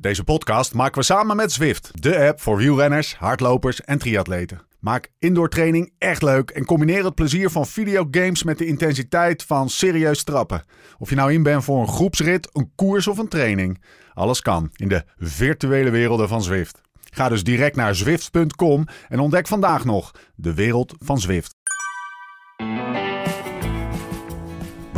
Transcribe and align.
Deze 0.00 0.24
podcast 0.24 0.74
maken 0.74 0.98
we 0.98 1.04
samen 1.04 1.36
met 1.36 1.52
Zwift, 1.52 2.02
de 2.02 2.26
app 2.26 2.40
voor 2.40 2.56
wielrenners, 2.56 3.16
hardlopers 3.16 3.80
en 3.80 3.98
triatleten. 3.98 4.60
Maak 4.78 5.10
indoor 5.18 5.48
training 5.48 5.92
echt 5.98 6.22
leuk 6.22 6.50
en 6.50 6.64
combineer 6.64 7.04
het 7.04 7.14
plezier 7.14 7.50
van 7.50 7.66
videogames 7.66 8.42
met 8.42 8.58
de 8.58 8.66
intensiteit 8.66 9.42
van 9.42 9.68
serieus 9.68 10.24
trappen. 10.24 10.64
Of 10.98 11.08
je 11.08 11.16
nou 11.16 11.32
in 11.32 11.42
bent 11.42 11.64
voor 11.64 11.80
een 11.80 11.88
groepsrit, 11.88 12.48
een 12.52 12.72
koers 12.74 13.06
of 13.06 13.18
een 13.18 13.28
training. 13.28 13.82
Alles 14.14 14.40
kan 14.40 14.70
in 14.76 14.88
de 14.88 15.04
virtuele 15.18 15.90
werelden 15.90 16.28
van 16.28 16.42
Zwift. 16.42 16.80
Ga 17.10 17.28
dus 17.28 17.44
direct 17.44 17.76
naar 17.76 17.94
zwift.com 17.94 18.86
en 19.08 19.20
ontdek 19.20 19.46
vandaag 19.46 19.84
nog 19.84 20.10
de 20.34 20.54
wereld 20.54 20.94
van 20.98 21.20
Zwift. 21.20 21.59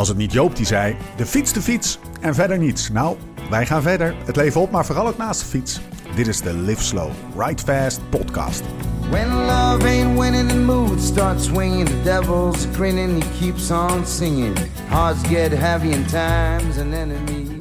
Was 0.02 0.10
het 0.10 0.20
niet 0.20 0.32
Joop 0.32 0.56
die 0.56 0.66
zei: 0.66 0.96
de 1.16 1.26
fiets, 1.26 1.52
de 1.52 1.62
fiets 1.62 1.98
en 2.20 2.34
verder 2.34 2.58
niets? 2.58 2.90
Nou, 2.90 3.16
wij 3.50 3.66
gaan 3.66 3.82
verder. 3.82 4.14
Het 4.24 4.36
leven 4.36 4.60
op, 4.60 4.70
maar 4.70 4.84
vooral 4.84 5.06
ook 5.06 5.16
naast 5.16 5.40
de 5.40 5.46
fiets. 5.46 5.80
Dit 6.14 6.26
is 6.26 6.40
de 6.40 6.54
Live 6.54 6.82
Slow, 6.82 7.10
Ride 7.36 7.62
Fast 7.62 8.00
podcast. 8.08 8.62
When 9.10 9.28
love 9.28 9.86
ain't 9.86 10.18
winning, 10.18 10.48
the 10.48 10.58
mood 10.58 11.00
starts 11.00 11.44
swinging. 11.44 11.88
The 11.88 12.02
devil's 12.02 12.66
grinning, 12.72 13.22
he 13.22 13.28
keeps 13.38 13.70
on 13.70 14.06
singing. 14.06 14.58
Hearts 14.88 15.28
get 15.28 15.52
heavy 15.52 15.92
and 15.92 16.08
time's 16.08 16.78
an 16.78 16.92
enemy. 16.92 17.58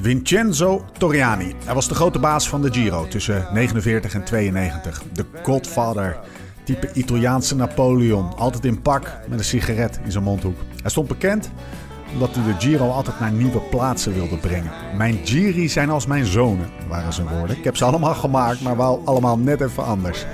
Vincenzo 0.00 0.84
Torriani. 0.98 1.54
Hij 1.64 1.74
was 1.74 1.88
de 1.88 1.94
grote 1.94 2.18
baas 2.18 2.48
van 2.48 2.62
de 2.62 2.72
Giro 2.72 3.06
tussen 3.08 3.46
49 3.52 4.14
en 4.14 4.24
92. 4.24 5.02
De 5.12 5.24
Godfather. 5.42 6.18
Type 6.70 6.90
Italiaanse 6.92 7.56
Napoleon. 7.56 8.36
Altijd 8.36 8.64
in 8.64 8.82
pak 8.82 9.18
met 9.28 9.38
een 9.38 9.44
sigaret 9.44 10.00
in 10.04 10.12
zijn 10.12 10.24
mondhoek. 10.24 10.56
Hij 10.82 10.90
stond 10.90 11.08
bekend 11.08 11.50
omdat 12.12 12.34
hij 12.34 12.44
de 12.44 12.60
Giro 12.60 12.90
altijd 12.90 13.20
naar 13.20 13.32
nieuwe 13.32 13.60
plaatsen 13.60 14.14
wilde 14.14 14.36
brengen. 14.36 14.70
Mijn 14.96 15.18
Giri 15.24 15.68
zijn 15.68 15.90
als 15.90 16.06
mijn 16.06 16.26
zonen, 16.26 16.68
waren 16.88 17.12
zijn 17.12 17.28
woorden. 17.28 17.56
Ik 17.56 17.64
heb 17.64 17.76
ze 17.76 17.84
allemaal 17.84 18.14
gemaakt, 18.14 18.60
maar 18.60 18.76
wel 18.76 19.02
allemaal 19.04 19.38
net 19.38 19.60
even 19.60 19.84
anders. 19.84 20.26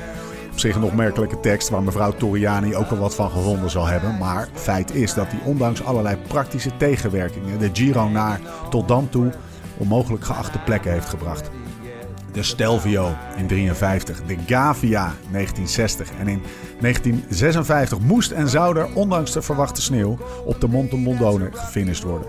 Op 0.53 0.59
zich 0.59 0.77
een 0.77 0.83
opmerkelijke 0.83 1.41
tekst 1.41 1.69
waar 1.69 1.83
mevrouw 1.83 2.13
Torriani 2.13 2.75
ook 2.75 2.91
wel 2.91 2.99
wat 2.99 3.15
van 3.15 3.31
gevonden 3.31 3.71
zal 3.71 3.87
hebben. 3.87 4.19
Maar 4.19 4.49
feit 4.55 4.95
is 4.95 5.15
dat 5.15 5.27
hij 5.29 5.41
ondanks 5.45 5.85
allerlei 5.85 6.17
praktische 6.17 6.77
tegenwerkingen 6.77 7.59
de 7.59 7.71
Giro 7.73 8.09
naar 8.09 8.41
tot 8.71 8.89
dan 8.89 9.09
toe 9.09 9.33
onmogelijk 9.77 10.25
geachte 10.25 10.59
plekken 10.59 10.93
heeft 10.93 11.09
gebracht. 11.09 11.51
De 12.37 12.43
Stelvio 12.43 13.15
in 13.37 13.47
53, 13.47 14.23
de 14.27 14.37
Gavia 14.47 15.15
1960 15.31 16.11
en 16.19 16.29
in 16.29 16.43
1956 16.81 17.99
moest 18.01 18.31
en 18.31 18.49
zou 18.49 18.79
er, 18.79 18.89
ondanks 18.95 19.33
de 19.33 19.43
verwachte 19.43 19.83
sneeuw, 19.83 20.19
op 20.45 20.61
de 20.61 20.69
Monte 20.69 20.97
Mondone 20.97 21.49
gefinished 21.53 22.05
worden. 22.05 22.29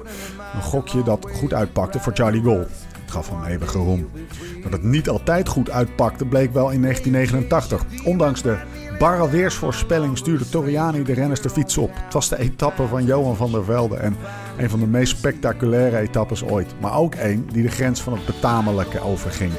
Een 0.56 0.62
gokje 0.62 1.04
dat 1.04 1.28
goed 1.34 1.54
uitpakte 1.54 2.00
voor 2.00 2.14
Charlie 2.14 2.42
Gol. 2.42 2.60
Het 2.60 3.12
gaf 3.12 3.30
hem 3.30 3.44
eeuwige 3.44 3.78
roem. 3.78 4.10
Dat 4.64 4.72
het 4.72 4.84
niet 4.84 5.10
altijd 5.10 5.48
goed 5.48 5.70
uitpakte 5.70 6.26
bleek 6.26 6.54
wel 6.54 6.70
in 6.70 6.82
1989. 6.82 8.06
Ondanks 8.06 8.42
de 8.42 8.58
barre 9.00 9.30
weersvoorspelling 9.30 10.18
stuurde 10.18 10.50
Torriani 10.50 11.04
de 11.04 11.14
renners 11.14 11.42
de 11.42 11.50
fiets 11.50 11.78
op. 11.78 11.92
Het 11.94 12.14
was 12.14 12.30
de 12.30 12.40
etappe 12.40 12.88
van 12.88 13.06
Johan 13.06 13.36
van 13.36 13.52
der 13.52 13.64
Velde 13.64 13.96
en 13.96 14.16
een 14.58 14.70
van 14.70 14.80
de 14.80 14.88
meest 14.88 15.18
spectaculaire 15.18 15.98
etappes 15.98 16.44
ooit. 16.44 16.74
Maar 16.80 16.98
ook 16.98 17.16
een 17.16 17.50
die 17.52 17.64
de 17.64 17.70
grens 17.70 18.02
van 18.02 18.14
het 18.14 18.26
betamelijke 18.26 19.02
overging. 19.02 19.52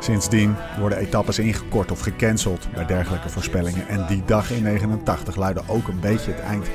Sindsdien 0.00 0.56
worden 0.78 0.98
etappes 0.98 1.38
ingekort 1.38 1.90
of 1.90 2.00
gecanceld 2.00 2.68
bij 2.74 2.86
dergelijke 2.86 3.28
voorspellingen. 3.28 3.88
En 3.88 4.06
die 4.08 4.22
dag 4.24 4.50
in 4.50 4.62
89 4.62 5.36
luidde 5.36 5.62
ook 5.66 5.88
een 5.88 6.00
beetje 6.00 6.30
het 6.32 6.40
eind 6.40 6.66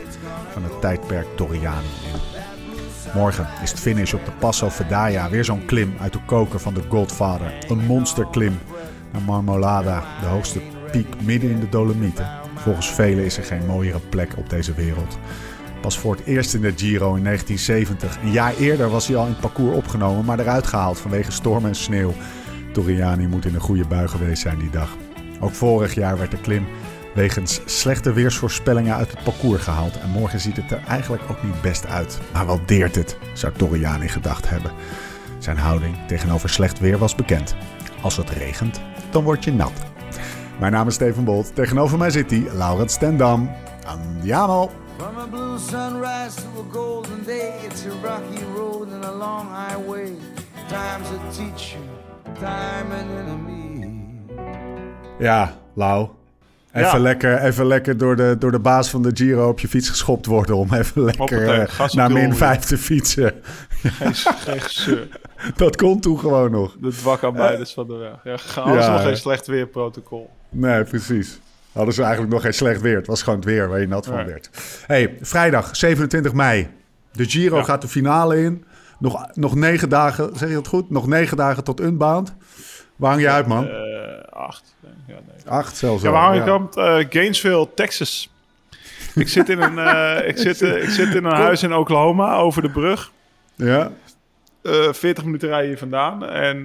van 0.51 0.63
het 0.63 0.81
tijdperk 0.81 1.27
Torriani 1.35 1.87
in. 2.13 2.19
Morgen 3.13 3.47
is 3.63 3.71
het 3.71 3.79
finish 3.79 4.13
op 4.13 4.25
de 4.25 4.31
Passo 4.31 4.69
Fedaya. 4.69 5.29
Weer 5.29 5.45
zo'n 5.45 5.65
klim 5.65 5.93
uit 5.99 6.13
de 6.13 6.19
koker 6.25 6.59
van 6.59 6.73
de 6.73 6.83
Godfather. 6.89 7.53
Een 7.67 7.85
monsterklim 7.85 8.59
naar 9.11 9.21
Marmolada, 9.21 10.03
de 10.21 10.25
hoogste 10.25 10.61
piek 10.91 11.21
midden 11.21 11.49
in 11.49 11.59
de 11.59 11.69
Dolomieten. 11.69 12.29
Volgens 12.55 12.91
velen 12.93 13.25
is 13.25 13.37
er 13.37 13.43
geen 13.43 13.65
mooiere 13.65 13.99
plek 13.99 14.37
op 14.37 14.49
deze 14.49 14.73
wereld. 14.73 15.17
Pas 15.81 15.99
voor 15.99 16.15
het 16.15 16.25
eerst 16.25 16.53
in 16.53 16.61
de 16.61 16.73
Giro 16.75 17.15
in 17.15 17.23
1970. 17.23 18.17
Een 18.23 18.31
jaar 18.31 18.55
eerder 18.55 18.89
was 18.89 19.07
hij 19.07 19.15
al 19.15 19.25
in 19.25 19.31
het 19.31 19.39
parcours 19.39 19.75
opgenomen, 19.75 20.25
maar 20.25 20.39
eruit 20.39 20.67
gehaald 20.67 20.99
vanwege 20.99 21.31
storm 21.31 21.65
en 21.65 21.75
sneeuw. 21.75 22.13
Torriani 22.75 23.27
moet 23.27 23.45
in 23.45 23.55
een 23.55 23.61
goede 23.61 23.87
bui 23.87 24.07
geweest 24.07 24.41
zijn 24.41 24.59
die 24.59 24.69
dag. 24.69 24.95
Ook 25.39 25.53
vorig 25.53 25.93
jaar 25.93 26.17
werd 26.17 26.31
de 26.31 26.41
klim 26.41 26.65
wegens 27.13 27.61
slechte 27.65 28.13
weersvoorspellingen 28.13 28.95
uit 28.95 29.11
het 29.11 29.23
parcours 29.23 29.63
gehaald. 29.63 29.99
En 29.99 30.09
morgen 30.09 30.39
ziet 30.39 30.55
het 30.55 30.71
er 30.71 30.83
eigenlijk 30.87 31.23
ook 31.29 31.43
niet 31.43 31.61
best 31.61 31.87
uit. 31.87 32.19
Maar 32.33 32.45
wat 32.45 32.67
deert 32.67 32.95
het, 32.95 33.17
zou 33.33 33.53
Torriani 33.53 34.07
gedacht 34.07 34.49
hebben. 34.49 34.71
Zijn 35.39 35.57
houding 35.57 35.95
tegenover 36.07 36.49
slecht 36.49 36.79
weer 36.79 36.97
was 36.97 37.15
bekend. 37.15 37.55
Als 38.01 38.17
het 38.17 38.29
regent, 38.29 38.81
dan 39.11 39.23
word 39.23 39.43
je 39.43 39.51
nat. 39.51 39.81
Mijn 40.59 40.71
naam 40.71 40.87
is 40.87 40.93
Steven 40.93 41.23
Bolt. 41.23 41.55
Tegenover 41.55 41.97
mij 41.97 42.09
zit 42.09 42.31
hij, 42.31 42.47
Laurent 42.53 42.91
Stendam. 42.91 43.51
Andiamo! 43.85 44.71
From 44.97 45.17
a 45.17 45.27
blue 45.27 45.59
sunrise 45.59 46.35
to 46.35 46.47
a 46.59 46.71
golden 46.71 47.23
day, 47.25 47.53
it's 47.65 47.85
a 47.85 48.07
rocky 48.07 48.43
road 48.55 48.87
and 48.93 49.05
a 49.05 49.11
long 49.11 49.47
highway. 49.49 50.11
Time's 50.67 51.09
a 51.09 51.31
teacher, 51.31 51.79
time 52.39 52.93
an 52.93 53.09
enemy. 53.17 53.89
Ja, 55.19 55.57
Lau. 55.73 56.07
Even, 56.73 56.87
Ja. 56.89 56.97
lekker, 56.97 57.37
even 57.41 57.65
lekker 57.67 57.97
door 57.97 58.15
de, 58.15 58.35
door 58.39 58.51
de 58.51 58.59
baas 58.59 58.89
van 58.89 59.01
de 59.01 59.11
Giro 59.13 59.49
op 59.49 59.59
je 59.59 59.67
fiets 59.67 59.89
geschopt 59.89 60.25
worden 60.25 60.55
om 60.55 60.73
even 60.73 61.03
lekker 61.03 61.37
Hoppatee, 61.45 61.87
eh, 61.87 61.93
naar 61.93 62.11
min 62.11 62.25
olie. 62.25 62.33
5 62.37 62.59
te 62.63 62.77
fietsen. 62.77 63.33
Geen, 63.83 64.13
geen. 64.61 64.97
Dat 65.55 65.75
kon 65.75 65.99
toen 65.99 66.19
gewoon 66.19 66.51
nog. 66.51 66.75
De 66.81 66.89
dwakarbeiders 66.89 67.73
van 67.73 67.87
de 67.87 67.93
weg. 68.23 68.55
Ja, 68.55 68.65
nog 68.85 69.01
geen 69.01 69.17
slecht 69.17 69.47
weerprotocol. 69.47 70.29
Nee, 70.49 70.83
precies. 70.83 71.39
Hadden 71.71 71.93
ze 71.93 72.01
eigenlijk 72.01 72.33
nog 72.33 72.41
geen 72.41 72.53
slecht 72.53 72.81
weer. 72.81 72.95
Het 72.95 73.07
was 73.07 73.21
gewoon 73.23 73.39
het 73.39 73.47
weer 73.47 73.67
waar 73.69 73.79
je 73.79 73.87
nat 73.87 74.05
van 74.05 74.25
werd. 74.25 74.49
hey, 74.87 75.17
vrijdag 75.21 75.75
27 75.75 76.33
mei. 76.33 76.67
De 77.11 77.25
Giro 77.25 77.57
Ja. 77.57 77.63
gaat 77.63 77.81
de 77.81 77.87
finale 77.87 78.41
in. 78.43 78.65
Nog, 78.99 79.27
nog 79.33 79.55
negen 79.55 79.89
dagen, 79.89 80.35
zeg 80.35 80.49
je 80.49 80.55
dat 80.55 80.67
goed? 80.67 80.89
Nog 80.89 81.07
negen 81.07 81.37
dagen 81.37 81.63
tot 81.63 81.81
Unbound. 81.81 82.35
Waar 82.95 83.09
hang 83.09 83.21
je 83.21 83.29
uit, 83.29 83.47
man? 83.47 83.67
Eh, 83.67 83.73
acht. 84.29 84.75
Ja, 85.07 85.13
nee. 85.13 85.53
Acht 85.53 85.77
zelfs 85.77 86.03
Ja, 86.03 86.11
waar 86.11 86.45
hang 86.45 86.65
ik? 86.65 86.75
Eh, 86.75 87.05
Gainesville, 87.09 87.67
Texas. 87.75 88.29
Ik 89.15 89.27
zit 89.27 89.49
in 89.49 89.61
een, 89.61 89.79
eh, 89.79 90.27
ik 90.27 90.37
zit, 90.37 90.61
eh, 90.61 90.83
ik 90.83 90.89
zit 90.89 91.15
in 91.15 91.25
een 91.25 91.35
huis 91.35 91.63
in 91.63 91.73
Oklahoma 91.73 92.35
over 92.35 92.61
de 92.61 92.69
brug. 92.69 93.11
Ja? 93.55 93.91
Eh 94.61 94.93
40 94.93 95.23
minuten 95.23 95.49
rijden 95.49 95.67
hier 95.67 95.77
vandaan. 95.77 96.25
En 96.25 96.63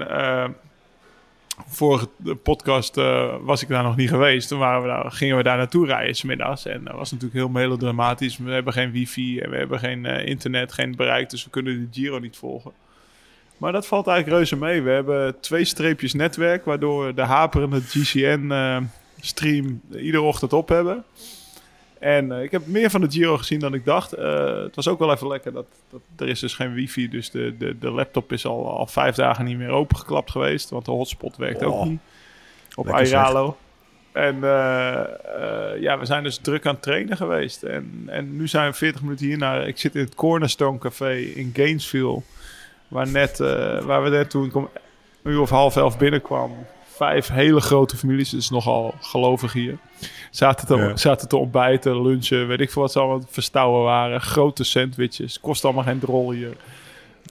vorige 1.66 2.08
podcast 2.42 2.96
eh, 2.96 3.34
was 3.40 3.62
ik 3.62 3.68
daar 3.68 3.82
nog 3.82 3.96
niet 3.96 4.08
geweest. 4.08 4.48
Toen 4.48 4.58
waren 4.58 4.82
we 4.82 4.88
daar, 4.88 5.12
gingen 5.12 5.36
we 5.36 5.42
daar 5.42 5.56
naartoe 5.56 5.86
rijden 5.86 6.14
smiddags. 6.14 6.66
En 6.66 6.84
dat 6.84 6.94
was 6.94 7.10
natuurlijk 7.10 7.38
heel 7.38 7.48
melodramatisch. 7.48 8.38
We 8.38 8.50
hebben 8.50 8.72
geen 8.72 8.90
wifi 8.90 9.38
en 9.38 9.50
we 9.50 9.56
hebben 9.56 9.78
geen 9.78 10.06
eh, 10.06 10.26
internet, 10.26 10.72
geen 10.72 10.96
bereik. 10.96 11.30
Dus 11.30 11.44
we 11.44 11.50
kunnen 11.50 11.80
de 11.80 12.00
Giro 12.00 12.18
niet 12.18 12.36
volgen. 12.36 12.72
Maar 13.56 13.72
dat 13.72 13.86
valt 13.86 14.06
eigenlijk 14.06 14.38
reuze 14.38 14.56
mee. 14.56 14.82
We 14.82 14.90
hebben 14.90 15.40
twee 15.40 15.64
streepjes 15.64 16.14
netwerk, 16.14 16.64
waardoor 16.64 17.06
we 17.06 17.14
de 17.14 17.22
haperende 17.22 17.80
GCN-stream 17.80 19.80
iedere 19.92 20.22
ochtend 20.22 20.52
op 20.52 20.68
hebben. 20.68 21.04
En 22.00 22.32
eh, 22.32 22.42
ik 22.42 22.50
heb 22.50 22.66
meer 22.66 22.90
van 22.90 23.00
de 23.00 23.10
Giro 23.10 23.36
gezien 23.36 23.58
dan 23.58 23.74
ik 23.74 23.84
dacht. 23.84 24.12
Eh, 24.12 24.62
het 24.62 24.76
was 24.76 24.88
ook 24.88 24.98
wel 24.98 25.12
even 25.12 25.28
lekker 25.28 25.52
dat, 25.52 25.66
dat 25.90 26.00
er 26.16 26.28
is 26.28 26.40
dus 26.40 26.54
geen 26.54 26.72
wifi. 26.72 27.08
Dus 27.08 27.30
de, 27.30 27.56
de, 27.58 27.78
de 27.78 27.90
laptop 27.90 28.32
is 28.32 28.46
al, 28.46 28.76
al 28.76 28.86
vijf 28.86 29.14
dagen 29.14 29.44
niet 29.44 29.56
meer 29.56 29.70
opengeklapt 29.70 30.30
geweest. 30.30 30.70
Want 30.70 30.84
de 30.84 30.90
hotspot 30.90 31.36
werkt 31.36 31.62
ook 31.62 31.72
Oh, 31.72 31.86
niet. 31.86 32.00
Op. 32.74 32.88
Airalo. 32.88 33.56
En 34.12 34.34
eh, 34.34 35.80
ja, 35.80 35.98
we 35.98 36.04
zijn 36.04 36.22
dus 36.22 36.38
druk 36.38 36.66
aan 36.66 36.74
het 36.74 36.82
trainen 36.82 37.16
geweest. 37.16 37.62
En, 37.62 38.04
en 38.06 38.36
nu 38.36 38.48
zijn 38.48 38.70
we 38.70 38.76
40 38.76 39.02
minuten 39.02 39.26
hierna. 39.26 39.60
Ik 39.60 39.78
zit 39.78 39.94
in 39.94 40.04
het 40.04 40.14
Cornerstone 40.14 40.78
Café 40.78 41.14
in 41.14 41.50
Gainesville. 41.54 42.22
Waar, 42.88 43.08
net, 43.08 43.38
waar 43.84 44.02
we 44.02 44.08
net 44.08 44.30
toen 44.30 44.44
ik 44.44 44.54
om 44.54 44.68
een 45.22 45.32
uur 45.32 45.40
of 45.40 45.50
half 45.50 45.76
elf 45.76 45.98
binnenkwam. 45.98 46.66
Vijf 47.00 47.28
hele 47.28 47.60
grote 47.60 47.96
families, 47.96 48.30
dus 48.30 48.50
nogal 48.50 48.94
gelovig 49.00 49.52
hier. 49.52 49.76
Zaten 50.30 50.66
te, 50.66 50.76
Ja. 50.76 50.96
zaten 50.96 51.28
te 51.28 51.36
ontbijten, 51.36 52.02
lunchen, 52.02 52.46
weet 52.46 52.60
ik 52.60 52.70
veel 52.70 52.82
wat 52.82 52.92
ze 52.92 52.98
allemaal 52.98 53.22
verstouwen 53.28 53.82
waren. 53.82 54.20
Grote 54.20 54.64
sandwiches, 54.64 55.40
kost 55.40 55.64
allemaal 55.64 55.84
geen 55.84 55.98
drol 55.98 56.30
hier. 56.30 56.56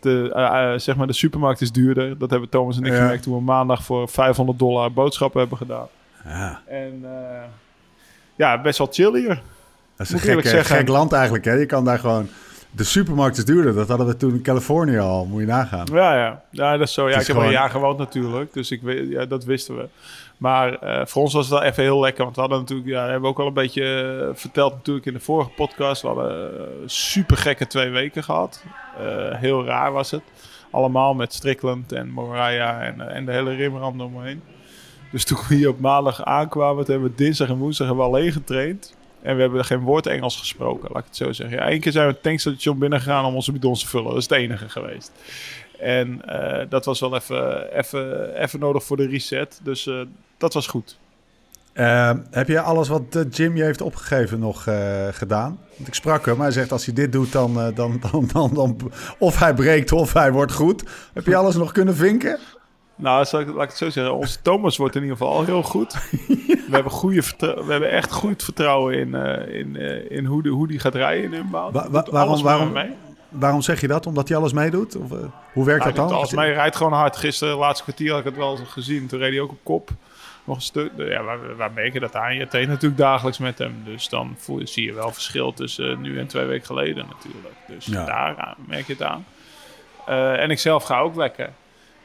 De, 0.01 0.31
eh, 0.33 0.73
eh, 0.73 0.79
zeg 0.79 0.95
maar, 0.95 1.07
de 1.07 1.13
supermarkt 1.13 1.61
is 1.61 1.71
duurder. 1.71 2.17
Dat 2.17 2.29
hebben 2.29 2.49
Thomas 2.49 2.77
en 2.77 2.83
ik 2.83 2.91
Ja. 2.91 2.97
gemerkt 2.97 3.23
toen 3.23 3.35
we 3.35 3.41
maandag 3.41 3.83
voor 3.83 4.09
500 4.09 4.59
dollar 4.59 4.91
boodschappen 4.93 5.39
hebben 5.39 5.57
gedaan. 5.57 5.87
ja. 6.25 6.61
En 6.67 6.99
eh, 7.03 7.43
ja, 8.35 8.61
best 8.61 8.77
wel 8.77 8.87
chill 8.91 9.19
hier. 9.19 9.41
Dat 9.97 10.07
is 10.07 10.13
een 10.13 10.19
gek, 10.41 10.65
gek 10.65 10.87
land 10.87 11.11
eigenlijk. 11.13 11.45
Hè? 11.45 11.53
Je 11.53 11.65
kan 11.65 11.85
daar 11.85 11.99
gewoon... 11.99 12.29
De 12.71 12.83
supermarkt 12.83 13.37
is 13.37 13.45
duurder. 13.45 13.73
Dat 13.73 13.87
hadden 13.87 14.07
we 14.07 14.17
toen 14.17 14.33
in 14.33 14.41
Californië 14.41 14.97
al. 14.97 15.25
Moet 15.25 15.39
je 15.39 15.47
nagaan. 15.47 15.87
Ja, 15.91 16.17
ja. 16.17 16.41
ja 16.51 16.77
dat 16.77 16.87
is 16.87 16.93
zo. 16.93 17.09
Ja, 17.09 17.19
ik 17.19 17.27
heb 17.27 17.35
al 17.35 17.43
een 17.43 17.51
jaar 17.51 17.69
gewoond 17.69 17.97
natuurlijk. 17.97 18.53
Dus 18.53 18.71
ik 18.71 18.81
weet, 18.81 19.09
ja, 19.09 19.25
dat 19.25 19.43
wisten 19.43 19.77
we. 19.77 19.87
Maar 20.37 20.73
eh, 20.73 21.05
voor 21.05 21.21
ons 21.21 21.33
was 21.33 21.49
het 21.49 21.59
wel 21.59 21.67
even 21.67 21.83
heel 21.83 21.99
lekker. 21.99 22.23
Want 22.23 22.35
we 22.35 22.41
hadden 22.41 22.59
natuurlijk, 22.59 22.89
ja, 22.89 23.01
hebben 23.03 23.21
we 23.21 23.27
ook 23.27 23.39
al 23.39 23.47
een 23.47 23.53
beetje 23.53 24.17
eh, 24.29 24.35
verteld 24.35 24.73
natuurlijk 24.73 25.05
in 25.05 25.13
de 25.13 25.19
vorige 25.19 25.49
podcast. 25.49 26.01
We 26.01 26.07
hadden 26.07 26.69
super 26.85 27.37
gekke 27.37 27.67
twee 27.67 27.89
weken 27.89 28.23
gehad. 28.23 28.63
Eh, 28.97 29.39
heel 29.39 29.65
raar 29.65 29.91
was 29.91 30.11
het. 30.11 30.21
Allemaal 30.71 31.13
met 31.13 31.33
Strickland 31.33 31.91
en 31.91 32.09
Moraya 32.09 32.81
en, 32.81 33.01
eh, 33.01 33.15
en 33.15 33.25
de 33.25 33.31
hele 33.31 33.55
rimrand 33.55 34.01
omheen. 34.01 34.41
Dus 35.11 35.25
toen 35.25 35.37
we 35.47 35.55
hier 35.55 35.69
op 35.69 35.79
maandag 35.79 36.23
aankwamen, 36.23 36.85
toen 36.85 36.93
hebben 36.93 37.11
we 37.11 37.23
dinsdag 37.23 37.49
en 37.49 37.57
woensdag 37.57 37.87
hebben 37.87 38.05
we 38.05 38.11
alleen 38.11 38.31
getraind. 38.31 38.97
En 39.21 39.35
we 39.35 39.41
hebben 39.41 39.65
geen 39.65 39.79
woord 39.79 40.07
Engels 40.07 40.37
gesproken, 40.37 40.89
laat 40.91 40.99
ik 41.01 41.07
het 41.07 41.17
zo 41.17 41.31
zeggen. 41.31 41.59
Één 41.59 41.79
keer 41.79 41.91
zijn 41.91 42.07
we 42.07 42.13
het 42.13 42.23
tankstation 42.23 42.79
binnengegaan 42.79 43.25
om 43.25 43.35
onze 43.35 43.51
bidons 43.51 43.81
te 43.81 43.87
vullen. 43.87 44.07
Dat 44.07 44.17
is 44.17 44.23
het 44.23 44.31
enige 44.31 44.69
geweest. 44.69 45.11
En 45.79 46.21
eh, 46.25 46.65
dat 46.69 46.85
was 46.85 46.99
wel 46.99 47.15
even, 47.15 47.73
even, 47.77 48.33
even 48.41 48.59
nodig 48.59 48.83
voor 48.83 48.97
de 48.97 49.07
reset. 49.07 49.59
Dus 49.63 49.85
uh, 49.85 50.01
dat 50.37 50.53
was 50.53 50.67
goed. 50.67 50.97
Uh, 51.73 52.11
heb 52.31 52.47
je 52.47 52.61
alles 52.61 52.87
wat 52.87 53.25
Jim 53.31 53.55
je 53.55 53.63
heeft 53.63 53.81
opgegeven 53.81 54.39
nog 54.39 54.63
gedaan? 55.11 55.59
Want 55.75 55.87
ik 55.87 55.93
sprak 55.93 56.25
hem, 56.25 56.39
hij 56.39 56.51
zegt 56.51 56.71
als 56.71 56.85
hij 56.85 56.93
dit 56.93 57.11
doet, 57.11 57.31
dan, 57.31 57.53
dan, 57.75 57.99
dan, 58.11 58.29
dan, 58.33 58.53
dan, 58.53 58.91
of 59.19 59.39
hij 59.39 59.53
breekt 59.53 59.91
of 59.91 60.13
hij 60.13 60.31
wordt 60.31 60.51
goed. 60.51 60.83
Heb 61.13 61.25
je 61.25 61.35
alles 61.35 61.55
nog 61.55 61.71
kunnen 61.71 61.95
vinken? 61.95 62.39
Nou, 62.99 63.25
zal 63.25 63.39
ik, 63.39 63.47
laat 63.47 63.63
ik 63.63 63.69
het 63.69 63.77
zo 63.77 63.89
zeggen. 63.89 64.13
Onze 64.13 64.41
Thomas 64.41 64.77
wordt 64.77 64.95
in 64.95 65.01
ieder 65.01 65.17
geval 65.17 65.33
al 65.33 65.45
heel 65.45 65.63
goed. 65.63 65.93
We, 66.47 66.75
hebben 66.75 66.91
goede 66.91 67.23
we 67.37 67.65
hebben 67.67 67.91
echt 67.91 68.11
goed 68.11 68.43
vertrouwen 68.43 68.93
in, 68.93 69.07
uh, 69.07 69.59
in, 69.59 69.75
uh, 69.75 70.11
in 70.11 70.25
hoe, 70.25 70.43
de, 70.43 70.49
hoe 70.49 70.67
die 70.67 70.79
gaat 70.79 70.95
rijden 70.95 71.23
in 71.23 71.33
inbouw. 71.33 71.71
Wa 71.71 71.89
wa 71.89 72.05
waarom, 72.11 72.41
waarom, 72.41 72.77
waarom 73.29 73.61
zeg 73.61 73.81
je 73.81 73.87
dat? 73.87 74.07
Omdat 74.07 74.27
hij 74.27 74.37
alles 74.37 74.53
meedoet? 74.53 74.95
Of, 74.95 75.11
uh, 75.11 75.17
hoe 75.53 75.65
werkt 75.65 75.83
nou, 75.83 75.95
dat 75.95 76.09
dan? 76.09 76.17
Als 76.17 76.33
mij 76.33 76.53
rijdt 76.53 76.75
gewoon 76.75 76.93
hard. 76.93 77.17
Gisteren, 77.17 77.53
de 77.53 77.59
laatste 77.59 77.83
kwartier, 77.83 78.09
had 78.09 78.19
ik 78.19 78.25
het 78.25 78.35
wel 78.35 78.55
gezien. 78.55 79.07
Toen 79.07 79.19
reed 79.19 79.31
hij 79.31 79.41
ook 79.41 79.51
op 79.51 79.63
kop. 79.63 79.89
Nog 80.43 80.55
een 80.55 80.61
stuk. 80.61 80.91
Ja, 80.97 81.23
waar, 81.23 81.55
waar 81.55 81.71
merk 81.71 81.93
je 81.93 81.99
dat 81.99 82.15
aan? 82.15 82.35
Je 82.35 82.47
traint 82.47 82.69
natuurlijk 82.69 83.01
dagelijks 83.01 83.37
met 83.37 83.57
hem. 83.57 83.81
Dus 83.85 84.09
dan 84.09 84.35
voel, 84.37 84.61
zie 84.63 84.85
je 84.85 84.93
wel 84.93 85.11
verschil 85.11 85.53
tussen 85.53 86.01
nu 86.01 86.19
en 86.19 86.27
twee 86.27 86.45
weken 86.45 86.65
geleden 86.65 87.05
natuurlijk. 87.09 87.55
Dus 87.67 87.85
ja. 87.85 88.05
daar 88.05 88.55
merk 88.67 88.87
je 88.87 88.93
het 88.93 89.03
aan. 89.03 89.25
en 90.37 90.49
ik 90.49 90.59
zelf 90.59 90.83
ga 90.83 90.99
ook 90.99 91.15
lekker. 91.15 91.49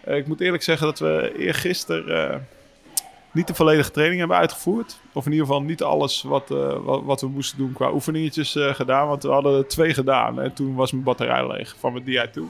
Uh, 0.09 0.17
ik 0.17 0.27
moet 0.27 0.41
eerlijk 0.41 0.63
zeggen 0.63 0.87
dat 0.87 0.99
we 0.99 1.35
eergisteren 1.39 2.33
uh, 2.33 2.41
niet 3.33 3.47
de 3.47 3.55
volledige 3.55 3.91
training 3.91 4.19
hebben 4.19 4.37
uitgevoerd. 4.37 5.01
Of 5.13 5.27
in 5.27 5.33
ieder 5.33 5.47
geval 5.47 5.63
niet 5.63 5.83
alles 5.83 6.23
wat, 6.23 6.51
uh, 6.51 6.77
wat, 6.83 7.03
wat, 7.03 7.21
we 7.21 7.29
moesten 7.29 7.59
doen 7.59 7.73
qua 7.73 7.93
oefeningetjes 7.93 8.57
gedaan. 8.59 9.09
Want 9.09 9.23
we 9.23 9.29
hadden 9.29 9.59
er 9.59 9.67
twee 9.67 9.95
gedaan 9.95 10.41
en 10.41 10.53
toen 10.53 10.75
was 10.75 10.93
mijn 10.93 11.05
batterij 11.05 11.47
leeg 11.47 11.77
van 11.79 11.93
mijn 11.93 12.05
DI2. 12.05 12.41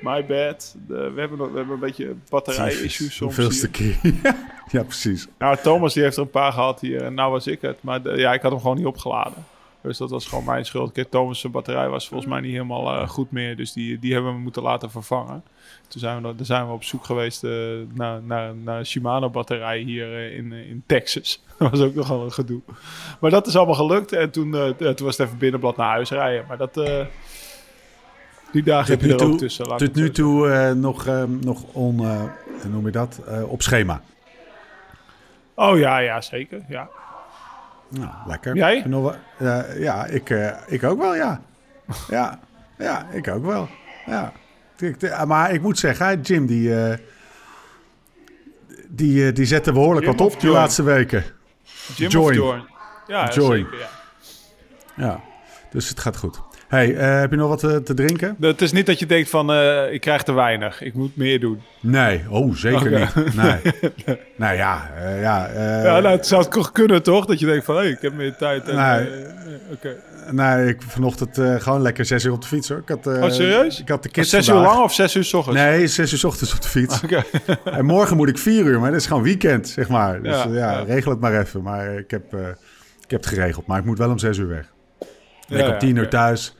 My 0.00 0.26
bad. 0.26 0.76
De, 0.86 1.10
we, 1.10 1.20
hebben, 1.20 1.38
we 1.38 1.56
hebben 1.56 1.74
een 1.74 1.80
beetje 1.80 2.14
batterij-issues 2.28 3.14
soms. 3.14 3.36
Hoeveelste 3.36 3.70
keer? 3.70 3.96
ja, 4.70 4.82
precies. 4.82 5.26
Nou, 5.38 5.56
Thomas 5.62 5.94
die 5.94 6.02
heeft 6.02 6.16
er 6.16 6.22
een 6.22 6.30
paar 6.30 6.52
gehad 6.52 6.80
hier 6.80 7.02
en 7.02 7.14
nou 7.14 7.30
was 7.30 7.46
ik 7.46 7.60
het. 7.60 7.82
Maar 7.82 8.02
de, 8.02 8.16
ja, 8.16 8.32
ik 8.32 8.42
had 8.42 8.50
hem 8.50 8.60
gewoon 8.60 8.76
niet 8.76 8.86
opgeladen. 8.86 9.44
Dus 9.82 9.98
dat 9.98 10.10
was 10.10 10.26
gewoon 10.26 10.44
mijn 10.44 10.64
schuld. 10.64 10.92
Kijk, 10.92 11.10
Thomas' 11.10 11.50
batterij 11.50 11.88
was 11.88 12.08
volgens 12.08 12.30
mij 12.30 12.40
niet 12.40 12.52
helemaal 12.52 12.94
uh, 12.94 13.08
goed 13.08 13.30
meer. 13.30 13.56
Dus 13.56 13.72
die, 13.72 13.98
die 13.98 14.12
hebben 14.12 14.32
we 14.32 14.38
moeten 14.38 14.62
laten 14.62 14.90
vervangen. 14.90 15.42
Toen 15.88 16.00
zijn 16.00 16.22
we, 16.22 16.34
daar 16.34 16.46
zijn 16.46 16.66
we 16.66 16.72
op 16.72 16.84
zoek 16.84 17.04
geweest 17.04 17.44
uh, 17.44 17.52
naar, 17.94 18.22
naar, 18.22 18.54
naar 18.54 18.84
Shimano-batterij 18.86 19.78
hier 19.78 20.12
uh, 20.12 20.36
in, 20.36 20.52
in 20.52 20.82
Texas. 20.86 21.42
dat 21.58 21.70
was 21.70 21.80
ook 21.80 21.94
nogal 21.94 22.24
een 22.24 22.32
gedoe. 22.32 22.60
Maar 23.20 23.30
dat 23.30 23.46
is 23.46 23.56
allemaal 23.56 23.74
gelukt. 23.74 24.12
En 24.12 24.30
toen, 24.30 24.50
toen 24.76 25.06
was 25.06 25.16
het 25.16 25.26
even 25.26 25.38
binnenblad 25.38 25.76
naar 25.76 25.88
huis 25.88 26.10
rijden. 26.10 26.44
Maar 26.48 26.56
dat... 26.56 26.74
die 28.52 28.62
dagen 28.62 28.90
heb 28.90 29.00
je 29.00 29.12
er 29.12 29.16
toe, 29.16 29.32
ook 29.32 29.38
tussen. 29.38 29.76
Tot 29.76 29.94
nu 29.94 30.10
toe 30.10 30.74
nog, 30.74 31.06
nog 31.40 31.62
on, 31.72 31.96
hoe 31.96 32.70
noem 32.70 32.84
je 32.86 32.92
dat? 32.92 33.20
op 33.46 33.62
schema. 33.62 34.02
Oh 35.54 35.78
ja, 35.78 35.98
ja, 35.98 36.20
zeker. 36.20 36.64
Ja. 36.68 36.88
Nou, 37.88 38.12
lekker. 38.26 38.56
Jij? 38.56 38.82
Nog, 38.86 39.16
uh, 39.38 39.80
ja, 39.80 40.04
ik, 40.06 40.30
uh, 40.30 40.50
ik 40.66 40.84
ook 40.84 40.98
wel, 40.98 41.14
ja. 41.14 41.40
ja. 42.08 42.40
Ja, 42.78 43.06
ik 43.10 43.28
ook 43.28 43.44
wel. 43.44 43.68
Ja. 44.06 44.32
Maar 45.26 45.52
ik 45.52 45.62
moet 45.62 45.78
zeggen, 45.78 46.20
Jim, 46.20 46.46
die, 46.46 46.68
uh, 46.68 46.94
die, 48.88 49.32
die 49.32 49.46
zette 49.46 49.72
behoorlijk 49.72 50.06
Jim 50.06 50.16
wat 50.16 50.32
op 50.32 50.40
die 50.40 50.50
laatste 50.50 50.82
weken. 50.82 51.24
Jim 51.96 52.10
Join. 52.10 52.34
Join. 52.34 52.66
Ja, 53.06 53.30
Join. 53.30 53.64
Zeker, 53.64 53.78
ja. 53.78 53.88
ja, 55.06 55.20
dus 55.70 55.88
het 55.88 56.00
gaat 56.00 56.16
goed. 56.16 56.40
Hey, 56.68 56.94
uh, 56.94 57.20
heb 57.20 57.30
je 57.30 57.36
nog 57.36 57.48
wat 57.48 57.62
uh, 57.62 57.76
te 57.76 57.94
drinken? 57.94 58.36
Het 58.40 58.62
is 58.62 58.72
niet 58.72 58.86
dat 58.86 58.98
je 58.98 59.06
denkt 59.06 59.30
van, 59.30 59.50
uh, 59.50 59.92
ik 59.92 60.00
krijg 60.00 60.22
te 60.22 60.32
weinig. 60.32 60.82
Ik 60.82 60.94
moet 60.94 61.16
meer 61.16 61.40
doen. 61.40 61.62
Nee, 61.80 62.22
oh, 62.28 62.54
zeker 62.54 62.86
okay. 62.86 63.00
niet. 63.00 63.34
Nee. 63.42 63.74
nou 64.36 64.56
ja, 64.56 64.90
ja. 65.20 65.48
ja 65.82 66.00
nou, 66.00 66.06
het 66.06 66.26
zou 66.26 66.48
toch 66.48 66.72
kunnen, 66.72 67.02
toch? 67.02 67.26
Dat 67.26 67.38
je 67.38 67.46
denkt 67.46 67.64
van, 67.64 67.76
hey, 67.76 67.88
ik 67.88 68.00
heb 68.00 68.14
meer 68.14 68.36
tijd. 68.36 68.68
En, 68.68 68.76
nee, 68.76 69.08
okay. 69.72 69.96
nee, 70.30 70.68
ik 70.68 70.82
vanochtend 70.82 71.40
gewoon 71.58 71.82
lekker 71.82 72.04
zes 72.04 72.24
uur 72.24 72.32
op 72.32 72.42
de 72.42 72.48
fiets, 72.48 72.68
hoor. 72.68 72.78
Ik 72.78 72.88
had, 72.88 73.06
oh, 73.06 73.30
serieus? 73.30 73.80
Ik 73.80 73.88
had 73.88 74.02
de 74.02 74.08
kids 74.08 74.30
Zes 74.30 74.46
vandaag. 74.46 74.64
uur 74.64 74.70
lang 74.70 74.84
of 74.84 74.94
zes 74.94 75.14
uur 75.14 75.24
s 75.24 75.34
ochtends? 75.34 75.60
Nee, 75.60 75.86
zes 75.86 76.12
uur 76.12 76.18
s 76.18 76.24
ochtends 76.24 76.54
op 76.54 76.62
de 76.62 76.68
fiets. 76.68 77.02
Okay. 77.02 77.24
en 77.78 77.84
morgen 77.84 78.16
moet 78.16 78.28
ik 78.28 78.38
vier 78.38 78.64
uur, 78.64 78.80
maar 78.80 78.90
dat 78.90 79.00
is 79.00 79.06
gewoon 79.06 79.22
weekend, 79.22 79.68
zeg 79.68 79.88
maar. 79.88 80.22
Dus 80.22 80.44
ja, 80.50 80.82
regel 80.82 81.10
het 81.10 81.20
maar 81.20 81.40
even. 81.40 81.62
Maar 81.62 81.98
ik 81.98 82.10
heb, 82.10 82.32
ik 83.04 83.10
heb 83.10 83.20
het 83.20 83.26
geregeld. 83.26 83.66
Maar 83.66 83.78
ik 83.78 83.84
moet 83.84 83.98
wel 83.98 84.10
om 84.10 84.18
zes 84.18 84.38
uur 84.38 84.48
weg. 84.48 84.72
Ik 85.48 85.56
ja, 85.58 85.68
op 85.68 85.78
tien 85.78 85.96
uur 85.96 86.08
thuis. 86.08 86.56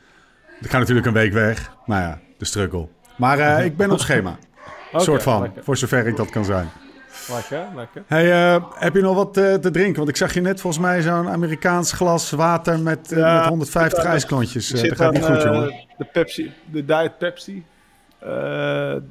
Ik 0.61 0.69
ga 0.69 0.79
natuurlijk 0.79 1.07
een 1.07 1.13
week 1.13 1.33
weg. 1.33 1.71
Nou 1.85 2.01
ja, 2.01 2.19
de 2.37 2.45
struggle. 2.45 2.87
Maar 3.17 3.39
uh, 3.39 3.65
ik 3.65 3.77
ben 3.77 3.91
op 3.91 3.99
schema. 3.99 4.29
okay, 4.91 5.05
soort 5.05 5.23
van, 5.23 5.41
lekker. 5.41 5.63
voor 5.63 5.77
zover 5.77 6.07
ik 6.07 6.15
dat 6.15 6.29
kan 6.29 6.45
zijn. 6.45 6.69
Lekker, 7.29 7.65
lekker. 7.75 8.03
Hey, 8.07 8.53
uh, 8.55 8.63
heb 8.73 8.95
je 8.95 9.01
nog 9.01 9.15
wat 9.15 9.37
uh, 9.37 9.53
te 9.53 9.71
drinken? 9.71 9.95
Want 9.95 10.09
ik 10.09 10.15
zag 10.15 10.33
je 10.33 10.41
net 10.41 10.61
volgens 10.61 10.83
mij 10.83 11.01
zo'n 11.01 11.29
Amerikaans 11.29 11.91
glas 11.91 12.31
water 12.31 12.79
met, 12.79 13.11
ja, 13.15 13.39
met 13.39 13.47
150 13.47 14.03
ijsklontjes. 14.03 14.69
dat 14.69 14.95
gaat 14.95 15.13
niet 15.13 15.25
goed, 15.25 15.43
jongen. 15.43 15.85
De 15.97 16.05
Pepsi, 16.05 16.51
de 16.65 16.85
Diet 16.85 17.17
Pepsi. 17.17 17.63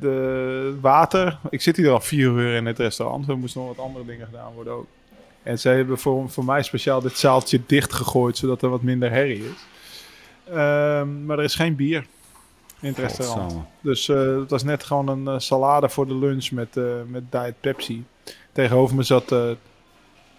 de 0.01 0.77
water. 0.81 1.39
Ik 1.51 1.63
zit 1.63 1.77
hier 1.77 1.91
al 1.91 2.01
vier 2.01 2.31
uur 2.31 2.55
in 2.55 2.67
het 2.67 2.79
restaurant. 2.79 3.29
Er 3.29 3.39
moesten 3.39 3.61
nog 3.61 3.77
wat 3.77 3.87
andere 3.87 4.05
dingen 4.05 4.27
gedaan 4.27 4.53
worden 4.55 4.73
ook. 4.73 4.87
En 5.43 5.59
ze 5.59 5.69
hebben 5.69 5.99
voor, 5.99 6.31
voor 6.31 6.45
mij 6.45 6.63
speciaal 6.63 7.01
dit 7.01 7.19
zaaltje 7.19 7.61
dichtgegooid, 7.67 8.37
zodat 8.37 8.63
er 8.63 8.69
wat 8.69 8.83
minder 8.83 9.11
herrie 9.11 9.45
is. 9.45 9.67
Um, 10.51 11.25
maar 11.25 11.39
er 11.39 11.45
is 11.45 11.55
geen 11.55 11.77
bier 11.77 12.07
in 12.81 12.89
het 12.89 12.99
restaurant. 12.99 13.55
Dus 13.81 14.09
uh, 14.09 14.39
het 14.39 14.51
was 14.51 14.63
net 14.63 14.85
gewoon 14.85 15.09
een 15.09 15.35
uh, 15.35 15.39
salade 15.39 15.89
voor 15.89 16.07
de 16.07 16.15
lunch 16.15 16.51
met, 16.51 16.77
uh, 16.77 16.85
met 17.07 17.33
Diet 17.33 17.61
Pepsi. 17.61 18.05
Tegenover 18.53 18.97
me 18.97 19.03
zat 19.03 19.35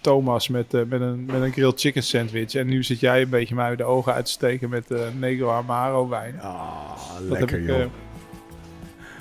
Thomas 0.00 0.48
met, 0.48 0.72
met, 0.72 1.00
een, 1.00 1.24
met 1.24 1.42
een 1.42 1.52
grilled 1.52 1.80
chicken 1.80 2.02
sandwich. 2.02 2.54
En 2.54 2.66
nu 2.66 2.82
zit 2.82 3.00
jij 3.00 3.22
een 3.22 3.28
beetje 3.28 3.54
mij 3.54 3.76
de 3.76 3.84
ogen 3.84 4.12
uit 4.14 4.24
te 4.24 4.30
steken 4.30 4.68
met 4.68 4.84
Negro 5.18 5.50
Amaro 5.50 6.08
wijn. 6.08 6.40
Ah, 6.40 6.92
lekker 7.20 7.58
ik, 7.58 7.66
joh. 7.66 7.90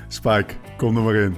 Spike, 0.08 0.54
kom 0.78 0.98
er 0.98 1.04
maar 1.04 1.16
in. 1.16 1.36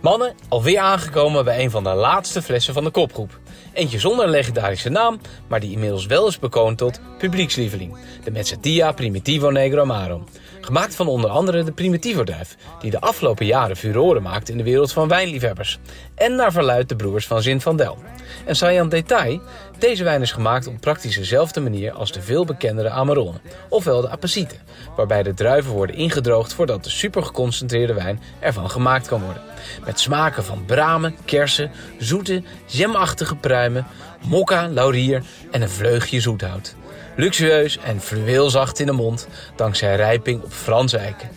Mannen, 0.00 0.34
alweer 0.48 0.78
aangekomen 0.78 1.44
bij 1.44 1.64
een 1.64 1.70
van 1.70 1.84
de 1.84 1.94
laatste 1.94 2.42
flessen 2.42 2.74
van 2.74 2.84
de 2.84 2.90
kopgroep. 2.90 3.40
Eentje 3.74 3.98
zonder 3.98 4.24
een 4.24 4.30
legendarische 4.30 4.88
naam, 4.88 5.20
maar 5.46 5.60
die 5.60 5.72
inmiddels 5.72 6.06
wel 6.06 6.26
is 6.26 6.38
bekroond 6.38 6.78
tot 6.78 7.00
publiekslieveling. 7.18 7.96
De 8.24 8.30
Mezzatia 8.30 8.92
Primitivo 8.92 9.50
Negro 9.50 9.80
Amaro. 9.80 10.24
Gemaakt 10.64 10.94
van 10.94 11.08
onder 11.08 11.30
andere 11.30 11.62
de 11.62 11.72
Primitivo-duif, 11.72 12.56
die 12.80 12.90
de 12.90 13.00
afgelopen 13.00 13.46
jaren 13.46 13.76
furoren 13.76 14.22
maakt 14.22 14.48
in 14.48 14.56
de 14.56 14.62
wereld 14.62 14.92
van 14.92 15.08
wijnliefhebbers. 15.08 15.78
En 16.14 16.34
naar 16.34 16.52
verluidt 16.52 16.88
de 16.88 16.96
broers 16.96 17.26
van 17.26 17.42
Zin 17.42 17.60
van 17.60 17.76
Del. 17.76 17.98
En 18.44 18.56
saillant 18.56 18.90
detail, 18.90 19.40
deze 19.78 20.04
wijn 20.04 20.22
is 20.22 20.32
gemaakt 20.32 20.66
op 20.66 20.80
praktisch 20.80 21.16
dezelfde 21.16 21.60
manier 21.60 21.92
als 21.92 22.12
de 22.12 22.22
veel 22.22 22.44
bekendere 22.44 22.90
Amarone, 22.90 23.38
ofwel 23.68 24.00
de 24.00 24.10
Apacite, 24.10 24.54
waarbij 24.96 25.22
de 25.22 25.34
druiven 25.34 25.72
worden 25.72 25.96
ingedroogd 25.96 26.52
voordat 26.52 26.84
de 26.84 26.90
supergeconcentreerde 26.90 27.94
wijn 27.94 28.20
ervan 28.40 28.70
gemaakt 28.70 29.06
kan 29.06 29.22
worden. 29.22 29.42
Met 29.84 30.00
smaken 30.00 30.44
van 30.44 30.64
bramen, 30.64 31.16
kersen, 31.24 31.70
zoete, 31.98 32.42
jamachtige 32.66 33.36
pruimen, 33.36 33.86
mokka, 34.26 34.68
laurier 34.68 35.22
en 35.50 35.62
een 35.62 35.70
vleugje 35.70 36.20
zoethout. 36.20 36.74
Luxueus 37.16 37.78
en 37.78 38.00
fluweelzacht 38.00 38.80
in 38.80 38.86
de 38.86 38.92
mond, 38.92 39.28
dankzij 39.56 39.96
rijping 39.96 40.42
op 40.42 40.52
Franse 40.52 40.98
eiken. 40.98 41.28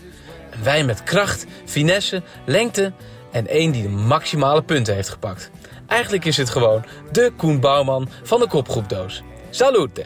Een 0.52 0.64
wijn 0.64 0.86
met 0.86 1.04
kracht, 1.04 1.46
finesse, 1.66 2.22
lengte 2.46 2.92
en 3.32 3.48
één 3.48 3.72
die 3.72 3.84
de 3.84 3.90
maximale 3.90 4.64
punten 4.64 4.96
heeft 4.96 5.10
gepakt. 5.10 5.52
Eigenlijk 5.88 6.26
is 6.26 6.38
het 6.38 6.50
gewoon 6.50 6.86
de 7.12 7.32
Koen 7.38 7.60
Bouwman 7.60 8.10
van 8.24 8.40
de 8.40 8.48
kopgroepdoos. 8.48 9.24
Salute! 9.50 10.06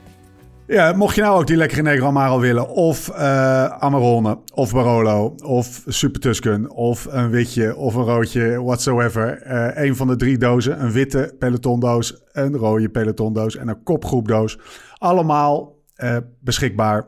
Ja, 0.68 0.94
mocht 0.94 1.16
je 1.16 1.22
nou 1.22 1.40
ook 1.40 1.48
die 1.48 1.56
lekkere 1.56 1.82
Negro 1.82 2.06
Amaro 2.08 2.40
willen, 2.40 2.70
of 2.70 3.10
uh, 3.10 3.66
Amarone, 3.66 4.38
of 4.54 4.74
Barolo, 4.74 5.36
of 5.44 5.84
Super 5.88 6.22
Tusken, 6.22 6.70
of 6.70 7.08
een 7.10 7.30
witje, 7.30 7.76
of 7.76 7.96
een 7.96 8.04
roodje, 8.04 8.64
whatsoever. 8.64 9.44
Uh, 9.48 9.84
een 9.86 9.96
van 9.96 10.08
de 10.08 10.16
drie 10.16 10.38
dozen, 10.38 10.82
een 10.82 10.92
witte 10.92 11.36
pelotondoos, 11.40 12.22
een 12.32 12.58
rode 12.58 12.90
pelotondoos 12.90 13.56
en 13.56 13.68
een 13.68 13.84
kopgroepdoos. 13.84 14.58
Allemaal 15.02 15.78
uh, 15.98 16.18
beschikbaar 16.40 17.08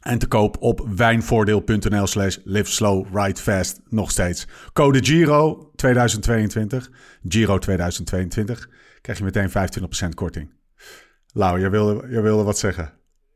en 0.00 0.18
te 0.18 0.26
koop 0.26 0.56
op 0.60 0.86
wijnvoordeel.nl 0.96 2.06
slash 2.06 2.36
live 2.44 2.70
slow, 2.70 3.06
ride 3.16 3.40
fast. 3.40 3.80
Nog 3.88 4.10
steeds. 4.10 4.46
Code 4.72 5.04
Giro 5.04 5.70
2022. 5.76 6.90
Giro 7.28 7.58
2022. 7.58 8.68
Krijg 9.00 9.18
je 9.18 9.24
meteen 9.24 9.50
25% 9.50 10.08
korting. 10.14 10.50
Lau, 11.32 11.60
jij 11.60 11.70
wilde, 11.70 12.06
jij 12.08 12.22
wilde 12.22 12.42
wat 12.42 12.58
zeggen. 12.58 12.92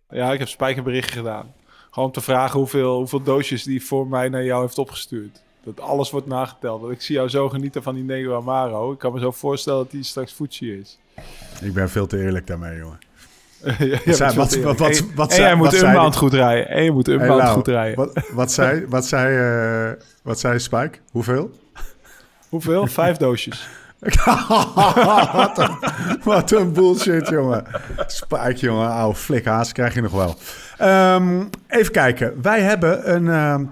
Ja, 0.08 0.32
ik 0.32 0.38
heb 0.38 0.48
spijkerbericht 0.48 1.10
gedaan. 1.10 1.52
Gewoon 1.90 2.08
om 2.08 2.14
te 2.14 2.20
vragen 2.20 2.58
hoeveel, 2.58 2.96
hoeveel 2.96 3.22
doosjes 3.22 3.62
die 3.62 3.84
voor 3.84 4.06
mij 4.06 4.28
naar 4.28 4.44
jou 4.44 4.62
heeft 4.62 4.78
opgestuurd. 4.78 5.42
Dat 5.64 5.80
alles 5.80 6.10
wordt 6.10 6.26
nageteld. 6.26 6.80
Want 6.80 6.92
ik 6.92 7.02
zie 7.02 7.14
jou 7.14 7.28
zo 7.28 7.48
genieten 7.48 7.82
van 7.82 7.94
die 7.94 8.04
Negro 8.04 8.36
Amaro. 8.36 8.92
Ik 8.92 8.98
kan 8.98 9.12
me 9.12 9.20
zo 9.20 9.30
voorstellen 9.30 9.82
dat 9.82 9.92
hij 9.92 10.02
straks 10.02 10.32
Fuji 10.32 10.78
is. 10.78 10.98
Ik 11.60 11.72
ben 11.72 11.90
veel 11.90 12.06
te 12.06 12.22
eerlijk 12.22 12.46
daarmee, 12.46 12.78
jongen. 12.78 13.05
ja, 13.78 13.98
Wat 14.04 14.16
zei- 14.16 14.34
wat- 14.34 14.54
wat- 14.56 14.78
wat- 14.78 14.90
en, 14.98 15.10
wat 15.14 15.28
en 15.28 15.34
zei- 15.34 15.46
jij 15.46 15.54
moet 15.54 15.66
wat 15.66 15.74
zei 15.74 15.86
Unbound 15.92 16.12
die? 16.12 16.20
goed 16.22 16.32
rijden. 16.32 16.68
En 16.68 16.82
je 16.84 16.92
moet 16.92 17.08
Unbound 17.08 17.42
Lau, 17.42 17.54
goed 17.54 17.68
rijden. 17.68 17.96
Wat, 17.96 18.24
wat 18.32 18.52
zei, 18.52 18.84
wat 18.88 19.06
zei, 19.06 19.36
eh, 19.90 20.02
wat 20.22 20.38
zei 20.40 20.58
Spike? 20.58 20.98
Hoeveel? 21.10 21.50
Hoeveel? 22.48 22.86
Vijf 22.86 23.16
doosjes. 23.16 23.68
wat, 25.32 25.58
een, 25.58 25.78
wat 26.24 26.50
een 26.50 26.72
bullshit, 26.72 27.28
jongen. 27.28 27.64
Spike, 28.06 28.56
jongen. 28.56 28.90
Oude 28.90 29.18
flikhaas 29.18 29.72
krijg 29.72 29.94
je 29.94 30.00
nog 30.00 30.12
wel. 30.12 30.34
Ehm, 30.78 31.44
even 31.68 31.92
kijken. 31.92 32.42
Wij 32.42 32.60
hebben 32.60 33.14
een, 33.14 33.28
ehm, 33.28 33.64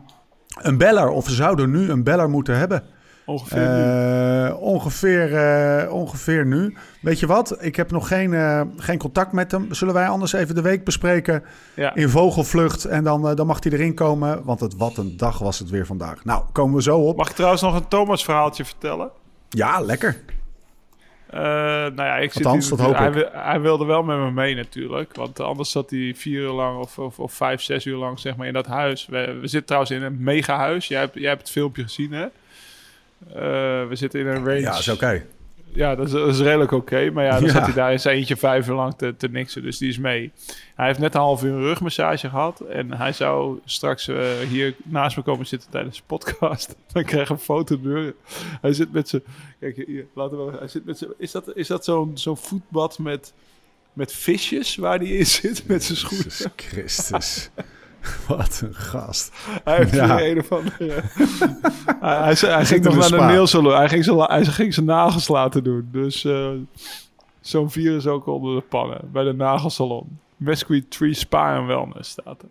een 0.62 0.78
beller, 0.78 1.08
of 1.08 1.26
we 1.26 1.32
zouden 1.32 1.70
nu 1.70 1.90
een 1.90 2.02
beller 2.02 2.30
moeten 2.30 2.56
hebben. 2.58 2.82
Ongeveer 3.26 3.59
nu. 3.59 3.83
Eh, 4.49 4.61
ongeveer, 4.61 5.35
eh, 5.37 5.93
ongeveer 5.93 6.47
nu. 6.47 6.76
Weet 7.00 7.21
je 7.21 7.26
wat? 7.26 7.57
Ik 7.64 7.76
heb 7.76 7.90
nog 7.90 8.09
geen, 8.09 8.35
eh, 8.35 8.61
geen 8.76 8.99
contact 8.99 9.33
met 9.33 9.50
hem. 9.50 9.75
Zullen 9.75 9.95
wij 9.95 10.09
anders 10.09 10.33
even 10.33 10.54
de 10.54 10.62
week 10.62 10.85
bespreken 10.85 11.45
Ja. 11.75 11.95
in 11.95 12.09
vogelvlucht? 12.09 12.85
En 12.85 13.04
dan, 13.04 13.35
dan 13.35 13.47
mag 13.47 13.62
hij 13.62 13.73
erin 13.73 13.95
komen. 13.95 14.45
Want 14.45 14.61
het, 14.61 14.76
wat 14.76 14.97
een 14.97 15.16
dag 15.16 15.38
was 15.38 15.59
het 15.59 15.71
weer 15.71 15.87
vandaag. 15.87 16.25
Nou, 16.25 16.45
komen 16.52 16.75
we 16.76 16.83
zo 16.83 16.99
op. 16.99 17.16
Mag 17.16 17.28
ik 17.28 17.35
trouwens 17.35 17.62
nog 17.62 17.75
een 17.75 17.88
Thomas 17.88 18.25
verhaaltje 18.25 18.64
vertellen? 18.64 19.11
Ja, 19.49 19.81
lekker. 19.81 20.16
Nou 21.31 21.95
ja, 21.95 22.16
ik 22.16 22.33
zit 22.33 22.45
Althans, 22.47 22.69
hier- 22.69 22.76
dat 22.78 22.87
hoop 22.87 22.97
hij, 22.97 23.11
ik. 23.11 23.28
hij 23.33 23.61
wilde 23.61 23.85
wel 23.85 24.02
met 24.02 24.19
me 24.19 24.31
mee 24.31 24.54
natuurlijk. 24.54 25.16
Want 25.16 25.40
anders 25.40 25.71
zat 25.71 25.90
hij 25.90 26.12
vier 26.16 26.40
uur 26.40 26.50
lang 26.50 26.78
of, 26.78 26.99
of, 26.99 27.19
of 27.19 27.33
vijf, 27.33 27.62
zes 27.62 27.85
uur 27.85 27.97
lang 27.97 28.19
zeg 28.19 28.37
maar, 28.37 28.47
in 28.47 28.52
dat 28.52 28.66
huis. 28.66 29.07
We, 29.07 29.16
we 29.40 29.47
zitten 29.47 29.64
trouwens 29.64 29.90
in 29.93 30.02
een 30.02 30.16
mega 30.23 30.57
huis. 30.57 30.88
Jij 30.88 31.00
hebt, 31.00 31.14
jij 31.14 31.28
hebt 31.28 31.40
het 31.40 31.50
filmpje 31.50 31.83
gezien 31.83 32.12
hè? 32.12 32.26
Eh, 33.28 33.35
we 33.88 33.90
zitten 33.93 34.21
in 34.21 34.26
een 34.26 34.45
range. 34.45 34.61
Ja, 34.61 34.78
is 34.78 34.88
oké. 34.88 35.25
Ja, 35.73 35.95
dat 35.95 36.07
is, 36.07 36.12
dat 36.12 36.28
is 36.28 36.40
redelijk 36.40 36.71
oké. 36.73 37.11
Maar 37.11 37.25
ja, 37.25 37.31
dan 37.35 37.45
Ja. 37.45 37.50
zat 37.52 37.64
hij 37.64 37.73
daar 37.75 37.93
in 37.93 38.00
zijn 38.00 38.16
eentje 38.16 38.37
vijf 38.37 38.69
uur 38.69 38.75
lang 38.75 38.95
te, 38.97 39.14
te 39.16 39.28
niksen. 39.28 39.62
Dus 39.62 39.78
die 39.78 39.88
is 39.88 39.99
mee. 39.99 40.33
Hij 40.75 40.87
heeft 40.87 40.99
net 40.99 41.14
een 41.14 41.21
half 41.21 41.43
uur 41.45 41.52
een 41.52 41.62
rugmassage 41.62 42.28
gehad. 42.28 42.61
En 42.61 42.93
hij 42.93 43.12
zou 43.12 43.59
straks 43.64 44.09
eh, 44.09 44.38
hier 44.49 44.75
naast 44.85 45.16
me 45.16 45.23
komen 45.23 45.47
zitten 45.47 45.71
tijdens 45.71 45.97
de 45.97 46.02
podcast. 46.07 46.76
Dan 46.93 47.04
krijg 47.04 47.23
ik 47.23 47.28
een 47.31 47.38
foto 47.38 47.81
door. 47.81 48.14
Hij 48.61 48.73
zit 48.73 48.93
met 48.93 49.09
zijn... 49.09 49.23
Kijk, 49.61 49.76
hier, 49.87 50.07
laten 50.14 50.47
we... 50.47 50.57
Hij 50.59 50.69
zit 50.69 50.85
met 50.85 50.99
zijn... 50.99 51.11
Is 51.19 51.31
dat, 51.31 51.57
is 51.57 51.66
dat 51.66 51.85
zo'n 51.85 52.11
zo'n 52.14 52.37
voetbad 52.37 52.99
met, 52.99 53.33
met 53.93 54.12
visjes 54.12 54.76
waar 54.76 54.99
hij 54.99 55.07
in 55.09 55.26
zit 55.26 55.66
met 55.66 55.85
zijn 55.85 55.99
schoenen? 55.99 56.52
Christus. 56.57 57.50
Wat 58.28 58.61
een 58.64 58.75
gast. 58.75 59.32
Hij 59.64 59.76
heeft 59.76 59.94
Ja. 59.94 60.20
een 60.20 60.38
of 60.38 60.52
andere... 60.52 60.75
hij, 62.00 62.18
hij, 62.25 62.34
hij 62.54 62.64
ging 62.64 62.84
nog 62.84 62.96
naar 62.96 63.11
de 63.11 63.16
nailsalon. 63.16 63.75
Hij 63.75 63.88
ging, 63.88 64.04
zijn, 64.04 64.18
hij 64.18 64.44
ging 64.44 64.75
zijn 64.75 64.87
nagels 64.87 65.28
laten 65.28 65.64
doen. 65.64 65.88
Dus 65.92 66.25
eh, 66.25 66.49
zo'n 67.40 67.70
virus 67.70 68.06
ook 68.06 68.26
onder 68.26 68.54
de 68.54 68.61
pannen. 68.62 69.00
Bij 69.12 69.25
de 69.25 69.32
nagelsalon. 69.32 70.18
Mesquite 70.37 70.88
Tree 70.88 71.14
Spa 71.14 71.54
en 71.56 71.66
Wellness 71.66 72.11
staat 72.11 72.42
er. 72.42 72.49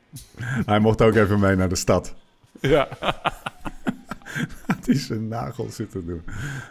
Hij 0.65 0.79
mocht 0.79 1.01
ook 1.01 1.15
even 1.15 1.39
mee 1.39 1.55
naar 1.55 1.69
de 1.69 1.75
stad. 1.75 2.13
Ja, 2.59 2.87
Die 4.85 4.95
zijn 4.95 5.27
nagels 5.27 5.75
zitten 5.75 6.05
doen. 6.05 6.23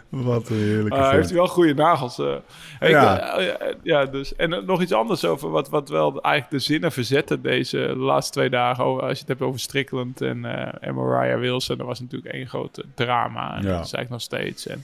Wat 0.09 0.49
een 0.49 0.55
heerlijke 0.55 0.97
Ah, 0.97 1.05
hij 1.07 1.15
heeft 1.15 1.31
wel 1.31 1.47
goede 1.47 1.73
nagels. 1.73 2.19
eh. 2.19 2.35
Ja. 2.79 3.37
eh, 3.37 3.45
ja, 3.45 3.57
ja, 3.83 4.05
dus. 4.05 4.35
En 4.35 4.53
eh, 4.53 4.61
nog 4.61 4.81
iets 4.81 4.91
anders 4.93 5.25
over 5.25 5.49
wat, 5.49 5.69
wat 5.69 5.89
wel 5.89 6.21
eigenlijk 6.21 6.49
de 6.63 6.71
zinnen 6.71 6.91
verzetten 6.91 7.41
deze 7.41 7.77
de 7.77 7.95
laatste 7.95 8.31
twee 8.31 8.49
dagen. 8.49 8.85
Oh, 8.85 8.99
Als 8.99 9.11
je 9.11 9.19
het 9.19 9.27
hebt 9.27 9.41
over 9.41 9.59
Strickland 9.59 10.21
en, 10.21 10.45
eh 10.45 10.73
en 10.87 10.95
Mariah 10.95 11.39
Wilson. 11.39 11.77
Dat 11.77 11.87
was 11.87 11.99
natuurlijk 11.99 12.33
één 12.35 12.47
groot 12.47 12.77
eh, 12.77 12.85
drama. 12.95 13.55
En 13.55 13.63
Ja. 13.63 13.75
dat 13.75 13.85
is 13.85 13.93
eigenlijk 13.93 14.09
nog 14.09 14.21
steeds. 14.21 14.67
En, 14.67 14.83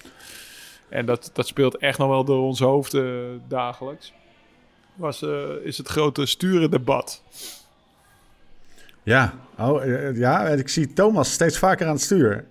en 0.89 1.05
dat, 1.05 1.29
dat 1.33 1.47
speelt 1.47 1.77
echt 1.77 1.97
nog 1.97 2.07
wel 2.09 2.23
door 2.23 2.41
onze 2.43 2.63
hoofden 2.65 3.41
dagelijks. 3.47 4.13
Was, 4.95 5.21
eh, 5.21 5.29
is 5.63 5.77
het 5.77 5.87
grote 5.87 6.25
sturendebat. 6.25 7.23
Ja. 9.03 9.33
Oh, 9.57 9.83
eh, 9.83 10.17
ja, 10.17 10.47
ik 10.47 10.69
zie 10.69 10.93
Thomas 10.93 11.31
steeds 11.31 11.57
vaker 11.57 11.85
aan 11.87 11.93
het 11.93 12.01
stuur. 12.01 12.45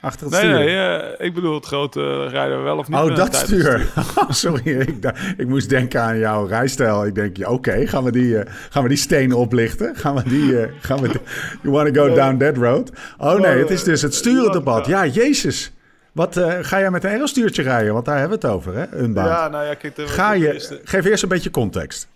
Achter 0.00 0.26
het 0.26 0.30
Nee, 0.30 0.40
stuur. 0.42 0.54
nee, 0.64 0.76
eh, 0.98 1.26
ik 1.26 1.34
bedoel 1.34 1.54
het 1.54 1.66
grote 1.66 2.00
eh, 2.00 2.30
rijden 2.32 2.56
we 2.58 2.62
wel 2.62 2.76
of 2.78 2.88
niet. 2.88 2.98
Oh, 2.98 3.04
met 3.06 3.16
dat 3.16 3.34
stuur. 3.34 3.86
Oh, 4.18 4.30
Sorry, 4.30 4.80
ik, 4.80 5.12
ik 5.36 5.46
moest 5.46 5.68
denken 5.68 6.00
aan 6.02 6.18
jouw 6.18 6.46
rijstijl. 6.46 7.06
Ik 7.06 7.14
denk, 7.14 7.36
ja, 7.36 7.48
oké, 7.50 7.86
gaan, 7.86 8.04
we 8.04 8.12
die, 8.12 8.38
eh, 8.38 8.52
gaan 8.70 8.82
we 8.82 8.88
die 8.88 8.98
stenen 8.98 9.36
oplichten? 9.36 9.96
Gaan 9.96 10.14
we 10.14 10.22
die... 10.28 10.60
eh, 10.60 10.72
gaan 10.80 11.00
we 11.00 11.08
die- 11.08 11.20
you 11.62 11.74
want 11.74 11.94
to 11.94 12.00
go 12.02 12.14
down 12.14 12.36
that 12.36 12.56
road? 12.56 12.90
Oh 13.18 13.40
nee, 13.40 13.58
het 13.58 13.70
is 13.70 13.82
dus 13.84 14.02
het 14.02 14.14
sturendebat. 14.14 14.86
Ja, 14.86 15.06
jezus. 15.06 15.72
Wat, 16.12 16.36
eh, 16.36 16.52
ga 16.60 16.78
jij 16.78 16.90
met 16.90 17.04
een 17.04 17.10
Aerostuurtje 17.10 17.62
rijden? 17.62 17.92
Want 17.92 18.04
daar 18.04 18.18
hebben 18.18 18.40
we 18.40 18.46
het 18.46 18.56
over, 18.56 18.74
hè? 18.74 18.98
Unbound. 18.98 19.28
Ja, 19.28 19.48
nou 19.48 19.64
ja, 19.64 19.74
kijk. 19.74 19.96
de- 19.96 20.06
Ga 20.06 20.32
je... 20.32 20.80
Geef 20.84 21.04
eerst 21.04 21.22
een 21.22 21.28
beetje 21.28 21.50
context. 21.50 22.08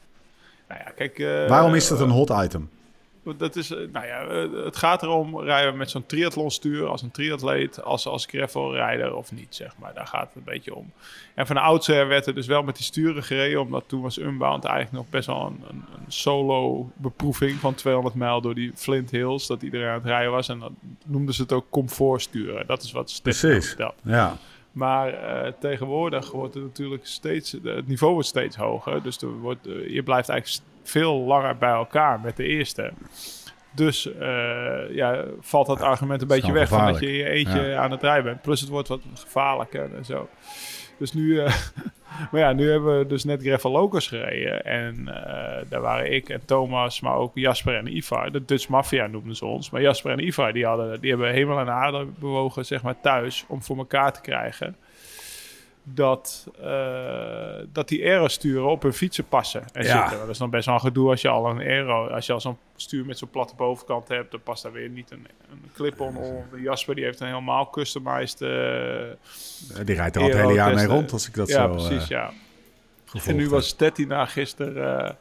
Nou 0.69 0.81
ja, 0.85 0.91
kijk. 0.97 1.19
eh, 1.19 1.49
Waarom 1.49 1.75
is 1.75 1.89
het 1.89 2.01
een 2.01 2.11
hot 2.11 2.31
item? 2.45 2.69
Dat 3.37 3.57
is, 3.57 3.71
eh, 3.71 3.79
nou 3.93 4.07
ja, 4.07 4.21
eh, 4.21 4.65
het 4.65 4.77
gaat 4.77 5.03
erom, 5.03 5.41
rijden 5.41 5.73
we 5.73 5.79
met 5.79 5.91
zo'n 5.91 6.07
triathlonstuur 6.07 6.87
als 6.87 7.03
een 7.03 7.11
triatleet, 7.11 7.83
als, 7.83 8.07
als 8.07 8.27
gravelrijder 8.27 9.15
of 9.15 9.33
niet, 9.33 9.55
zeg 9.55 9.75
maar. 9.79 9.95
Daar 9.95 10.07
gaat 10.07 10.27
het 10.27 10.37
een 10.37 10.45
beetje 10.45 10.75
om. 10.75 10.93
En 11.35 11.47
van 11.47 11.57
oudsher 11.57 12.09
werd 12.09 12.27
er 12.27 12.35
dus 12.35 12.47
wel 12.47 12.63
met 12.63 12.77
die 12.77 12.85
sturen 12.85 13.23
gereden, 13.23 13.61
omdat 13.61 13.85
toen 13.87 14.03
was 14.03 14.19
Unbound 14.19 14.65
eigenlijk 14.65 14.97
nog 14.97 15.11
best 15.11 15.27
wel 15.27 15.47
een, 15.47 15.65
een, 15.69 15.85
een 15.95 16.13
solo 16.13 16.91
beproeving 16.95 17.59
van 17.59 17.75
200 17.75 18.15
mijl 18.15 18.41
door 18.41 18.55
die 18.55 18.73
Flint 18.75 19.11
Hills, 19.11 19.47
dat 19.47 19.63
iedereen 19.63 19.89
aan 19.89 19.95
het 19.95 20.05
rijden 20.05 20.31
was. 20.31 20.49
En 20.49 20.59
dan 20.59 20.77
noemden 21.07 21.35
ze 21.35 21.43
het 21.43 21.53
ook 21.53 21.67
comfortsturen. 21.71 22.67
Dat 22.67 22.83
is 22.83 22.93
wat 22.93 23.11
Stef 23.11 23.41
Precies. 23.41 23.69
vertelt. 23.69 23.95
Ja. 24.03 24.37
Maar 24.73 25.12
eh, 25.12 25.53
tegenwoordig 25.59 26.31
wordt 26.31 26.55
het 26.55 26.62
natuurlijk 26.62 27.07
steeds, 27.07 27.53
het 27.62 27.87
niveau 27.87 28.12
wordt 28.12 28.29
steeds 28.29 28.57
hoger. 28.57 29.03
Dus 29.03 29.23
er 29.23 29.29
wordt, 29.29 29.67
eh, 29.67 29.89
je 29.89 30.03
blijft 30.03 30.29
eigenlijk 30.29 30.67
veel 30.83 31.21
langer 31.21 31.57
bij 31.57 31.73
elkaar 31.73 32.21
met 32.21 32.37
de 32.37 32.45
eerste. 32.45 32.93
Dus 33.75 34.15
eh, 34.15 34.95
ja, 34.95 35.25
valt 35.41 35.67
dat 35.67 35.81
argument 35.81 36.23
een 36.23 36.29
beetje 36.29 36.53
weg 36.53 36.69
van 36.69 36.87
dat 36.87 37.00
je 37.00 37.07
in 37.07 37.17
je 37.17 37.29
eentje 37.29 37.77
aan 37.77 37.91
het 37.91 38.03
rijden 38.03 38.25
bent. 38.25 38.43
Plus 38.43 38.61
het 38.61 38.69
wordt 38.69 38.89
wat 38.89 39.00
gevaarlijker 39.15 39.95
en 39.95 40.05
zo. 40.05 40.29
Dus 41.00 41.12
nu, 41.12 41.38
eh, 41.40 41.54
maar 42.30 42.40
ja, 42.40 42.52
nu 42.52 42.71
hebben 42.71 42.99
we 42.99 43.07
dus 43.07 43.25
net 43.25 43.42
Gravel 43.42 43.71
Locos 43.71 44.07
gereden. 44.09 44.64
En 44.64 45.09
eh, 45.09 45.64
daar 45.69 45.80
waren 45.80 46.12
ik 46.12 46.28
en 46.28 46.45
Thomas, 46.45 47.00
maar 47.00 47.14
ook 47.14 47.30
Jasper 47.35 47.76
en 47.76 47.97
Ivar. 47.97 48.33
De 48.33 48.45
Dutch 48.45 48.69
Mafia 48.69 49.07
noemden 49.07 49.37
ze 49.37 49.45
ons. 49.45 49.71
Maar 49.71 49.80
Jasper 49.83 50.12
en 50.12 50.26
Ivar, 50.26 50.52
die, 50.52 50.66
hadden, 50.66 51.00
die 51.00 51.11
hebben 51.11 51.33
hemel 51.33 51.59
en 51.59 51.71
aarde 51.71 52.07
bewogen, 52.19 52.66
zeg 52.66 52.83
maar, 52.83 53.00
thuis. 53.00 53.45
Om 53.49 53.62
voor 53.62 53.76
elkaar 53.76 54.12
te 54.12 54.21
krijgen 54.21 54.76
dat, 55.95 56.49
eh, 56.63 57.67
dat 57.73 57.89
die 57.89 58.05
aerosturen 58.05 58.71
op 58.71 58.83
hun 58.83 58.93
fietsen 58.93 59.25
passen 59.29 59.65
en 59.73 59.85
Ja. 59.85 60.01
zitten. 60.01 60.19
Dat 60.19 60.29
is 60.29 60.39
dan 60.39 60.51
best 60.51 60.67
wel 60.67 60.75
een 60.75 60.81
gedoe 60.81 61.11
als 61.11 61.21
je 61.21 61.29
al 61.29 61.51
een 61.51 61.59
aero, 61.59 62.07
als 62.07 62.27
je 62.27 62.33
al 62.33 62.41
zo'n 62.41 62.59
stuur 62.77 63.07
met 63.07 63.19
zo'n 63.19 63.31
platte 63.31 63.55
bovenkant 63.55 64.09
hebt, 64.09 64.31
dan 64.31 64.43
past 64.43 64.63
daar 64.63 64.73
weer 64.73 64.89
niet 64.89 65.11
een, 65.11 65.27
een 65.51 65.71
clip-on. 65.75 66.15
De 66.53 66.61
Jasper 66.61 66.95
die 66.95 67.05
heeft 67.05 67.21
een 67.21 67.27
helemaal 67.27 67.71
customized 67.71 68.41
eh, 68.41 69.85
Die 69.85 69.95
rijdt 69.95 70.17
er 70.17 70.23
al 70.23 70.29
het 70.29 70.37
hele 70.37 70.53
jaar 70.53 70.75
mee 70.75 70.87
rond, 70.87 71.13
als 71.13 71.29
ik 71.29 71.35
dat 71.35 71.49
ja, 71.49 71.55
zo 71.55 71.69
precies, 71.69 72.03
eh, 72.03 72.09
ja. 72.09 72.33
gevolgd 73.05 73.27
En 73.29 73.37
nu 73.37 73.49
was 73.49 73.73
Tettina 73.73 74.27
gisteren, 74.27 75.07
eh, 75.07 75.15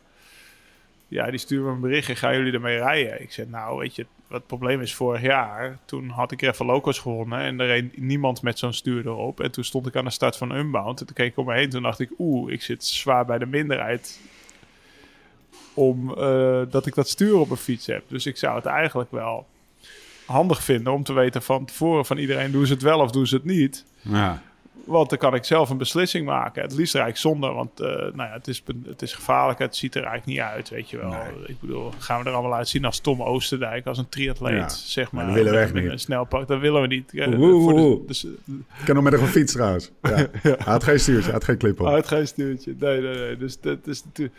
ja, 1.07 1.29
die 1.29 1.39
stuurde 1.39 1.65
me 1.65 1.71
een 1.71 1.79
berichtje, 1.79 2.15
gaan 2.15 2.35
jullie 2.35 2.53
ermee 2.53 2.77
rijden? 2.77 3.21
Ik 3.21 3.31
zei, 3.31 3.49
nou, 3.49 3.77
weet 3.79 3.95
je, 3.95 4.05
het 4.29 4.47
probleem 4.47 4.81
is, 4.81 4.95
vorig 4.95 5.21
jaar, 5.21 5.77
toen 5.85 6.09
had 6.09 6.31
ik 6.31 6.41
Gravel 6.41 6.65
Locos 6.65 6.99
gewonnen 6.99 7.39
en 7.39 7.59
er 7.59 7.67
reed 7.67 7.97
niemand 7.97 8.41
met 8.41 8.59
zo'n 8.59 8.73
stuur 8.73 9.05
erop. 9.05 9.39
En 9.39 9.51
toen 9.51 9.63
stond 9.63 9.87
ik 9.87 9.95
aan 9.95 10.05
de 10.05 10.11
start 10.11 10.37
van 10.37 10.55
Unbound 10.55 10.99
en 10.99 11.05
toen 11.05 11.15
keek 11.15 11.31
ik 11.31 11.37
om 11.37 11.45
me 11.45 11.53
heen, 11.53 11.69
toen 11.69 11.83
dacht 11.83 11.99
ik, 11.99 12.11
oeh, 12.17 12.51
ik 12.51 12.61
zit 12.61 12.83
zwaar 12.83 13.25
bij 13.25 13.37
de 13.37 13.45
minderheid 13.45 14.19
om 15.73 16.13
eh, 16.13 16.61
dat 16.69 16.85
ik 16.85 16.95
dat 16.95 17.09
stuur 17.09 17.37
op 17.37 17.49
een 17.49 17.57
fiets 17.57 17.85
heb. 17.85 18.03
Dus 18.07 18.25
ik 18.25 18.37
zou 18.37 18.55
het 18.55 18.65
eigenlijk 18.65 19.11
wel 19.11 19.47
handig 20.25 20.63
vinden 20.63 20.93
om 20.93 21.03
te 21.03 21.13
weten 21.13 21.41
van 21.41 21.65
tevoren 21.65 22.05
van 22.05 22.17
iedereen, 22.17 22.51
doen 22.51 22.65
ze 22.65 22.73
het 22.73 22.81
wel 22.81 22.99
of 22.99 23.11
doen 23.11 23.27
ze 23.27 23.35
het 23.35 23.45
niet? 23.45 23.85
Ja. 24.01 24.41
Want 24.89 25.09
dan 25.09 25.17
kan 25.17 25.35
ik 25.35 25.43
zelf 25.45 25.69
een 25.69 25.77
beslissing 25.77 26.25
maken. 26.25 26.61
Het 26.61 26.73
liefst 26.73 26.95
eigenlijk 26.95 27.23
zonder, 27.25 27.53
want 27.53 27.79
eh, 27.79 27.87
nou 27.87 28.15
ja, 28.17 28.29
het, 28.31 28.47
is, 28.47 28.63
het 28.87 29.01
is 29.01 29.13
gevaarlijk. 29.13 29.59
Het 29.59 29.75
ziet 29.75 29.95
er 29.95 30.03
eigenlijk 30.03 30.37
niet 30.37 30.47
uit, 30.47 30.69
weet 30.69 30.89
je 30.89 30.97
wel. 30.97 31.09
Nee. 31.09 31.19
Ik 31.47 31.59
bedoel, 31.59 31.91
gaan 31.97 32.23
we 32.23 32.29
er 32.29 32.35
allemaal 32.35 32.55
uitzien 32.57 32.85
als 32.85 32.99
Tom 32.99 33.23
Oosterdijk, 33.23 33.85
als 33.85 33.97
een 33.97 34.09
triatleet, 34.09 34.53
Ja, 34.55 34.69
zeg 34.69 35.11
maar. 35.11 35.25
dat 35.25 35.33
willen 35.33 35.49
we 35.51 35.55
met- 35.55 35.65
echt 35.65 35.73
met 35.73 35.83
niet. 35.83 35.91
Een 35.91 35.99
snelpak, 35.99 36.47
dat 36.47 36.59
willen 36.59 36.81
we 36.81 36.87
niet. 36.87 37.13
Eh, 37.13 37.39
Oeh, 37.39 37.75
de- 37.75 38.03
dus, 38.07 38.25
eh, 38.25 38.31
Ik 38.79 38.85
kan 38.85 38.95
nog 38.95 39.03
met 39.03 39.13
een 39.13 39.27
fiets 39.27 39.53
trouwens. 39.53 39.91
Ja. 40.01 40.27
Hij 40.41 40.55
had 40.65 40.83
geen 40.83 40.99
stuurtje, 40.99 41.23
hij 41.23 41.33
had 41.33 41.43
geen 41.43 41.57
clip 41.57 41.79
op. 41.79 41.87
uit 41.87 42.07
geen 42.07 42.27
stuurtje. 42.27 42.75
Nee, 42.79 43.01
nee, 43.01 43.15
nee. 43.17 43.37
Dus 43.37 43.59
dat 43.59 43.87
is 43.87 44.03
natuurlijk... 44.03 44.37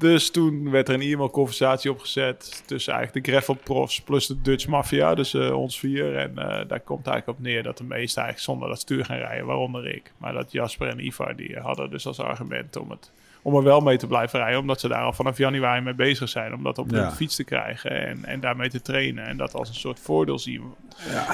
Dus 0.00 0.30
toen 0.30 0.70
werd 0.70 0.88
er 0.88 0.94
een 0.94 1.00
e-mailconversatie 1.00 1.90
opgezet 1.90 2.62
tussen 2.66 2.92
eigenlijk 2.94 3.26
de 3.26 3.32
gravel 3.32 3.54
profs 3.54 4.00
plus 4.00 4.26
de 4.26 4.40
Dutch 4.40 4.66
Mafia, 4.66 5.14
dus 5.14 5.34
eh, 5.34 5.58
ons 5.58 5.78
vier. 5.78 6.16
En 6.16 6.38
eh, 6.38 6.68
daar 6.68 6.80
komt 6.80 7.06
eigenlijk 7.06 7.38
op 7.38 7.44
neer 7.44 7.62
dat 7.62 7.78
de 7.78 7.84
meesten 7.84 8.22
eigenlijk 8.22 8.38
zonder 8.50 8.68
dat 8.68 8.80
stuur 8.80 9.04
gaan 9.04 9.16
rijden, 9.16 9.46
waaronder 9.46 9.94
ik. 9.94 10.12
Maar 10.16 10.32
dat 10.32 10.52
Jasper 10.52 10.88
en 10.88 11.04
Ivar, 11.04 11.36
die 11.36 11.56
hadden 11.58 11.90
dus 11.90 12.06
als 12.06 12.20
argument 12.20 12.76
om 12.76 12.90
het 12.90 13.10
om 13.42 13.56
er 13.56 13.62
wel 13.62 13.80
mee 13.80 13.96
te 13.96 14.06
blijven 14.06 14.38
rijden. 14.38 14.60
Omdat 14.60 14.80
ze 14.80 14.88
daar 14.88 15.02
al 15.02 15.12
vanaf 15.12 15.38
januari 15.38 15.80
mee 15.80 15.94
bezig 15.94 16.28
zijn. 16.28 16.54
Om 16.54 16.62
dat 16.62 16.78
op 16.78 16.90
Ja. 16.90 17.08
de 17.08 17.14
fiets 17.14 17.36
te 17.36 17.44
krijgen 17.44 18.06
en, 18.06 18.24
en 18.24 18.40
daarmee 18.40 18.68
te 18.70 18.82
trainen. 18.82 19.26
En 19.26 19.36
dat 19.36 19.54
als 19.54 19.68
een 19.68 19.74
soort 19.74 20.00
voordeel 20.00 20.38
zien. 20.38 20.62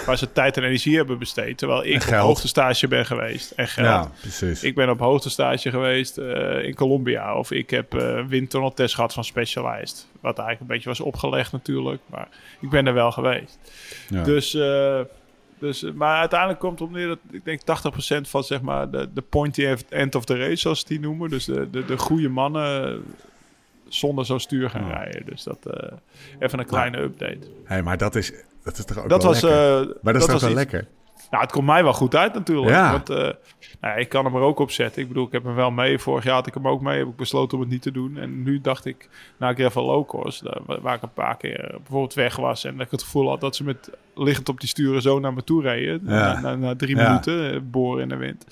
Waar 0.06 0.18
ze 0.18 0.32
tijd 0.32 0.56
en 0.56 0.62
energie 0.62 0.96
hebben 0.96 1.18
besteed. 1.18 1.58
Terwijl 1.58 1.84
ik 1.84 2.02
op 2.02 2.14
hoogtestage 2.14 2.88
ben 2.88 3.06
geweest. 3.06 3.50
En 3.50 3.68
geld. 3.68 3.86
Ja, 3.86 4.10
precies. 4.20 4.62
Ik 4.62 4.74
ben 4.74 4.88
op 4.90 4.98
hoogtestage 4.98 5.70
geweest 5.70 6.18
eh, 6.18 6.64
in 6.64 6.74
Colombia. 6.74 7.38
Of 7.38 7.50
ik 7.50 7.70
heb 7.70 7.94
eh 7.94 8.24
windtunneltest 8.26 8.94
gehad 8.94 9.12
van 9.12 9.24
Specialized. 9.24 10.06
Wat 10.20 10.38
eigenlijk 10.38 10.60
een 10.60 10.66
beetje 10.76 10.88
was 10.88 11.00
opgelegd 11.00 11.52
natuurlijk. 11.52 12.00
Maar 12.06 12.28
ik 12.60 12.70
ben 12.70 12.86
er 12.86 12.94
wel 12.94 13.12
geweest. 13.12 13.58
Ja. 14.08 14.22
Dus, 14.22 14.54
eh, 14.54 15.00
dus, 15.58 15.82
eh, 15.82 15.92
maar 15.92 16.18
uiteindelijk 16.18 16.60
komt 16.60 16.78
het 16.78 16.88
op 16.88 16.94
neer 16.94 17.06
dat 17.06 17.18
ik 17.30 17.44
denk 17.44 17.60
80% 17.60 18.28
van 18.28 18.44
zeg 18.44 18.60
maar 18.60 18.90
de, 18.90 19.08
de 19.14 19.22
pointy 19.22 19.74
end 19.88 20.14
of 20.14 20.24
the 20.24 20.36
race, 20.36 20.56
zoals 20.56 20.78
ze 20.80 20.84
die 20.86 21.00
noemen. 21.00 21.30
Dus 21.30 21.44
de, 21.44 21.70
de, 21.70 21.84
de 21.84 21.98
goede 21.98 22.28
mannen 22.28 23.02
zonder 23.88 24.24
zo'n 24.26 24.40
stuur 24.40 24.70
gaan 24.70 24.86
Ja. 24.86 24.92
rijden. 24.96 25.26
Dus 25.26 25.42
dat 25.42 25.66
eh, 25.66 25.92
even 26.38 26.58
een 26.58 26.66
kleine 26.66 26.98
update. 26.98 27.38
Hey, 27.64 27.82
maar 27.82 27.96
dat 27.98 28.14
is, 28.14 28.32
dat 28.64 28.78
is 28.78 28.84
toch 28.84 28.98
ook 28.98 29.08
Dat 29.08 29.22
wel 29.22 29.32
was, 29.32 29.42
lekker? 29.42 29.80
eh, 29.80 29.94
maar 30.02 30.12
dat 30.12 30.22
is 30.22 30.28
toch 30.28 30.40
wel 30.40 30.50
iets- 30.50 30.58
lekker? 30.58 30.86
Nou, 31.30 31.42
het 31.42 31.52
komt 31.52 31.66
mij 31.66 31.82
wel 31.82 31.92
goed 31.92 32.14
uit 32.14 32.34
natuurlijk. 32.34 32.68
Ja. 32.68 32.90
Want 32.90 33.10
eh, 33.10 33.28
nou 33.80 33.98
ik 34.00 34.08
kan 34.08 34.24
hem 34.24 34.34
er 34.34 34.40
ook 34.40 34.58
op 34.58 34.70
zetten. 34.70 35.02
Ik 35.02 35.08
bedoel, 35.08 35.26
ik 35.26 35.32
heb 35.32 35.44
hem 35.44 35.54
wel 35.54 35.70
mee. 35.70 35.98
Vorig 35.98 36.24
jaar 36.24 36.34
had 36.34 36.46
ik 36.46 36.54
hem 36.54 36.68
ook 36.68 36.80
mee. 36.80 36.98
Heb 36.98 37.06
ik 37.06 37.16
besloten 37.16 37.56
om 37.56 37.62
het 37.62 37.72
niet 37.72 37.82
te 37.82 37.92
doen. 37.92 38.16
En 38.16 38.42
nu 38.42 38.60
dacht 38.60 38.84
ik, 38.84 39.08
na 39.38 39.54
Gravel 39.54 39.84
Low 39.84 40.08
Course, 40.08 40.62
waar 40.66 40.94
ik 40.94 41.02
een 41.02 41.12
paar 41.12 41.36
keer 41.36 41.60
eh, 41.64 41.76
bijvoorbeeld 41.76 42.14
weg 42.14 42.36
was... 42.36 42.64
en 42.64 42.76
dat 42.76 42.86
ik 42.86 42.90
het 42.92 43.02
gevoel 43.02 43.28
had 43.28 43.40
dat 43.40 43.56
ze 43.56 43.64
met 43.64 43.90
liggend 44.14 44.48
op 44.48 44.60
die 44.60 44.68
sturen 44.68 45.02
zo 45.02 45.18
naar 45.20 45.32
me 45.34 45.44
toe 45.44 45.62
reden. 45.62 46.00
Ja. 46.04 46.10
Na, 46.10 46.40
na, 46.40 46.54
na 46.54 46.76
drie 46.76 46.96
Ja. 46.96 47.08
minuten, 47.08 47.52
eh, 47.54 47.60
boren 47.62 48.02
in 48.02 48.08
de 48.08 48.16
wind. 48.16 48.46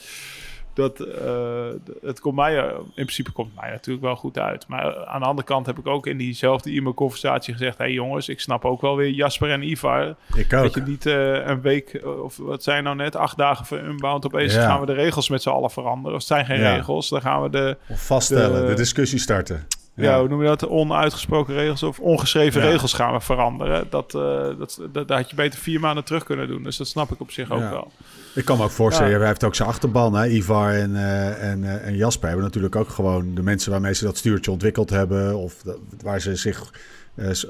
Dat, 0.75 1.01
eh, 1.01 1.67
het 2.03 2.21
komt 2.21 2.35
mij, 2.37 2.55
in 2.75 2.93
principe 2.95 3.33
komt 3.33 3.55
mij 3.61 3.71
natuurlijk 3.71 4.05
wel 4.05 4.17
goed 4.17 4.39
uit. 4.39 4.69
Maar 4.69 5.07
aan 5.07 5.21
de 5.21 5.27
andere 5.27 5.47
kant 5.47 5.67
heb 5.67 5.79
ik 5.79 5.87
ook 5.87 6.07
in 6.07 6.17
diezelfde 6.17 6.71
e-mailconversatie 6.71 7.53
gezegd... 7.53 7.79
hé 7.79 7.85
hey 7.85 7.93
jongens, 7.93 8.29
ik 8.29 8.41
snap 8.41 8.65
ook 8.65 8.81
wel 8.81 8.97
weer 8.97 9.11
Jasper 9.11 9.51
en 9.51 9.63
Ivar... 9.71 10.15
Ik 10.35 10.53
ook. 10.53 10.63
Dat 10.63 10.75
je 10.75 10.81
niet 10.81 11.07
eh, 11.07 11.47
een 11.47 11.61
week, 11.61 11.95
eh, 11.95 12.23
of 12.23 12.37
wat 12.37 12.63
zijn 12.63 12.85
nou 12.85 12.97
net, 12.97 13.17
acht 13.17 13.37
dagen 13.37 13.67
voor 13.67 13.79
Unbound 13.79 14.27
opeens 14.27 14.55
Ja. 14.55 14.67
gaan 14.67 14.81
we 14.81 14.87
de 14.87 14.93
regels 14.93 15.29
met 15.29 15.43
z'n 15.43 15.49
allen 15.49 15.71
veranderen. 15.71 16.13
Of 16.13 16.19
het 16.19 16.27
zijn 16.27 16.45
geen 16.47 16.61
Ja. 16.61 16.75
regels, 16.75 17.09
dan 17.09 17.21
gaan 17.21 17.43
we 17.43 17.51
de, 17.51 17.77
Of 17.89 18.07
vaststellen, 18.07 18.61
de, 18.63 18.69
de- 18.69 18.75
discussie 18.75 19.19
starten. 19.19 19.67
Ja. 19.95 20.19
hoe 20.19 20.29
noem 20.29 20.41
je 20.43 20.47
dat, 20.49 20.69
onuitgesproken 20.69 21.55
regels 21.55 21.83
of 21.83 21.99
ongeschreven 22.01 22.63
Ja. 22.63 22.69
regels 22.69 22.93
gaan 22.93 23.13
we 23.13 23.21
veranderen. 23.21 23.87
Dat, 23.91 24.15
eh, 24.15 24.21
dat, 24.59 24.79
dat, 24.93 24.95
dat 25.09 25.09
had 25.09 25.31
je 25.31 25.37
beter 25.37 25.59
vier 25.59 25.81
maanden 25.81 26.05
terug 26.05 26.25
kunnen 26.25 26.49
doen. 26.49 26.63
Dus 26.63 26.77
dat 26.77 26.87
snap 26.87 27.11
ik 27.13 27.21
op 27.21 27.31
zich 27.31 27.51
ook 27.51 27.61
Ja. 27.61 27.71
wel. 27.71 27.91
Ik 28.35 28.45
kan 28.45 28.57
me 28.59 28.65
ook 28.65 28.71
voorstellen, 28.71 29.11
Ja. 29.13 29.19
hij 29.19 29.27
heeft 29.27 29.45
ook 29.45 29.55
zijn 29.55 29.69
achterban. 29.69 30.15
Hè? 30.15 30.27
Ivar 30.27 30.73
en, 30.73 30.97
eh, 30.97 31.51
en, 31.51 31.65
eh, 31.65 31.87
en 31.87 31.97
Jasper 31.97 32.27
hebben 32.29 32.45
natuurlijk 32.47 32.77
ook 32.77 32.89
gewoon 32.89 33.35
de 33.35 33.43
mensen 33.43 33.71
waarmee 33.71 33.95
ze 33.95 34.05
dat 34.05 34.17
stuurtje 34.17 34.51
ontwikkeld 34.51 34.91
hebben. 34.91 35.37
Of 35.37 35.55
dat- 35.63 35.79
waar 36.03 36.21
ze 36.21 36.37
zich 36.37 36.71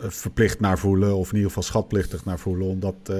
verplicht 0.08 0.60
naar 0.60 0.78
voelen. 0.78 1.16
Of 1.16 1.28
in 1.28 1.32
ieder 1.34 1.48
geval 1.48 1.62
schatplichtig 1.62 2.24
naar 2.24 2.38
voelen. 2.38 2.66
Om 2.66 2.80
dat, 2.80 2.94
eh, 3.06 3.16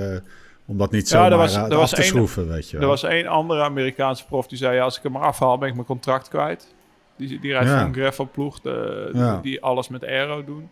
om 0.67 0.79
dat 0.79 0.91
niet 0.91 1.03
Ja, 1.09 1.09
zomaar 1.09 1.31
er 1.33 1.37
was- 1.77 1.93
er 1.93 1.97
te 1.97 2.03
schroeven, 2.03 2.49
weet 2.49 2.69
je 2.71 2.75
Er 2.75 2.81
wel. 2.81 2.89
was 2.89 3.03
één 3.03 3.27
andere 3.27 3.63
Amerikaanse 3.63 4.27
prof 4.27 4.47
die 4.47 4.59
zei... 4.59 4.75
ja, 4.77 4.83
als 4.83 4.97
ik 4.97 5.03
hem 5.03 5.13
maar 5.13 5.23
afhaal, 5.23 5.59
ben 5.59 5.69
ik 5.69 5.75
mijn 5.75 5.87
contract 5.87 6.29
kwijt. 6.29 6.74
Die, 7.17 7.41
die 7.41 7.53
rijdt 7.53 7.69
Ja. 7.69 7.79
voor 7.79 7.87
een 7.87 7.95
gravelploeg, 7.95 8.61
de, 8.61 9.11
Ja. 9.13 9.41
die, 9.43 9.63
alles 9.63 9.89
met 9.89 10.05
aero 10.05 10.45
doen. 10.45 10.69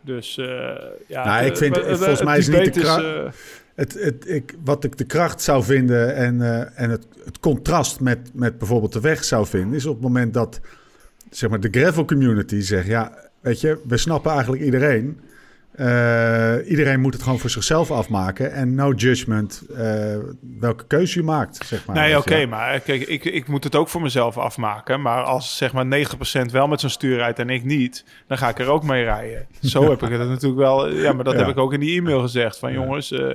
Dus 0.00 0.38
eh, 0.38 0.46
ja... 1.06 1.24
Nou, 1.24 1.44
ik 1.44 1.56
vind- 1.56 1.76
het- 1.76 1.86
het- 1.86 1.96
volgens 1.98 2.22
mij 2.22 2.38
is 2.38 2.48
niet 2.48 2.64
de 2.64 2.70
debate 2.80 3.00
kra- 3.00 3.24
eh, 3.24 3.30
Het, 3.74 3.92
het, 4.02 4.28
ik, 4.28 4.54
wat 4.64 4.84
ik 4.84 4.96
de 4.98 5.04
kracht 5.04 5.42
zou 5.42 5.62
vinden 5.64 6.14
en, 6.14 6.42
eh, 6.42 6.80
en 6.82 6.90
het, 6.90 7.06
het 7.24 7.38
contrast 7.40 8.00
met, 8.00 8.30
met 8.32 8.58
bijvoorbeeld 8.58 8.92
de 8.92 9.00
weg 9.00 9.24
zou 9.24 9.46
vinden, 9.46 9.74
is 9.76 9.86
op 9.86 9.94
het 9.94 10.02
moment 10.02 10.34
dat 10.34 10.60
zeg 11.30 11.50
maar, 11.50 11.60
de 11.60 11.68
gravel 11.80 12.04
community 12.04 12.60
zegt: 12.60 12.86
Ja, 12.86 13.12
weet 13.40 13.60
je, 13.60 13.80
we 13.86 13.96
snappen 13.96 14.30
eigenlijk 14.32 14.62
iedereen. 14.62 15.20
Eh, 15.76 16.70
iedereen 16.70 17.00
moet 17.00 17.12
het 17.14 17.22
gewoon 17.22 17.38
voor 17.38 17.50
zichzelf 17.50 17.90
afmaken. 17.90 18.52
En 18.52 18.74
no 18.74 18.92
judgment 18.92 19.62
eh, 19.76 20.16
welke 20.58 20.86
keuze 20.86 21.18
je 21.18 21.24
maakt. 21.24 21.66
Zeg 21.66 21.86
maar, 21.86 21.96
Nee, 21.96 22.18
oké, 22.18 22.46
maar 22.46 22.80
kijk, 22.80 23.02
ik, 23.02 23.24
ik 23.24 23.48
moet 23.48 23.64
het 23.64 23.74
ook 23.74 23.88
voor 23.88 24.02
mezelf 24.02 24.38
afmaken. 24.38 25.02
Maar 25.02 25.22
als 25.22 25.56
zeg 25.56 25.72
maar 25.72 25.84
90% 25.86 26.50
wel 26.50 26.68
met 26.68 26.80
zo'n 26.80 26.90
stuur 26.90 27.16
rijdt 27.16 27.38
en 27.38 27.50
ik 27.50 27.64
niet, 27.64 28.04
dan 28.26 28.38
ga 28.38 28.48
ik 28.48 28.58
er 28.58 28.68
ook 28.68 28.82
mee 28.82 29.04
rijden. 29.04 29.46
Zo 29.60 29.90
heb 29.90 30.02
ik 30.02 30.10
het 30.10 30.28
natuurlijk 30.28 30.60
wel. 30.60 30.88
Ja, 30.88 31.12
maar 31.12 31.24
dat 31.24 31.32
Ja. 31.34 31.38
heb 31.40 31.48
ik 31.48 31.58
ook 31.58 31.72
in 31.72 31.80
die 31.80 31.98
e-mail 31.98 32.20
gezegd. 32.20 32.58
Van 32.58 32.72
jongens, 32.72 33.12
eh, 33.12 33.28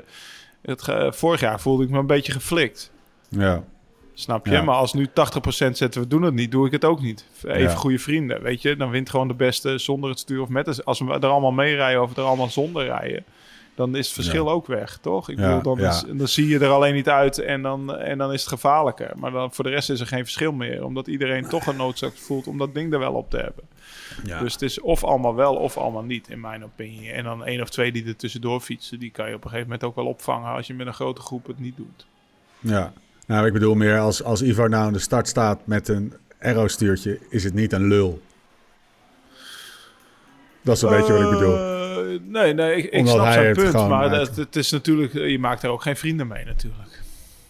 het, 0.62 0.90
vorig 1.16 1.40
jaar 1.40 1.60
voelde 1.60 1.84
ik 1.84 1.90
me 1.90 2.00
een 2.00 2.08
beetje 2.08 2.32
geflikt. 2.32 2.92
Ja, 3.30 3.64
Snap 4.22 4.46
je? 4.46 4.52
Ja. 4.52 4.62
Maar 4.62 4.76
als 4.76 4.94
nu 4.94 5.08
80% 5.08 5.12
zetten 5.72 6.02
we 6.02 6.08
doen 6.08 6.22
het 6.22 6.34
niet, 6.34 6.52
doe 6.52 6.66
ik 6.66 6.72
het 6.72 6.86
ook 6.86 7.02
niet. 7.02 7.26
Even 7.44 7.60
Ja. 7.62 7.70
goede 7.76 8.00
vrienden, 8.00 8.42
weet 8.42 8.62
je. 8.62 8.76
Dan 8.76 8.90
wint 8.90 9.10
gewoon 9.10 9.28
de 9.28 9.34
beste 9.34 9.78
zonder 9.78 10.10
het 10.10 10.20
stuur 10.20 10.42
of 10.42 10.50
met 10.50 10.66
het. 10.66 10.86
Als 10.86 11.00
we 11.00 11.14
er 11.20 11.28
allemaal 11.28 11.52
mee 11.52 11.76
rijden 11.76 12.02
of 12.02 12.18
er 12.18 12.24
allemaal 12.24 12.50
zonder 12.50 12.86
rijden, 12.86 13.24
dan 13.76 13.96
is 13.96 14.06
het 14.06 14.16
verschil 14.16 14.50
ook 14.52 14.68
weg, 14.68 14.98
toch? 15.02 15.30
Ik 15.30 15.36
bedoel, 15.36 15.62
dan, 15.62 15.80
is- 15.80 16.04
dan 16.14 16.28
zie 16.28 16.48
je 16.48 16.60
er 16.60 16.70
alleen 16.70 16.94
niet 16.94 17.10
uit 17.10 17.38
en 17.40 17.62
dan, 17.62 17.96
en 17.98 18.18
dan 18.18 18.34
is 18.34 18.40
het 18.40 18.50
gevaarlijker. 18.50 19.12
Maar 19.16 19.32
dan, 19.32 19.54
voor 19.54 19.64
de 19.64 19.70
rest 19.70 19.90
is 19.90 20.00
er 20.00 20.08
geen 20.08 20.24
verschil 20.24 20.52
meer, 20.52 20.86
omdat 20.86 21.08
iedereen 21.08 21.48
toch 21.48 21.66
een 21.68 21.76
noodzaak 21.78 22.14
voelt 22.16 22.48
om 22.48 22.58
dat 22.58 22.74
ding 22.74 22.94
er 22.94 23.00
wel 23.00 23.14
op 23.14 23.30
te 23.30 23.38
hebben. 23.38 23.64
ja. 24.24 24.40
Dus 24.40 24.54
het 24.54 24.62
is 24.62 24.80
of 24.82 25.04
allemaal 25.04 25.36
wel 25.36 25.56
of 25.56 25.78
allemaal 25.78 26.04
niet, 26.04 26.30
in 26.30 26.40
mijn 26.40 26.64
opinie. 26.64 27.12
En 27.12 27.24
dan 27.24 27.46
één 27.46 27.62
of 27.62 27.70
twee 27.70 27.92
die 27.92 28.06
er 28.06 28.16
tussendoor 28.16 28.60
fietsen, 28.62 29.00
die 29.00 29.12
kan 29.12 29.28
je 29.30 29.36
op 29.36 29.44
een 29.44 29.50
gegeven 29.50 29.70
moment 29.72 29.84
ook 29.90 29.96
wel 29.96 30.06
opvangen 30.06 30.52
als 30.54 30.68
je 30.68 30.74
met 30.74 30.88
een 30.88 30.94
grote 30.94 31.22
groep 31.22 31.48
het 31.48 31.60
niet 31.60 31.78
doet. 31.78 32.06
ja. 32.60 32.94
Nou, 33.32 33.46
ik 33.46 33.54
bedoel 33.54 33.76
meer 33.76 34.00
als, 34.00 34.24
als 34.24 34.42
Ivar 34.42 34.70
nou 34.70 34.86
aan 34.86 34.94
de 34.94 35.00
start 35.00 35.28
staat 35.28 35.68
met 35.68 35.88
een 35.88 36.14
aero-stuurtje, 36.40 37.20
is 37.30 37.44
het 37.44 37.54
niet 37.54 37.74
een 37.74 37.88
lul. 37.88 38.22
Dat 40.62 40.76
is 40.76 40.82
een 40.82 40.90
beetje 40.90 41.14
wat 41.14 41.22
ik 41.22 41.30
bedoel. 41.30 41.56
Eh, 41.56 42.20
nee, 42.24 42.54
nee, 42.54 42.90
ik, 42.90 43.08
snap 43.08 43.32
zijn 43.32 43.46
het 43.46 43.58
punt. 43.58 43.74
Maar 43.74 44.12
het, 44.12 44.36
het 44.36 44.56
is 44.56 44.72
natuurlijk, 44.72 45.14
je 45.14 45.40
maakt 45.40 45.64
er 45.64 45.70
ook 45.70 45.82
geen 45.82 45.96
vrienden 45.96 46.28
mee 46.28 46.46
natuurlijk. 46.46 47.02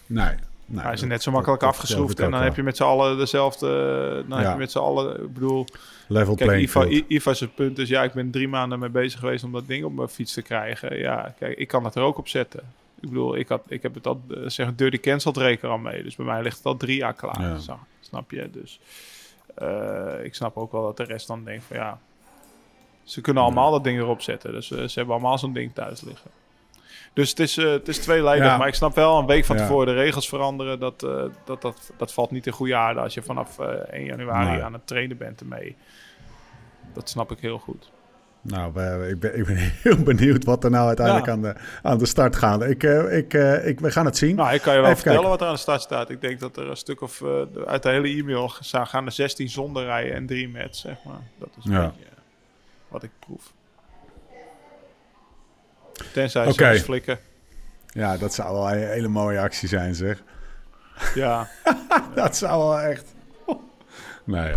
Nee. 0.06 0.34
nee 0.66 0.84
hij 0.84 0.92
is 0.92 1.02
net 1.02 1.22
zo 1.22 1.30
makkelijk 1.30 1.62
afgeschroefd 1.62 2.20
en 2.20 2.30
dan 2.30 2.42
heb 2.42 2.56
je 2.56 2.62
met 2.62 2.76
z'n 2.76 2.82
allen 2.82 3.18
dezelfde... 3.18 3.68
Dan 4.28 4.38
heb 4.38 4.46
Ja. 4.46 4.52
je 4.52 4.58
met 4.58 4.70
z'n 4.70 4.78
allen, 4.78 5.22
ik 5.22 5.32
bedoel... 5.32 5.66
Level 6.06 6.34
Kijk, 6.34 7.04
Iva 7.08 7.34
zijn 7.34 7.54
punt 7.54 7.78
is, 7.78 7.88
ja, 7.88 8.02
ik 8.02 8.12
ben 8.12 8.30
drie 8.30 8.48
maanden 8.48 8.78
mee 8.78 8.90
bezig 8.90 9.20
geweest 9.20 9.44
om 9.44 9.52
dat 9.52 9.66
ding 9.66 9.84
op 9.84 9.92
mijn 9.92 10.08
fiets 10.08 10.32
te 10.32 10.42
krijgen. 10.42 10.98
Ja, 10.98 11.34
kijk, 11.38 11.58
ik 11.58 11.68
kan 11.68 11.84
het 11.84 11.94
er 11.94 12.02
ook 12.02 12.18
op 12.18 12.28
zetten. 12.28 12.62
Ik 13.02 13.08
bedoel, 13.08 13.36
ik, 13.36 13.48
had, 13.48 13.62
ik 13.68 13.82
heb 13.82 13.94
het 13.94 14.06
al, 14.06 14.20
eh, 14.30 14.36
zeg, 14.46 14.74
dirty 14.74 14.98
cancelled 15.00 15.36
reken 15.36 15.68
al 15.68 15.78
mee. 15.78 16.02
Dus 16.02 16.16
bij 16.16 16.26
mij 16.26 16.42
ligt 16.42 16.56
het 16.56 16.66
al 16.66 16.76
drie 16.76 16.96
jaar 16.96 17.14
klaar. 17.14 17.40
Ja. 17.40 17.58
Zo, 17.58 17.78
snap 18.00 18.30
je? 18.30 18.50
Dus 18.50 18.80
eh, 19.54 20.24
ik 20.24 20.34
snap 20.34 20.56
ook 20.56 20.72
wel 20.72 20.82
dat 20.82 20.96
de 20.96 21.04
rest 21.04 21.26
dan 21.26 21.44
denkt 21.44 21.64
van, 21.64 21.76
ja... 21.76 21.98
Ze 23.04 23.20
kunnen 23.20 23.42
allemaal 23.42 23.70
dat 23.70 23.84
ding 23.84 23.98
erop 23.98 24.20
zetten. 24.22 24.52
Dus 24.52 24.70
eh, 24.70 24.78
ze 24.78 24.98
hebben 24.98 25.14
allemaal 25.14 25.38
zo'n 25.38 25.52
ding 25.52 25.74
thuis 25.74 26.00
liggen. 26.00 26.30
Dus 27.12 27.30
het 27.30 27.38
is, 27.38 27.56
eh, 27.56 27.70
het 27.70 27.88
is 27.88 27.98
tweeledig. 27.98 28.44
Ja. 28.44 28.56
Maar 28.56 28.68
ik 28.68 28.74
snap 28.74 28.94
wel 28.94 29.18
een 29.18 29.26
week 29.26 29.44
van 29.44 29.56
tevoren 29.56 29.86
de 29.86 29.92
regels 29.92 30.28
veranderen. 30.28 30.78
Dat, 30.80 31.00
dat, 31.44 31.62
dat, 31.62 31.92
dat 31.96 32.12
valt 32.12 32.30
niet 32.30 32.46
in 32.46 32.52
goede 32.52 32.76
aarde 32.76 33.00
als 33.00 33.14
je 33.14 33.22
vanaf 33.22 33.58
eh 33.58 33.66
1 33.90 34.04
januari 34.04 34.50
Nee. 34.50 34.62
aan 34.62 34.72
het 34.72 34.86
trainen 34.86 35.16
bent 35.16 35.40
ermee. 35.40 35.76
Dat 36.94 37.08
snap 37.08 37.30
ik 37.30 37.38
heel 37.38 37.58
goed. 37.58 37.90
Nou, 38.42 38.68
ik 39.08 39.20
ben, 39.20 39.38
ik 39.38 39.44
ben 39.46 39.56
heel 39.82 39.96
benieuwd 40.02 40.44
wat 40.44 40.64
er 40.64 40.70
nou 40.70 40.86
uiteindelijk 40.86 41.26
Ja. 41.26 41.32
aan, 41.32 41.42
de, 41.42 41.54
aan 41.82 41.98
de 41.98 42.06
start 42.06 42.36
gaat. 42.36 42.62
Ik, 42.62 42.82
eh, 42.82 43.16
ik, 43.16 43.34
eh, 43.34 43.66
ik, 43.66 43.80
we 43.80 43.90
gaan 43.90 44.04
het 44.04 44.16
zien. 44.16 44.36
Nou, 44.36 44.54
ik 44.54 44.60
kan 44.62 44.74
je 44.74 44.80
wel 44.80 44.90
Even 44.90 45.02
vertellen 45.02 45.20
kijken. 45.20 45.30
wat 45.30 45.40
er 45.40 45.46
aan 45.46 45.54
de 45.54 45.60
start 45.60 45.80
staat. 45.82 46.10
Ik 46.10 46.20
denk 46.20 46.40
dat 46.40 46.56
er 46.56 46.70
een 46.70 46.76
stuk 46.76 47.00
of... 47.00 47.20
eh, 47.22 47.42
uit 47.66 47.82
de 47.82 47.88
hele 47.88 48.08
e-mail 48.08 48.48
gaan 48.72 49.06
er 49.06 49.12
16 49.12 49.48
zonder 49.48 49.84
rijden 49.84 50.14
en 50.14 50.26
3 50.26 50.48
met, 50.48 50.76
zeg 50.76 50.96
maar. 51.04 51.20
Dat 51.38 51.48
is 51.58 51.64
een 51.64 51.72
Ja. 51.72 51.86
beetje 51.86 52.04
wat 52.88 53.02
ik 53.02 53.10
proef. 53.18 53.52
Tenzij 56.12 56.52
ze 56.52 56.64
ons 56.72 56.80
flikken. 56.80 57.18
Ja, 57.86 58.16
dat 58.16 58.34
zou 58.34 58.52
wel 58.52 58.70
een 58.72 58.78
hele 58.88 59.08
mooie 59.08 59.40
actie 59.40 59.68
zijn, 59.68 59.94
zeg. 59.94 60.22
Ja. 61.14 61.48
Dat 62.14 62.36
zou 62.36 62.58
wel 62.58 62.80
echt... 62.80 63.11
Ja. 64.24 64.50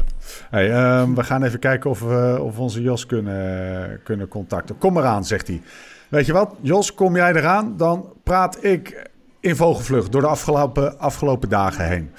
Hey, 0.49 0.71
ehm, 0.71 1.13
we 1.13 1.23
gaan 1.23 1.43
even 1.43 1.59
kijken 1.59 1.89
of 1.89 1.99
we, 1.99 2.37
of 2.41 2.55
we 2.55 2.61
onze 2.61 2.81
Jos 2.81 3.05
kunnen, 3.05 3.99
kunnen 4.03 4.27
contacten. 4.27 4.77
Kom 4.77 4.97
eraan, 4.97 5.25
zegt 5.25 5.47
hij. 5.47 5.61
Weet 6.09 6.25
je 6.25 6.33
wat, 6.33 6.55
Jos, 6.61 6.93
kom 6.93 7.15
jij 7.15 7.33
eraan? 7.33 7.77
Dan 7.77 8.13
praat 8.23 8.63
ik 8.63 9.09
in 9.39 9.55
vogelvlucht 9.55 10.11
door 10.11 10.21
de 10.21 10.27
afgelopen, 10.27 10.99
afgelopen 10.99 11.49
dagen 11.49 11.87
heen. 11.87 12.11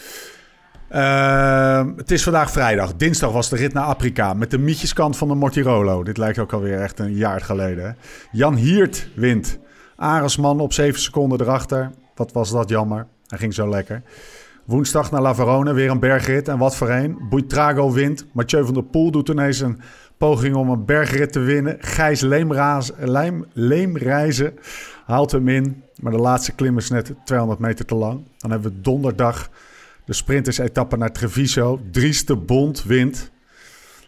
Ehm, 0.88 1.96
het 1.96 2.10
is 2.10 2.22
vandaag 2.22 2.50
vrijdag. 2.50 2.94
Dinsdag 2.94 3.32
was 3.32 3.48
de 3.48 3.56
rit 3.56 3.72
naar 3.72 3.84
Afrika 3.84 4.34
met 4.34 4.50
de 4.50 4.58
mietjeskant 4.58 5.16
van 5.16 5.28
de 5.28 5.34
Mortirolo. 5.34 6.04
Dit 6.04 6.16
lijkt 6.18 6.38
ook 6.38 6.52
alweer 6.52 6.80
echt 6.80 6.98
een 6.98 7.14
jaar 7.14 7.40
geleden. 7.40 7.96
Jan 8.32 8.54
Hiert 8.54 9.08
wint. 9.14 9.58
Aresman 9.96 10.60
op 10.60 10.72
7 10.72 11.00
seconden 11.00 11.40
erachter. 11.40 11.90
Wat 12.14 12.32
was 12.32 12.50
dat 12.50 12.68
jammer. 12.68 13.06
Hij 13.26 13.38
ging 13.38 13.54
zo 13.54 13.68
lekker. 13.68 14.02
Woensdag 14.66 15.10
naar 15.10 15.22
La 15.22 15.34
Verona, 15.34 15.74
weer 15.74 15.90
een 15.90 16.00
bergrit. 16.00 16.48
En 16.48 16.58
wat 16.58 16.76
voor 16.76 16.90
een. 16.90 17.18
Buitrago 17.30 17.92
wint. 17.92 18.26
Mathieu 18.32 18.64
van 18.64 18.74
der 18.74 18.82
Poel 18.82 19.10
doet 19.10 19.28
ineens 19.28 19.60
een 19.60 19.80
poging 20.16 20.54
om 20.54 20.70
een 20.70 20.84
bergrit 20.84 21.32
te 21.32 21.40
winnen. 21.40 21.76
Gijs 21.80 22.20
Leemraas, 22.20 22.92
Leem, 22.98 23.44
Leemreizen 23.52 24.58
haalt 25.04 25.32
hem 25.32 25.48
in. 25.48 25.82
Maar 26.00 26.12
de 26.12 26.18
laatste 26.18 26.52
klim 26.52 26.78
is 26.78 26.90
net 26.90 27.12
200 27.24 27.60
meter 27.60 27.84
te 27.84 27.94
lang. 27.94 28.20
Dan 28.38 28.50
hebben 28.50 28.72
we 28.72 28.80
donderdag 28.80 29.50
de 30.04 30.12
sprinters-etappe 30.12 30.96
naar 30.96 31.12
Treviso. 31.12 31.80
Dries 31.90 32.24
de 32.24 32.36
Bond 32.36 32.84
wint. 32.84 33.30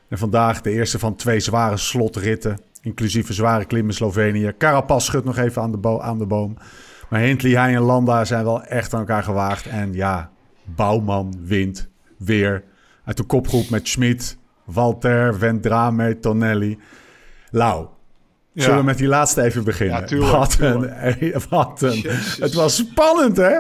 En 0.09 0.19
vandaag 0.19 0.61
de 0.61 0.71
eerste 0.71 0.99
van 0.99 1.17
twee 1.17 1.41
zware 1.41 1.77
slotritten. 1.77 2.61
Inclusief 2.83 3.29
een 3.29 3.35
zware 3.35 3.65
klim 3.65 3.87
in 3.87 3.95
Slovenië. 3.95 4.55
Carapaz 4.59 5.05
schudt 5.05 5.25
nog 5.25 5.37
even 5.37 5.63
aan 5.63 5.73
de, 5.73 6.01
aan 6.01 6.19
de 6.19 6.27
boom. 6.27 6.57
Maar 7.11 7.21
Hindley, 7.21 7.53
hij 7.53 7.75
en 7.75 7.83
Landa 7.83 8.25
zijn 8.25 8.45
wel 8.45 8.63
echt 8.63 8.95
aan 8.95 9.01
elkaar 9.01 9.23
gewaagd. 9.23 9.67
En 9.67 9.93
ja, 9.93 10.31
Bouwman 10.77 11.35
wint 11.45 11.89
weer. 12.19 12.65
Uit 13.05 13.17
de 13.17 13.23
kopgroep 13.23 13.69
met 13.71 13.89
Schmid, 13.89 14.39
Walter, 14.65 15.39
Vendrame, 15.39 16.19
Tonelli. 16.21 16.79
Lau, 17.51 17.87
Ja. 18.53 18.63
zullen 18.63 18.79
we 18.79 18.85
met 18.85 18.99
die 18.99 19.07
laatste 19.07 19.43
even 19.43 19.65
beginnen? 19.65 20.01
Ja, 20.01 20.07
tuurlijk, 20.07 20.33
wat 20.33 20.51
tuurlijk. 20.57 21.21
een, 21.21 21.43
wat 21.51 21.83
een. 21.83 22.03
Het 22.41 22.55
was 22.55 22.77
spannend, 22.77 23.37
hè? 23.37 23.59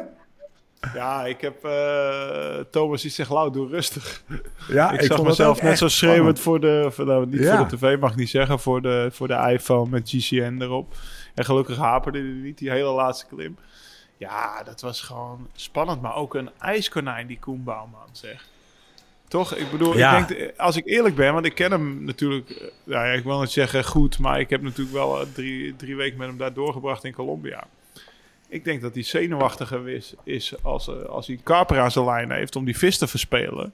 Ja, 0.95 1.25
ik 1.25 1.41
heb 1.41 1.65
eh, 1.65 2.59
Thomas 2.71 3.03
die 3.03 3.11
zegt, 3.11 3.31
Lau, 3.31 3.53
doe 3.53 3.69
rustig. 3.69 4.23
Ja, 4.69 4.91
ik, 4.93 4.99
zag 5.01 5.07
vond 5.17 5.19
het 5.19 5.29
mezelf 5.39 5.63
net 5.63 5.79
zo 5.79 5.89
schreeuwend 5.89 6.41
voor 6.41 6.61
de, 6.61 6.89
voor, 6.91 7.07
nou, 7.07 7.27
niet 7.27 7.41
Ja. 7.41 7.57
voor 7.57 7.69
de 7.69 7.77
tv, 7.77 7.99
mag 8.01 8.11
ik 8.11 8.17
niet 8.17 8.29
zeggen, 8.29 8.59
voor 8.59 8.83
de, 8.83 9.09
voor 9.13 9.29
de 9.29 9.49
iPhone 9.53 9.91
met 9.91 10.09
GCN 10.11 10.59
erop. 10.61 10.95
En 11.35 11.45
gelukkig 11.45 11.77
haperde 11.77 12.19
hij 12.19 12.29
niet, 12.29 12.59
die 12.59 12.71
hele 12.71 12.91
laatste 12.91 13.27
klim. 13.27 13.57
Ja, 14.19 14.63
dat 14.63 14.81
was 14.81 15.01
gewoon 15.01 15.49
spannend, 15.55 16.01
maar 16.03 16.15
ook 16.15 16.35
een 16.35 16.51
ijskonijn, 16.59 17.27
die 17.27 17.39
Koen 17.39 17.65
Bouwman, 17.65 18.09
zeg. 18.13 18.47
Toch? 19.29 19.55
Ik 19.55 19.71
bedoel, 19.71 19.97
Ja. 19.97 20.19
ik 20.19 20.29
denk, 20.29 20.59
als 20.59 20.77
ik 20.77 20.87
eerlijk 20.87 21.15
ben, 21.15 21.33
want 21.33 21.47
ik 21.47 21.55
ken 21.55 21.71
hem 21.71 22.05
natuurlijk, 22.05 22.51
eh, 22.51 22.69
nou 22.85 23.07
ja, 23.07 23.13
ik 23.13 23.25
wil 23.25 23.41
niet 23.41 23.51
zeggen 23.51 23.85
goed, 23.85 24.19
maar 24.19 24.41
ik 24.41 24.51
heb 24.51 24.63
natuurlijk 24.63 24.97
wel 24.97 25.21
eh, 25.21 25.27
drie, 25.33 25.77
drie 25.77 25.97
weken 25.97 26.19
met 26.19 26.29
hem 26.29 26.37
daar 26.39 26.53
doorgebracht 26.53 27.05
in 27.05 27.13
Colombia. 27.13 27.67
Ik 28.49 28.65
denk 28.65 28.81
dat 28.83 28.95
hij 28.95 29.03
zenuwachtiger 29.03 29.89
is, 29.89 30.15
is 30.25 30.63
als, 30.63 30.89
eh, 30.89 31.03
als 31.03 31.27
hij 31.27 31.37
een 31.37 31.43
karper 31.43 31.81
aan 31.81 31.91
zijn 31.91 32.05
lijn 32.05 32.31
heeft 32.31 32.57
om 32.57 32.65
die 32.65 32.79
vis 32.79 32.99
te 32.99 33.07
verspelen. 33.07 33.73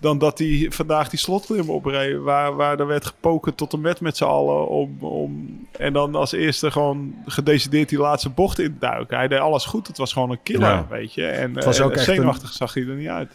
Dan 0.00 0.18
dat 0.18 0.38
hij 0.38 0.66
vandaag 0.70 1.08
die 1.08 1.18
slotklim 1.18 1.70
opreed, 1.70 2.18
waar, 2.18 2.54
waar 2.56 2.78
er 2.80 2.86
werd 2.86 3.06
gepoken 3.06 3.54
tot 3.54 3.72
en 3.72 3.80
met 3.80 4.00
met 4.00 4.16
z'n 4.16 4.24
allen. 4.24 4.68
Om, 4.68 4.96
om, 5.00 5.58
en 5.78 5.92
dan 5.92 6.14
als 6.14 6.32
eerste 6.32 6.70
gewoon 6.70 7.14
gedecideerd 7.26 7.88
die 7.88 7.98
laatste 7.98 8.28
bocht 8.30 8.58
induiken. 8.58 9.16
Hij 9.16 9.28
deed 9.28 9.38
alles 9.38 9.64
goed, 9.64 9.86
het 9.86 9.98
was 9.98 10.12
gewoon 10.12 10.30
een 10.30 10.42
killer, 10.42 10.68
Ja. 10.68 10.86
weet 10.90 11.14
je. 11.14 11.26
En 11.26 11.54
Het 11.54 11.64
was 11.64 11.78
eh, 11.78 11.84
ook 11.84 11.90
echt 11.92 12.06
een- 12.08 12.14
zenuwachtig 12.14 12.52
zag 12.52 12.74
hij 12.74 12.82
er 12.86 12.94
niet 12.94 13.08
uit. 13.08 13.32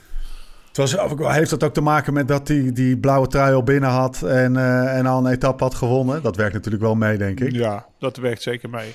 Het 0.68 0.78
was, 0.78 0.98
ook- 0.98 1.32
heeft 1.32 1.50
dat 1.50 1.64
ook 1.64 1.74
te 1.74 1.82
maken 1.82 2.14
met 2.14 2.28
dat 2.28 2.48
hij 2.48 2.72
die 2.74 2.98
blauwe 2.98 3.28
trui 3.28 3.54
al 3.56 3.64
binnen 3.64 3.90
had 3.90 4.22
en, 4.24 4.58
eh, 4.58 4.98
en 4.98 5.06
al 5.06 5.26
een 5.26 5.32
etappe 5.32 5.64
had 5.64 5.76
gewonnen? 5.76 6.22
Dat 6.22 6.36
werkt 6.36 6.54
natuurlijk 6.54 6.84
wel 6.84 6.96
mee, 6.96 7.18
denk 7.18 7.40
ik. 7.40 7.52
Ja, 7.52 7.86
dat 8.00 8.18
werkt 8.18 8.42
zeker 8.42 8.70
mee. 8.70 8.94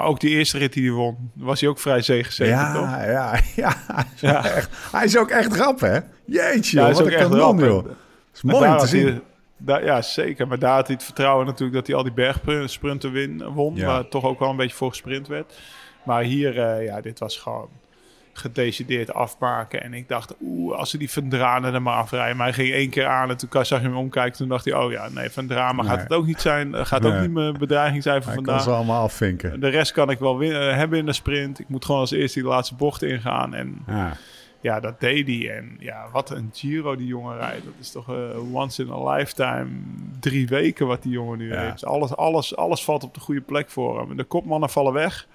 Maar 0.00 0.08
ook 0.08 0.20
die 0.20 0.30
eerste 0.30 0.58
rit 0.58 0.72
die 0.72 0.82
hij 0.84 0.92
won, 0.92 1.30
was 1.34 1.60
hij 1.60 1.68
ook 1.68 1.78
vrij 1.78 2.00
zegenzeker, 2.02 2.72
toch? 2.74 2.82
Ja, 2.90 3.04
ja, 3.10 3.40
ja. 3.56 3.72
Hij 3.86 4.04
is, 4.14 4.20
Ja. 4.20 4.44
Echt, 4.44 4.70
hij 4.92 5.04
is 5.04 5.16
ook 5.18 5.30
echt 5.30 5.56
rap, 5.56 5.80
hè? 5.80 5.98
Jeetje, 6.24 6.76
Ja, 6.78 6.82
joh, 6.82 6.82
hij 6.82 6.90
is 6.90 6.96
wat 6.96 7.00
ook 7.06 7.06
een 7.12 7.18
echt 7.18 7.30
rap, 7.32 7.58
joh. 7.58 7.82
hè. 7.84 7.88
Het 7.88 7.96
is 8.34 8.42
mooi 8.42 8.64
te 8.70 8.76
hij- 8.76 8.86
zien. 8.86 9.22
daar- 9.56 9.84
ja, 9.84 10.02
zeker. 10.02 10.46
Maar 10.48 10.58
daar 10.58 10.74
had 10.74 10.86
hij 10.86 10.94
het 10.96 11.04
vertrouwen 11.04 11.46
natuurlijk 11.46 11.72
dat 11.74 11.86
hij 11.86 11.96
al 11.96 12.02
die 12.02 12.12
bergsprinten 12.12 13.12
win, 13.12 13.42
won. 13.52 13.74
Ja. 13.76 13.86
Waar 13.86 14.08
toch 14.08 14.24
ook 14.24 14.38
wel 14.38 14.50
een 14.50 14.56
beetje 14.56 14.76
voor 14.76 14.88
gesprint 14.90 15.28
werd. 15.28 15.58
Maar 16.04 16.22
hier, 16.22 16.58
eh, 16.60 16.84
ja, 16.84 17.00
dit 17.00 17.18
was 17.18 17.36
gewoon 17.38 17.68
gedecideerd 18.40 19.12
afmaken. 19.14 19.82
En 19.82 19.94
ik 19.94 20.08
dacht, 20.08 20.34
oeh, 20.42 20.76
als 20.76 20.90
ze 20.90 20.98
die 20.98 21.10
Van 21.10 21.28
Dranen 21.28 21.74
er 21.74 21.82
maar 21.82 21.94
afrijden. 21.96 22.36
Maar 22.36 22.46
hij 22.46 22.54
ging 22.54 22.72
één 22.74 22.90
keer 22.90 23.06
aan 23.06 23.30
en 23.30 23.36
toen 23.36 23.48
zag 23.52 23.68
je 23.80 23.86
hem 23.86 23.96
omkijken. 23.96 24.36
Toen 24.38 24.48
dacht 24.48 24.64
hij, 24.64 24.74
oh 24.74 24.90
ja, 24.92 25.08
nee, 25.08 25.30
Van 25.30 25.46
Dranen 25.46 25.84
gaat 25.84 26.00
het 26.00 26.12
ook 26.12 26.26
niet 26.26 26.40
zijn. 26.40 26.74
eh, 26.74 26.84
Gaat 26.84 27.02
Nee. 27.02 27.12
ook 27.12 27.20
niet 27.20 27.30
mijn 27.32 27.58
bedreiging 27.58 28.02
zijn 28.02 28.22
voor 28.22 28.32
Hij 28.32 28.34
kan 28.42 28.44
vandaag. 28.44 28.62
ze 28.64 28.70
allemaal 28.70 29.02
afvinken. 29.02 29.60
De 29.60 29.68
rest 29.68 29.92
kan 29.92 30.10
ik 30.10 30.18
wel 30.18 30.38
win- 30.38 30.52
eh, 30.52 30.76
hebben 30.76 30.98
in 30.98 31.06
de 31.06 31.12
sprint. 31.12 31.58
Ik 31.60 31.68
moet 31.68 31.84
gewoon 31.84 32.00
als 32.00 32.10
eerste 32.10 32.40
die 32.40 32.48
laatste 32.48 32.74
bocht 32.74 33.02
ingaan. 33.02 33.54
En 33.54 33.82
Ja. 33.86 34.12
ja, 34.60 34.80
dat 34.80 35.00
deed 35.00 35.26
hij. 35.26 35.56
En 35.56 35.76
ja, 35.78 36.06
wat 36.12 36.30
een 36.30 36.50
Giro 36.52 36.96
die 36.96 37.06
jongen 37.06 37.36
rijdt. 37.36 37.64
Dat 37.64 37.74
is 37.80 37.90
toch 37.90 38.08
eh, 38.10 38.54
once 38.54 38.82
in 38.82 38.90
a 38.92 39.12
lifetime. 39.12 39.66
Drie 40.20 40.46
weken 40.48 40.86
wat 40.86 41.02
die 41.02 41.12
jongen 41.12 41.38
nu 41.38 41.52
Ja. 41.52 41.60
heeft. 41.60 41.84
Alles, 41.84 42.16
alles, 42.16 42.56
alles 42.56 42.84
valt 42.84 43.04
op 43.04 43.14
de 43.14 43.20
goede 43.20 43.40
plek 43.40 43.70
voor 43.70 43.98
hem. 44.00 44.16
De 44.16 44.24
kopmannen 44.24 44.70
vallen 44.70 44.92
weg. 44.92 45.26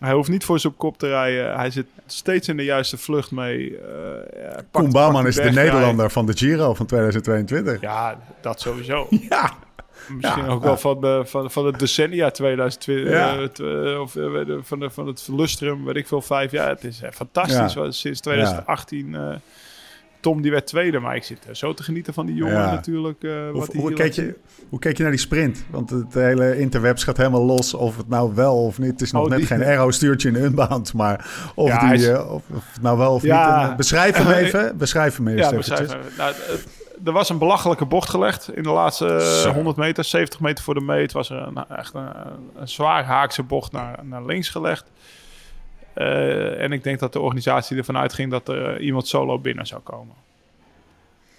Hij 0.00 0.12
hoeft 0.12 0.28
niet 0.28 0.44
voor 0.44 0.58
zijn 0.58 0.72
op 0.72 0.78
kop 0.78 0.98
te 0.98 1.08
rijden. 1.08 1.56
Hij 1.56 1.70
zit 1.70 1.86
steeds 2.06 2.48
in 2.48 2.56
de 2.56 2.64
juiste 2.64 2.96
vlucht 2.96 3.30
mee. 3.30 3.76
Eh, 3.78 4.42
ja, 4.42 4.48
pakt- 4.54 4.66
Koen 4.70 4.92
Bouwman 4.92 5.26
is 5.26 5.34
de. 5.34 5.42
Nederlander 5.42 6.10
van 6.10 6.26
de 6.26 6.36
Giro 6.36 6.74
van 6.74 6.86
2022. 6.86 7.80
Ja, 7.80 8.18
dat 8.40 8.60
sowieso. 8.60 9.06
Ja. 9.28 9.52
Misschien 10.08 10.44
Ja, 10.44 10.50
ook 10.50 10.62
wel 10.62 10.76
van, 10.76 11.00
de, 11.00 11.22
van, 11.24 11.50
van 11.50 11.66
het 11.66 11.78
decennia 11.78 12.30
2020. 12.30 13.12
Ja. 13.12 13.36
eh, 13.36 13.92
eh, 13.92 14.00
of 14.00 14.16
eh, 14.16 14.24
van, 14.62 14.78
de, 14.78 14.90
van 14.90 15.06
het 15.06 15.28
lustrum, 15.32 15.84
weet 15.84 15.96
ik 15.96 16.06
veel, 16.06 16.22
vijf 16.22 16.50
jaar. 16.50 16.68
Het 16.68 16.84
is 16.84 17.02
eh, 17.02 17.10
fantastisch. 17.12 17.98
Sinds 18.00 18.20
2018. 18.20 19.16
Tom 20.20 20.42
die 20.42 20.50
werd 20.50 20.66
tweede, 20.66 20.98
maar 20.98 21.16
ik 21.16 21.22
zit 21.24 21.38
eh, 21.48 21.54
zo 21.54 21.74
te 21.74 21.82
genieten 21.82 22.14
van 22.14 22.26
die 22.26 22.34
jongen 22.34 22.54
Ja. 22.54 22.70
natuurlijk. 22.70 23.22
eh, 23.22 23.30
Hoe, 23.50 23.60
wat 23.60 23.72
hoe, 23.72 23.92
keek 23.92 24.12
je, 24.12 24.36
hoe 24.68 24.78
keek 24.78 24.96
je 24.96 25.02
naar 25.02 25.12
die 25.12 25.20
sprint? 25.20 25.64
Want 25.70 25.90
het 25.90 26.14
hele 26.14 26.58
interwebs 26.58 27.04
gaat 27.04 27.16
helemaal 27.16 27.44
los 27.44 27.74
of 27.74 27.96
het 27.96 28.08
nou 28.08 28.34
wel 28.34 28.64
of 28.64 28.78
niet. 28.78 28.90
Het 28.90 29.00
is 29.00 29.12
nog 29.12 29.22
Oh, 29.24 29.28
net 29.28 29.38
die- 29.38 29.46
geen 29.46 29.62
aero-stuurtje 29.64 30.28
in 30.28 30.34
Unbound, 30.34 30.92
maar 30.92 31.30
of, 31.54 31.68
Ja, 31.68 31.78
die, 31.78 31.92
is- 31.98 32.06
eh, 32.08 32.32
of, 32.32 32.42
of 32.54 32.72
het 32.72 32.82
nou 32.82 32.98
wel 32.98 33.14
of 33.14 33.22
Ja. 33.22 33.60
niet. 33.62 33.70
En, 33.70 33.76
beschrijf 33.76 34.16
hem 34.16 34.30
even. 34.44 34.76
Beschrijf 34.76 35.16
hem 35.16 35.28
eerst 35.28 35.50
Ja, 35.50 35.56
beschrijf 35.56 35.80
even. 35.80 36.00
Nou, 36.18 36.34
er 37.04 37.12
was 37.12 37.28
een 37.28 37.38
belachelijke 37.38 37.84
bocht 37.86 38.08
gelegd 38.10 38.50
in 38.54 38.62
de 38.62 38.70
laatste 38.70 39.06
eh, 39.06 39.18
Zo. 39.40 39.52
100 39.52 39.76
meter, 39.76 40.04
70 40.04 40.40
meter 40.40 40.64
voor 40.64 40.74
de 40.74 40.80
meet. 40.80 41.12
Was 41.12 41.30
er 41.30 41.36
een, 41.36 41.64
echt 41.68 41.94
een, 41.94 42.08
een 42.56 42.68
zwaar 42.68 43.04
haakse 43.04 43.42
bocht 43.42 43.72
naar, 43.72 43.98
naar 44.02 44.24
links 44.24 44.48
gelegd. 44.48 44.90
Eh, 45.96 46.62
en 46.62 46.72
ik 46.72 46.82
denk 46.84 46.98
dat 46.98 47.12
de 47.12 47.20
organisatie 47.20 47.76
ervan 47.76 47.96
uitging 47.96 48.30
dat 48.30 48.48
er 48.48 48.74
eh, 48.76 48.84
iemand 48.84 49.08
solo 49.08 49.38
binnen 49.38 49.66
zou 49.66 49.80
komen. 49.80 50.14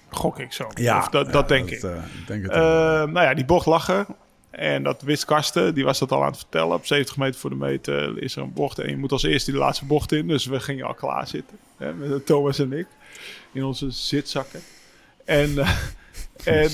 Gok 0.09 0.39
ik 0.39 0.53
zo. 0.53 0.67
Ja, 0.73 0.97
Of 0.97 1.09
dat, 1.09 1.25
ja, 1.25 1.31
dat 1.31 1.47
denk 1.47 1.69
ik. 1.69 1.83
eh, 1.83 1.91
ik 1.91 2.27
denk 2.27 2.43
het 2.43 2.53
nou 2.53 3.21
ja, 3.21 3.33
die 3.33 3.45
bocht 3.45 3.65
lag 3.65 3.89
er. 3.89 4.05
En 4.49 4.83
dat 4.83 5.01
wist 5.01 5.25
Karsten, 5.25 5.73
die 5.73 5.83
was 5.83 5.99
dat 5.99 6.11
al 6.11 6.21
aan 6.21 6.27
het 6.29 6.37
vertellen. 6.37 6.75
Op 6.75 6.85
70 6.85 7.17
meter 7.17 7.39
voor 7.39 7.49
de 7.49 7.55
meter 7.55 8.21
is 8.21 8.35
er 8.35 8.41
een 8.41 8.53
bocht. 8.53 8.79
En 8.79 8.89
je 8.89 8.97
moet 8.97 9.11
als 9.11 9.23
eerste 9.23 9.51
die 9.51 9.59
laatste 9.59 9.85
bocht 9.85 10.11
in. 10.11 10.27
Dus 10.27 10.45
we 10.45 10.59
gingen 10.59 10.85
al 10.85 10.93
klaar 10.93 11.27
zitten. 11.27 11.57
Hè, 11.77 11.93
met 11.93 12.25
Thomas 12.25 12.59
en 12.59 12.73
ik. 12.73 12.87
In 13.51 13.63
onze 13.63 13.91
zitzakken. 13.91 14.59
En, 15.25 15.57
en 16.43 16.71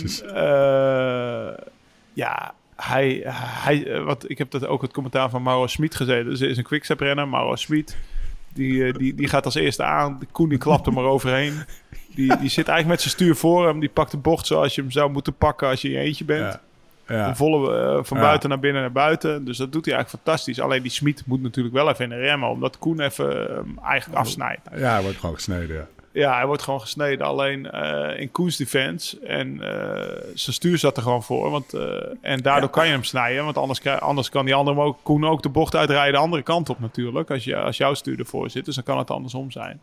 ja, 2.13 2.53
hij, 2.75 3.21
hij, 3.27 3.87
eh, 3.87 4.03
wat, 4.03 4.29
ik 4.29 4.37
heb 4.37 4.51
dat 4.51 4.65
ook 4.65 4.81
het 4.81 4.93
commentaar 4.93 5.29
van 5.29 5.43
Mauro 5.43 5.67
Smit 5.67 5.95
gezeten. 5.95 6.29
Dus 6.29 6.41
er 6.41 6.49
is 6.49 6.57
een 6.57 6.63
quickstep 6.63 6.99
renner, 6.99 7.27
Mauro 7.27 7.55
Smit. 7.55 7.97
Die, 8.53 8.85
eh, 8.85 8.93
die, 8.93 9.15
die 9.15 9.27
gaat 9.27 9.45
als 9.45 9.55
eerste 9.55 9.83
aan. 9.83 10.17
De 10.19 10.25
Koen 10.31 10.49
die 10.49 10.57
klapt 10.57 10.87
er 10.87 10.93
maar 10.93 11.03
overheen. 11.03 11.53
Die, 12.15 12.37
die 12.37 12.49
zit 12.49 12.67
eigenlijk 12.67 12.87
met 12.87 13.01
zijn 13.01 13.13
stuur 13.13 13.35
voor 13.35 13.67
hem. 13.67 13.79
Die 13.79 13.89
pakt 13.89 14.11
de 14.11 14.17
bocht 14.17 14.45
zoals 14.47 14.75
je 14.75 14.81
hem 14.81 14.91
zou 14.91 15.11
moeten 15.11 15.33
pakken 15.35 15.67
als 15.67 15.81
je 15.81 15.87
in 15.87 15.93
je 15.93 15.99
eentje 15.99 16.25
bent. 16.25 16.59
Ja. 17.07 17.35
Volle 17.35 17.77
eh, 17.81 18.03
van 18.03 18.17
Ja. 18.17 18.23
buiten 18.23 18.49
naar 18.49 18.59
binnen 18.59 18.81
naar 18.81 18.91
buiten. 18.91 19.45
Dus 19.45 19.57
dat 19.57 19.71
doet 19.71 19.85
hij 19.85 19.93
eigenlijk 19.93 20.23
fantastities. 20.23 20.63
Alleen 20.63 20.81
die 20.81 20.91
Smit 20.91 21.23
moet 21.25 21.41
natuurlijk 21.41 21.75
wel 21.75 21.89
even 21.89 22.03
in 22.03 22.09
de 22.09 22.15
remmen. 22.15 22.49
Omdat 22.49 22.77
Koen 22.79 22.99
even 22.99 23.65
eigenlijk 23.83 24.19
afsnijdt. 24.19 24.61
ja, 24.75 24.93
hij 24.93 25.01
wordt 25.01 25.17
gewoon 25.17 25.35
gesneden. 25.35 25.75
Ja. 25.75 25.87
Ja, 26.13 26.35
hij 26.35 26.45
wordt 26.45 26.61
gewoon 26.61 26.81
gesneden. 26.81 27.27
Alleen 27.27 27.71
eh, 27.71 28.19
in 28.19 28.31
Koens 28.31 28.57
defense. 28.57 29.19
En 29.19 29.61
eh, 29.61 30.21
zijn 30.33 30.55
stuur 30.55 30.77
zat 30.77 30.97
er 30.97 31.03
gewoon 31.03 31.23
voor. 31.23 31.49
Want, 31.49 31.73
eh, 31.73 31.83
en 32.21 32.39
daardoor 32.41 32.69
kan 32.69 32.85
je 32.85 32.91
hem 32.91 33.03
snijden. 33.03 33.43
Want 33.43 33.57
anders, 33.57 33.85
anders 33.85 34.29
kan 34.29 34.45
die 34.45 34.53
andere 34.55 34.79
ook, 34.81 34.97
Koen 35.03 35.25
ook 35.25 35.43
de 35.43 35.49
bocht 35.49 35.75
uitrijden 35.75 36.13
de 36.13 36.19
andere 36.19 36.41
kant 36.43 36.69
op 36.69 36.79
natuurlijk. 36.79 37.31
Als, 37.31 37.43
je, 37.43 37.55
als 37.57 37.77
jouw 37.77 37.93
stuur 37.93 38.19
ervoor 38.19 38.49
zit. 38.49 38.65
Dus 38.65 38.75
dan 38.75 38.83
kan 38.83 38.97
het 38.97 39.11
andersom 39.11 39.51
zijn. 39.51 39.81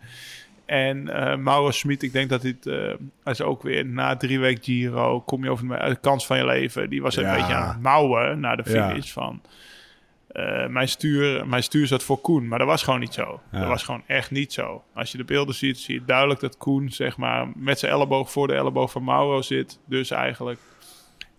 En 0.66 1.08
eh 1.08 1.36
Mauro 1.36 1.70
Smit, 1.70 2.02
ik 2.02 2.12
denk 2.12 2.30
dat 2.30 2.42
dit... 2.42 2.64
hij 2.64 3.32
is 3.32 3.42
ook 3.42 3.62
weer 3.62 3.86
na 3.86 4.16
drie 4.16 4.40
weken 4.40 4.64
Giro... 4.64 5.20
kom 5.20 5.44
je 5.44 5.50
over 5.50 5.68
de, 5.68 5.96
kans 6.00 6.26
van 6.26 6.36
je 6.36 6.44
leven. 6.44 6.90
Die 6.90 7.02
was 7.02 7.16
een 7.16 7.24
Ja. 7.24 7.34
beetje 7.34 7.54
aan 7.54 7.68
het 7.68 7.82
mouwen 7.82 8.40
naar 8.40 8.56
de 8.56 8.72
Ja. 8.72 8.88
finish 8.88 9.10
van... 9.12 9.40
eh, 10.32 10.66
mijn, 10.66 10.88
stuur, 10.88 11.46
mijn 11.46 11.62
stuur 11.62 11.86
zat 11.86 12.02
voor 12.02 12.18
Koen, 12.20 12.48
maar 12.48 12.58
dat 12.58 12.66
was 12.68 12.82
gewoon 12.82 13.00
niet 13.00 13.14
zo. 13.14 13.40
Ja. 13.52 13.58
Dat 13.58 13.68
was 13.68 13.82
gewoon 13.82 14.02
echt 14.06 14.30
niet 14.30 14.52
zo. 14.52 14.82
Als 14.94 15.12
je 15.12 15.18
de 15.18 15.24
beelden 15.24 15.54
ziet, 15.54 15.78
zie 15.78 15.94
je 15.94 16.04
duidelijk 16.06 16.40
dat 16.40 16.56
Koen 16.56 16.90
zeg 16.90 17.16
maar, 17.16 17.48
met 17.54 17.78
zijn 17.78 17.92
elleboog 17.92 18.30
voor 18.30 18.46
de 18.46 18.54
elleboog 18.54 18.90
van 18.90 19.04
Mauro 19.04 19.42
zit. 19.42 19.78
Dus 19.84 20.10
eigenlijk, 20.10 20.58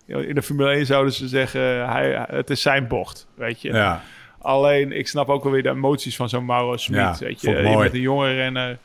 in 0.06 0.36
de 0.36 0.41
Formule 0.41 0.71
1 0.71 0.86
zouden 0.86 1.13
ze 1.13 1.27
zeggen, 1.27 1.89
hij, 1.89 2.25
het 2.30 2.49
is 2.49 2.62
zijn 2.62 2.88
bocht, 2.88 3.27
weet 3.36 3.62
je. 3.62 3.73
Ja. 3.73 4.01
Alleen, 4.39 4.91
ik 4.91 5.08
snap 5.08 5.30
ook 5.30 5.43
wel 5.43 5.51
weer 5.51 5.63
de 5.63 5.69
emoties 5.69 6.15
van 6.15 6.30
zo'n 6.30 6.45
Mauro 6.45 6.77
Smit. 6.77 6.99
Ja, 6.99 7.15
weet 7.19 7.41
je, 7.41 7.49
je 7.49 7.77
bent 7.77 7.93
een 7.93 7.99
jonge 8.01 8.34
renner. 8.34 8.77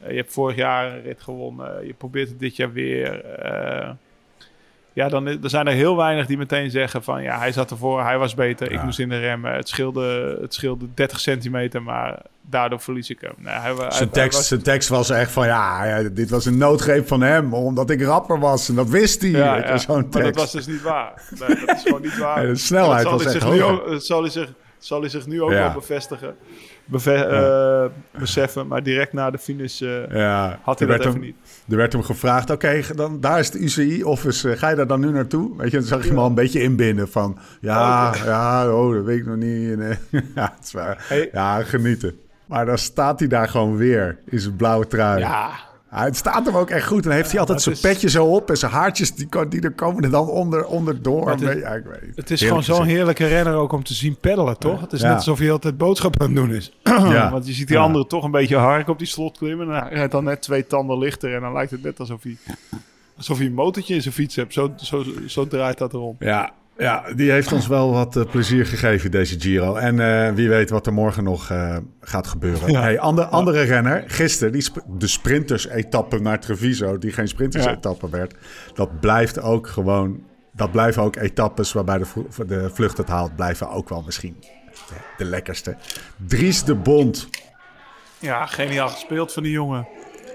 eh, 0.00 0.10
Je 0.10 0.16
hebt 0.16 0.32
vorig 0.32 0.56
jaar 0.56 0.92
een 0.92 1.02
rit 1.02 1.22
gewonnen. 1.22 1.86
Je 1.86 1.92
probeert 1.92 2.28
het 2.28 2.38
dit 2.38 2.56
jaar 2.56 2.72
weer. 2.72 3.24
eh, 3.24 3.90
ja, 4.92 5.08
dan, 5.08 5.24
dan 5.24 5.50
zijn 5.50 5.66
er 5.66 5.72
heel 5.72 5.96
weinig 5.96 6.26
die 6.26 6.38
meteen 6.38 6.70
zeggen 6.70 7.02
van... 7.02 7.22
ja, 7.22 7.38
hij 7.38 7.52
zat 7.52 7.70
ervoor, 7.70 8.02
hij 8.04 8.18
was 8.18 8.34
beter. 8.34 8.72
Ik 8.72 8.82
moest 8.82 8.98
in 8.98 9.08
de 9.08 9.18
remmen. 9.18 9.52
Het 9.54 9.68
scheelde, 9.68 10.38
het 10.40 10.54
scheelde 10.54 10.86
30 10.94 11.20
centimeter, 11.20 11.82
maar 11.82 12.22
daardoor 12.42 12.80
verlies 12.80 13.10
ik 13.10 13.20
hem. 13.20 13.32
Nee, 13.36 13.54
hij, 13.54 13.74
Zijn, 13.76 13.88
hij 13.92 14.06
tekst, 14.06 14.38
was- 14.38 14.48
zijn 14.48 14.62
tekst 14.62 14.88
was 14.88 15.10
echt 15.10 15.30
van 15.32 15.46
ja, 15.46 15.84
ja, 15.84 16.08
dit 16.08 16.30
was 16.30 16.44
een 16.46 16.58
noodgreep 16.58 17.06
van 17.08 17.20
hem, 17.20 17.54
omdat 17.54 17.90
ik 17.90 18.02
rapper 18.02 18.38
was. 18.38 18.68
En 18.68 18.74
dat 18.74 18.88
wist 18.88 19.20
hij. 19.20 19.30
ja, 19.30 19.76
Zo'n 19.78 20.08
maar 20.10 20.22
dat 20.22 20.36
was 20.36 20.52
dus 20.52 20.66
niet 20.66 20.82
waar. 20.82 21.22
Nee, 21.38 21.48
dat 21.66 21.76
is 21.76 21.82
gewoon 21.82 22.02
niet 22.02 22.18
waar. 22.26 22.46
De 22.46 22.54
snelheid 22.56 23.02
dat 23.02 23.12
was 23.12 23.22
zal 23.22 23.50
hij 23.50 23.58
echt 23.60 23.70
ook, 23.70 23.88
dat 23.90 24.04
zal 24.04 24.20
hij 24.22 24.30
zich, 24.30 24.48
zal 24.78 25.00
hij 25.00 25.08
zich 25.10 25.26
nu 25.26 25.42
ook 25.42 25.50
wel 25.50 25.72
bevestigen. 25.72 26.34
beve- 26.84 27.14
eh, 27.14 28.20
beseffen. 28.20 28.66
Maar 28.66 28.82
direct 28.82 29.12
na 29.12 29.30
de 29.30 29.38
finish 29.38 29.82
eh, 29.82 30.52
had 30.62 30.78
hij 30.78 30.88
er 30.88 30.96
dat 30.96 31.06
even 31.06 31.10
hem, 31.12 31.20
niet. 31.20 31.36
Er 31.70 31.76
werd 31.76 31.92
hem 31.92 32.02
gevraagd, 32.02 32.50
oké, 32.50 32.80
dan 32.94 33.20
daar 33.20 33.38
is 33.38 33.50
de 33.50 33.58
UCI-office. 33.58 34.56
ga 34.56 34.68
je 34.68 34.76
daar 34.76 34.86
dan 34.86 35.00
nu 35.00 35.10
naartoe? 35.10 35.56
Weet 35.56 35.70
je, 35.70 35.76
dan 35.78 35.86
zag 35.86 36.02
je 36.02 36.08
hem 36.08 36.18
al 36.18 36.26
een 36.26 36.34
beetje 36.34 36.62
inbinnen 36.62 37.08
van... 37.08 37.38
Ja, 37.60 38.14
ja, 38.24 38.72
oh, 38.74 38.94
dat 38.94 39.04
weet 39.04 39.18
ik 39.18 39.26
nog 39.26 39.36
niet. 39.36 39.78
Eh, 39.78 39.96
ja, 40.34 40.52
het 40.56 40.64
is 40.64 40.72
waar. 40.72 41.04
Hey. 41.08 41.28
ja, 41.32 41.62
genieten. 41.62 42.14
Maar 42.46 42.66
dan 42.66 42.78
staat 42.78 43.18
hij 43.18 43.28
daar 43.28 43.48
gewoon 43.48 43.76
weer 43.76 44.18
in 44.24 44.40
zijn 44.40 44.56
blauwe 44.56 44.86
trui. 44.86 45.18
Ja, 45.18 45.50
Ja, 45.92 46.04
het 46.04 46.16
staat 46.16 46.46
hem 46.46 46.56
ook 46.56 46.70
echt 46.70 46.86
goed. 46.86 46.96
En 47.02 47.08
dan 47.08 47.12
heeft 47.12 47.30
hij 47.30 47.40
altijd 47.40 47.62
zijn 47.62 47.74
is- 47.74 47.80
petje 47.80 48.08
zo 48.08 48.26
op. 48.26 48.50
En 48.50 48.56
zijn 48.56 48.72
haartjes, 48.72 49.14
die, 49.14 49.28
die 49.48 49.60
er 49.60 49.72
komen 49.72 50.02
er 50.04 50.10
dan 50.10 50.28
onder, 50.28 50.64
onderdoor. 50.66 51.30
het 51.30 51.40
is- 51.40 51.46
Nee, 51.46 51.58
ja, 51.58 51.68
ik 51.74 51.84
weet 51.84 52.16
het 52.16 52.30
is 52.30 52.40
Heerlijk 52.40 52.64
gewoon 52.64 52.78
zo'n 52.80 52.88
heerlijke 52.94 53.26
renner 53.26 53.54
ook 53.54 53.72
om 53.72 53.82
te 53.84 53.94
zien 53.94 54.16
peddelen, 54.16 54.58
toch? 54.58 54.80
Het 54.80 54.92
is 54.92 55.00
Ja. 55.00 55.06
net 55.08 55.16
alsof 55.16 55.38
hij 55.38 55.50
altijd 55.50 55.76
boodschappen 55.76 56.20
aan 56.20 56.26
het 56.26 56.36
doen 56.36 56.54
is. 56.54 56.72
Ja. 57.12 57.30
Want 57.30 57.46
je 57.46 57.52
ziet 57.52 57.66
die 57.68 57.76
Ja. 57.76 57.82
andere 57.82 58.06
toch 58.06 58.24
een 58.24 58.30
beetje 58.30 58.56
hark 58.56 58.88
op 58.88 58.98
die 58.98 59.06
slot 59.06 59.38
klimmen. 59.38 59.70
En 59.70 59.82
hij 59.82 59.92
rijdt 59.92 60.12
dan 60.12 60.24
net 60.24 60.42
twee 60.42 60.66
tanden 60.66 60.98
lichter. 60.98 61.34
En 61.34 61.40
dan 61.40 61.52
lijkt 61.52 61.70
het 61.70 61.82
net 61.82 62.00
alsof 62.00 62.22
hij, 62.22 62.36
alsof 63.16 63.38
hij 63.38 63.46
een 63.46 63.54
motortje 63.54 63.94
in 63.94 64.02
zijn 64.02 64.14
fiets 64.14 64.36
hebt. 64.36 64.52
Zo, 64.52 64.72
zo, 64.76 65.04
zo 65.26 65.46
draait 65.46 65.78
dat 65.78 65.92
erom. 65.92 66.16
Ja, 66.18 66.50
ja, 66.80 67.04
die 67.14 67.30
heeft 67.30 67.52
ons 67.52 67.66
wel 67.66 67.92
wat 67.92 68.16
eh, 68.16 68.24
plezier 68.30 68.66
gegeven, 68.66 69.10
deze 69.10 69.40
Giro. 69.40 69.74
En 69.74 70.00
eh, 70.00 70.32
wie 70.32 70.48
weet 70.48 70.70
wat 70.70 70.86
er 70.86 70.92
morgen 70.92 71.24
nog 71.24 71.50
eh, 71.50 71.76
gaat 72.00 72.26
gebeuren. 72.26 72.72
Ja. 72.72 72.80
Hey, 72.80 72.98
ander, 72.98 73.24
andere 73.24 73.62
renner, 73.62 74.04
gisteren, 74.06 74.52
die 74.52 74.62
sp- 74.62 74.84
de 74.98 75.06
sprinters-etappe 75.06 76.18
naar 76.18 76.40
Treviso... 76.40 76.98
die 76.98 77.12
geen 77.12 77.28
sprinters-etappe 77.28 78.10
werd. 78.10 78.34
Dat 78.74 79.00
blijft 79.00 79.40
ook 79.40 79.66
gewoon... 79.66 80.28
Dat 80.52 80.72
blijven 80.72 81.02
ook 81.02 81.16
etappes 81.16 81.72
waarbij 81.72 81.98
de, 81.98 82.06
de 82.46 82.70
vlucht 82.72 82.96
het 82.96 83.08
haalt... 83.08 83.36
blijven 83.36 83.70
ook 83.70 83.88
wel 83.88 84.02
misschien 84.02 84.36
de, 84.40 84.94
de 85.16 85.24
lekkerste. 85.24 85.76
Dries 86.26 86.64
de 86.64 86.74
Bond. 86.74 87.28
Ja, 88.18 88.46
geniaal 88.46 88.88
gespeeld 88.88 89.32
van 89.32 89.42
die 89.42 89.52
jongen. 89.52 89.88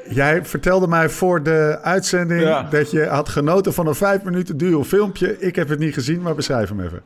Jij 0.09 0.45
vertelde 0.45 0.87
mij 0.87 1.09
voor 1.09 1.43
de 1.43 1.79
uitzending... 1.81 2.41
Ja. 2.41 2.63
dat 2.69 2.91
je 2.91 3.05
had 3.05 3.29
genoten 3.29 3.73
van 3.73 3.87
een 3.87 3.95
vijf 3.95 4.23
minuten 4.23 4.57
duur 4.57 4.83
filmpje. 4.83 5.39
Ik 5.39 5.55
heb 5.55 5.69
het 5.69 5.79
niet 5.79 5.93
gezien, 5.93 6.21
maar 6.21 6.35
beschrijf 6.35 6.69
hem 6.69 6.79
even. 6.81 7.01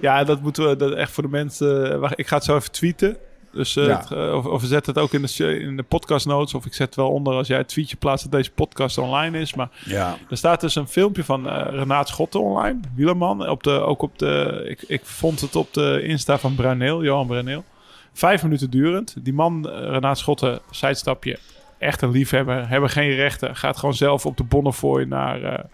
Ja, 0.00 0.24
dat 0.24 0.40
moeten 0.42 0.68
we 0.68 0.76
dat 0.76 0.92
echt 0.92 1.12
voor 1.12 1.22
de 1.22 1.28
mensen. 1.28 1.92
eh, 1.92 1.98
wacht, 1.98 2.18
ik 2.18 2.26
ga 2.26 2.34
het 2.36 2.44
zo 2.44 2.56
even 2.56 2.72
tweeten. 2.72 3.16
Dus 3.52 3.76
eh, 3.76 3.84
Ja. 3.86 4.04
eh, 4.10 4.34
of, 4.34 4.44
of 4.46 4.62
zetten 4.64 4.92
het 4.94 5.02
ook 5.02 5.12
in 5.12 5.22
de, 5.22 5.58
in 5.60 5.76
de 5.76 5.82
podcast 5.82 6.26
notes. 6.26 6.54
Of 6.54 6.66
ik 6.66 6.74
zet 6.74 6.86
het 6.86 6.96
wel 6.96 7.10
onder 7.10 7.34
als 7.34 7.46
jij 7.46 7.58
het 7.58 7.68
tweetje 7.68 7.96
plaatst 7.96 8.22
dat 8.30 8.32
deze 8.32 8.50
podcast 8.52 8.98
online 8.98 9.38
is. 9.38 9.54
Maar 9.54 9.68
Ja. 9.84 10.16
er 10.30 10.36
staat 10.36 10.60
dus 10.60 10.74
een 10.74 10.88
filmpje 10.88 11.24
van 11.24 11.48
eh 11.48 11.66
Renaat 11.70 12.08
Schotten 12.08 12.40
online. 12.40 12.80
Wielerman. 12.94 13.48
Op 13.48 13.62
de, 13.62 13.70
ook 13.70 14.02
op 14.02 14.18
de. 14.18 14.64
Ik, 14.68 14.82
ik 14.86 15.00
vond 15.04 15.40
het 15.40 15.56
op 15.56 15.72
de 15.74 16.02
Insta 16.02 16.38
van 16.38 16.54
Bruneel, 16.54 17.02
Johan 17.04 17.26
Bruneel. 17.26 17.64
Vijf 18.12 18.42
minuten 18.42 18.70
durend. 18.70 19.14
Die 19.20 19.32
man, 19.34 19.68
eh, 19.70 19.88
Renaat 19.90 20.18
Schotten, 20.18 20.58
zijstapje. 20.70 21.38
Echt 21.84 22.02
een 22.02 22.10
liefhebber. 22.10 22.68
Hebben 22.68 22.90
geen 22.90 23.10
rechten. 23.10 23.56
Gaat 23.56 23.76
gewoon 23.76 23.94
zelf 23.94 24.26
op 24.26 24.36
de 24.36 24.44
Bonnefoy 24.44 25.02
naar, 25.02 25.42
eh, 25.42 25.64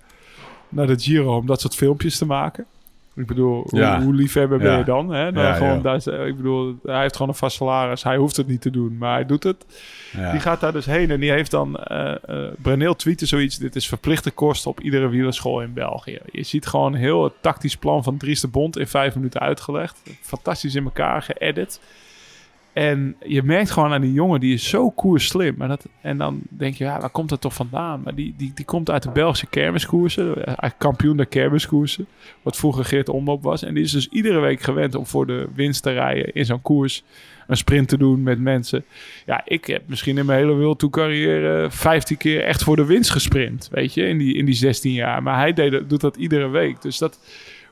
naar 0.68 0.86
de 0.86 0.98
Giro 0.98 1.36
om 1.36 1.46
dat 1.46 1.60
soort 1.60 1.74
filmpjes 1.74 2.18
te 2.18 2.26
maken. 2.26 2.64
Ik 3.14 3.26
bedoel, 3.26 3.68
Ja. 3.76 3.94
hoe, 3.96 4.04
hoe 4.04 4.14
liefhebber 4.14 4.58
ben 4.58 4.70
Ja. 4.72 4.78
je 4.78 4.84
dan? 4.84 5.08
Hè? 5.12 5.32
Dan 5.32 5.42
Ja, 5.44 5.52
gewoon, 5.54 5.82
daar 5.82 5.94
is- 5.94 6.06
ik 6.06 6.36
bedoel, 6.36 6.76
hij 6.84 7.00
heeft 7.00 7.12
gewoon 7.16 7.28
een 7.28 7.38
vast 7.38 7.56
salaris. 7.56 8.02
Hij 8.02 8.16
hoeft 8.16 8.36
het 8.36 8.46
niet 8.46 8.60
te 8.60 8.70
doen, 8.70 8.96
maar 8.98 9.14
hij 9.14 9.26
doet 9.26 9.42
het. 9.42 9.64
Die 10.30 10.40
gaat 10.40 10.60
daar 10.60 10.72
dus 10.72 10.86
heen 10.86 11.10
en 11.10 11.20
die 11.20 11.30
heeft 11.30 11.50
dan... 11.50 11.76
eh 11.76 12.10
eh 12.26 12.52
Bruneel 12.62 12.96
tweette 12.96 13.26
zoiets. 13.26 13.58
Dit 13.58 13.76
is 13.76 13.88
verplichte 13.88 14.30
kosten 14.30 14.70
op 14.70 14.80
iedere 14.80 15.08
wielerschool 15.08 15.62
in 15.62 15.72
België. 15.72 16.18
Je 16.32 16.42
ziet 16.42 16.66
gewoon 16.66 16.94
heel 16.94 17.24
het 17.24 17.32
tactisch 17.40 17.76
plan 17.76 18.02
van 18.02 18.16
Dries 18.16 18.40
de 18.40 18.48
Bond 18.48 18.78
in 18.78 18.86
vijf 18.86 19.14
minuten 19.14 19.40
uitgelegd. 19.40 20.02
Fantastisch 20.20 20.74
in 20.74 20.84
elkaar 20.84 21.22
geëdit. 21.22 21.80
En 22.72 23.16
je 23.26 23.42
merkt 23.42 23.70
gewoon 23.70 23.92
aan 23.92 24.00
die 24.00 24.12
jongen, 24.12 24.40
die 24.40 24.54
is 24.54 24.68
zo 24.68 24.90
koerslim. 24.90 25.54
Maar 25.58 25.68
dat, 25.68 25.86
en 26.00 26.18
dan 26.18 26.40
denk 26.48 26.74
je, 26.74 26.84
ja, 26.84 27.00
waar 27.00 27.10
komt 27.10 27.28
dat 27.28 27.40
toch 27.40 27.54
vandaan? 27.54 28.00
Maar 28.04 28.14
die, 28.14 28.34
die, 28.36 28.52
die 28.54 28.64
komt 28.64 28.90
uit 28.90 29.02
de 29.02 29.10
Belgische 29.10 29.46
kermiskoersen. 29.46 30.44
eh, 30.56 30.70
kampioen 30.78 31.16
der 31.16 31.26
kermiskoersen. 31.26 32.06
Wat 32.42 32.56
vroeger 32.56 32.84
Geert 32.84 33.08
Omloop 33.08 33.42
was. 33.42 33.62
En 33.62 33.74
die 33.74 33.82
is 33.82 33.92
dus 33.92 34.08
iedere 34.08 34.40
week 34.40 34.60
gewend 34.60 34.94
om 34.94 35.06
voor 35.06 35.26
de 35.26 35.48
winst 35.54 35.82
te 35.82 35.92
rijden 35.92 36.32
in 36.32 36.44
zo'n 36.44 36.62
koers. 36.62 37.02
Een 37.46 37.56
sprint 37.56 37.88
te 37.88 37.98
doen 37.98 38.22
met 38.22 38.40
mensen. 38.40 38.84
Ja, 39.26 39.42
ik 39.44 39.64
heb 39.64 39.82
misschien 39.86 40.18
in 40.18 40.26
mijn 40.26 40.38
hele 40.38 40.54
World 40.54 40.78
Tour 40.78 40.94
carrière 40.94 41.70
15 41.70 42.16
keer 42.16 42.42
echt 42.44 42.62
voor 42.62 42.76
de 42.76 42.84
winst 42.84 43.10
gesprint. 43.10 43.68
Weet 43.72 43.94
je, 43.94 44.06
in 44.06 44.18
die, 44.18 44.34
in 44.34 44.44
die 44.44 44.54
16 44.54 44.92
jaar. 44.92 45.22
Maar 45.22 45.36
hij 45.36 45.52
deed, 45.52 45.88
doet 45.88 46.00
dat 46.00 46.16
iedere 46.16 46.48
week. 46.48 46.82
Dus 46.82 46.98
dat, 46.98 47.18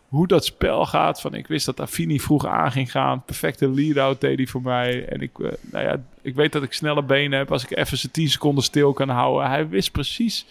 hoe 0.08 0.26
dat 0.26 0.44
spel 0.44 0.86
gaat. 0.86 1.20
Van, 1.20 1.34
ik 1.34 1.46
wist 1.46 1.66
dat 1.66 1.80
Affini 1.80 2.20
vroeg 2.20 2.46
aan 2.46 2.72
ging 2.72 2.90
gaan. 2.90 3.22
Perfecte 3.24 3.68
lead-out 3.70 4.20
deed 4.20 4.36
hij 4.36 4.46
voor 4.46 4.62
mij. 4.62 5.04
En 5.08 5.20
ik, 5.20 5.38
eh, 5.38 5.48
nou 5.72 5.84
ja, 5.84 6.00
ik 6.22 6.34
weet 6.34 6.52
dat 6.52 6.62
ik 6.62 6.72
snelle 6.72 7.02
benen 7.02 7.38
heb. 7.38 7.52
Als 7.52 7.64
ik 7.64 7.76
even 7.76 7.98
zijn 7.98 8.12
10 8.12 8.28
seconden 8.28 8.64
stil 8.64 8.92
kan 8.92 9.08
houden. 9.08 9.50
Hij 9.50 9.68
wist 9.68 9.92
precies 9.92 10.46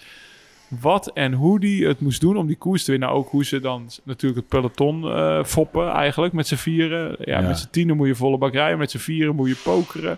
wat 0.67 1.07
en 1.13 1.33
hoe 1.33 1.59
hij 1.59 1.87
het 1.87 1.99
moest 1.99 2.21
doen 2.21 2.37
om 2.37 2.47
die 2.47 2.55
koers 2.55 2.83
te 2.83 2.91
winnen. 2.91 3.09
Ook 3.09 3.29
hoe 3.29 3.45
ze 3.45 3.59
dan 3.59 3.89
natuurlijk 4.03 4.39
het 4.41 4.49
peloton 4.49 5.03
eh, 5.11 5.43
foppen 5.43 5.89
eigenlijk 5.91 6.33
met 6.33 6.47
z'n 6.47 6.55
vieren. 6.55 7.15
Ja, 7.19 7.39
Ja. 7.39 7.47
met 7.47 7.59
z'n 7.59 7.69
tienen 7.71 7.97
moet 7.97 8.07
je 8.07 8.15
volle 8.15 8.37
bak 8.37 8.53
rijden. 8.53 8.77
Met 8.77 8.91
z'n 8.91 8.97
vieren 8.97 9.35
moet 9.35 9.47
je 9.49 9.55
pokeren. 9.63 10.17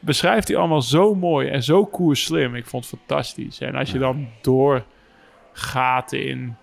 Beschrijft 0.00 0.48
hij 0.48 0.56
allemaal 0.56 0.82
zo 0.82 1.14
mooi 1.14 1.48
en 1.48 1.62
zo 1.62 1.84
koerslim. 1.84 2.54
Ik 2.54 2.66
vond 2.66 2.90
het 2.90 2.98
fantastisch. 2.98 3.60
En 3.60 3.74
als 3.74 3.90
je 3.90 3.98
dan 3.98 4.28
doorgaat 4.42 6.12
in, 6.12 6.56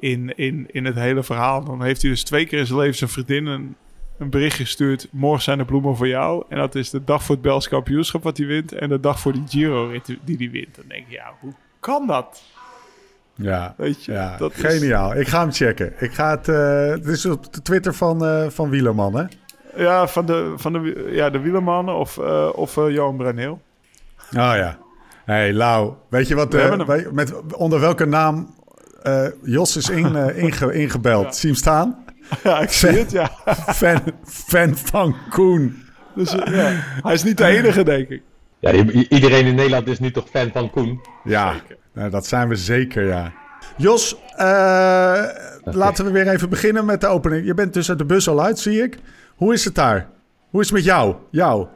in, 0.00 0.36
in, 0.36 0.66
in 0.70 0.84
het 0.84 0.94
hele 0.94 1.22
verhaal... 1.22 1.64
dan 1.64 1.82
heeft 1.82 2.02
hij 2.02 2.10
dus 2.10 2.22
twee 2.22 2.46
keer 2.46 2.58
in 2.58 2.66
zijn 2.66 2.78
leven 2.78 2.96
zijn 2.96 3.10
vriendin 3.10 3.46
een, 3.46 3.76
een 4.18 4.30
bericht 4.30 4.56
gestuurd... 4.56 5.08
morgen 5.10 5.42
zijn 5.42 5.58
de 5.58 5.64
bloemen 5.64 5.96
voor 5.96 6.08
jou. 6.08 6.44
En 6.48 6.58
dat 6.58 6.74
is 6.74 6.90
de 6.90 7.04
dag 7.04 7.22
voor 7.22 7.34
het 7.34 7.44
Belgisch 7.44 7.68
kampioenschap 7.68 8.22
wat 8.22 8.36
hij 8.36 8.46
wint... 8.46 8.72
en 8.72 8.88
de 8.88 9.00
dag 9.00 9.20
voor 9.20 9.32
die 9.32 9.44
Giro-rit 9.48 10.16
die 10.24 10.36
hij 10.36 10.50
wint. 10.50 10.76
Dan 10.76 10.84
denk 10.88 11.04
je, 11.08 11.14
ja, 11.14 11.32
hoe 11.40 11.52
kan 11.80 12.06
dat? 12.06 12.42
Ja, 13.34 13.74
Weet 13.76 14.04
je, 14.04 14.12
ja. 14.12 14.36
dat 14.36 14.52
is- 14.56 14.60
geniaal. 14.78 15.14
Ik 15.16 15.28
ga 15.28 15.40
hem 15.40 15.52
checken. 15.52 15.92
Ik 15.98 16.12
ga 16.14 16.30
het, 16.30 16.48
eh, 16.48 16.88
het 16.88 17.06
is 17.06 17.26
op 17.26 17.52
de 17.52 17.62
Twitter 17.62 17.94
van, 17.94 18.24
eh, 18.24 18.48
van 18.48 18.70
Wielerman, 18.70 19.16
hè? 19.16 19.24
Ja, 19.76 20.06
van 20.08 20.26
de, 20.26 20.52
van 20.56 20.72
de, 20.72 21.08
ja, 21.12 21.30
de 21.30 21.38
wielermannen 21.40 21.94
of, 21.94 22.18
eh, 22.18 22.48
of 22.54 22.74
Johan 22.74 23.16
Bruneel. 23.16 23.60
Oh 24.32 24.32
ja. 24.32 24.78
hey, 25.24 25.52
Lau. 25.52 25.92
Weet 26.08 26.28
je 26.28 26.34
wat, 26.34 26.52
We 26.52 27.08
met, 27.12 27.54
onder 27.54 27.80
welke 27.80 28.04
naam 28.04 28.54
eh, 29.02 29.26
Jos 29.42 29.76
is 29.76 29.88
in, 29.88 30.16
eh, 30.16 30.38
inge, 30.44 30.72
ingebeld? 30.74 31.36
Zie 31.36 31.48
je 31.48 31.54
hem 31.54 31.62
staan? 31.62 32.04
Ja, 32.42 32.60
ik 32.60 32.70
zie 32.70 32.88
het, 32.88 33.10
ja. 33.10 33.30
Fan, 33.80 34.00
fan 34.24 34.76
van 34.76 35.16
Koen. 35.30 35.82
Dus, 36.14 36.34
eh, 36.34 36.54
ja. 36.54 36.72
Hij 37.02 37.14
is 37.14 37.22
niet 37.22 37.36
de 37.36 37.44
enige, 37.44 37.84
denk 37.84 38.08
ik. 38.08 38.22
Ja, 38.58 38.72
iedereen 39.08 39.46
in 39.46 39.54
Nederland 39.54 39.86
is 39.86 39.98
nu 39.98 40.10
toch 40.10 40.28
fan 40.28 40.50
van 40.52 40.70
Koen? 40.70 41.00
Ja, 41.24 41.54
nou, 41.92 42.10
dat 42.10 42.26
zijn 42.26 42.48
we 42.48 42.56
zeker, 42.56 43.06
ja. 43.06 43.32
Jos, 43.76 44.16
eh, 44.36 45.24
laten 45.64 46.04
we 46.04 46.10
weer 46.10 46.28
even 46.28 46.48
beginnen 46.48 46.84
met 46.84 47.00
de 47.00 47.06
opening. 47.06 47.46
Je 47.46 47.54
bent 47.54 47.74
dus 47.74 47.88
uit 47.88 47.98
de 47.98 48.04
bus 48.04 48.28
al 48.28 48.42
uit, 48.42 48.58
zie 48.58 48.82
ik. 48.82 48.98
Hoe 49.34 49.52
is 49.52 49.64
het 49.64 49.74
daar? 49.74 50.08
Hoe 50.50 50.60
is 50.60 50.66
het 50.66 50.76
met 50.76 50.84
jou? 50.84 51.14
Jou? 51.30 51.66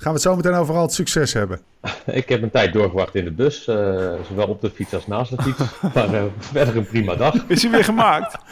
Gaan 0.00 0.12
we 0.12 0.18
het 0.18 0.22
zo 0.22 0.36
meteen 0.36 0.54
over 0.54 0.74
al 0.74 0.82
het 0.82 0.92
succes 0.92 1.32
hebben. 1.32 1.60
Ik 2.06 2.28
heb 2.28 2.42
een 2.42 2.50
tijd 2.50 2.72
doorgewacht 2.72 3.14
in 3.14 3.24
de 3.24 3.30
bus, 3.30 3.66
eh, 3.68 4.12
zowel 4.28 4.46
op 4.46 4.60
de 4.60 4.70
fiets 4.70 4.94
als 4.94 5.06
naast 5.06 5.36
de 5.36 5.42
fiets. 5.42 5.58
maar 5.94 6.14
eh, 6.14 6.22
verder 6.38 6.76
een 6.76 6.86
prima 6.86 7.14
dag. 7.14 7.34
Is 7.46 7.62
hij 7.62 7.70
weer 7.70 7.84
gemaakt? 7.84 8.36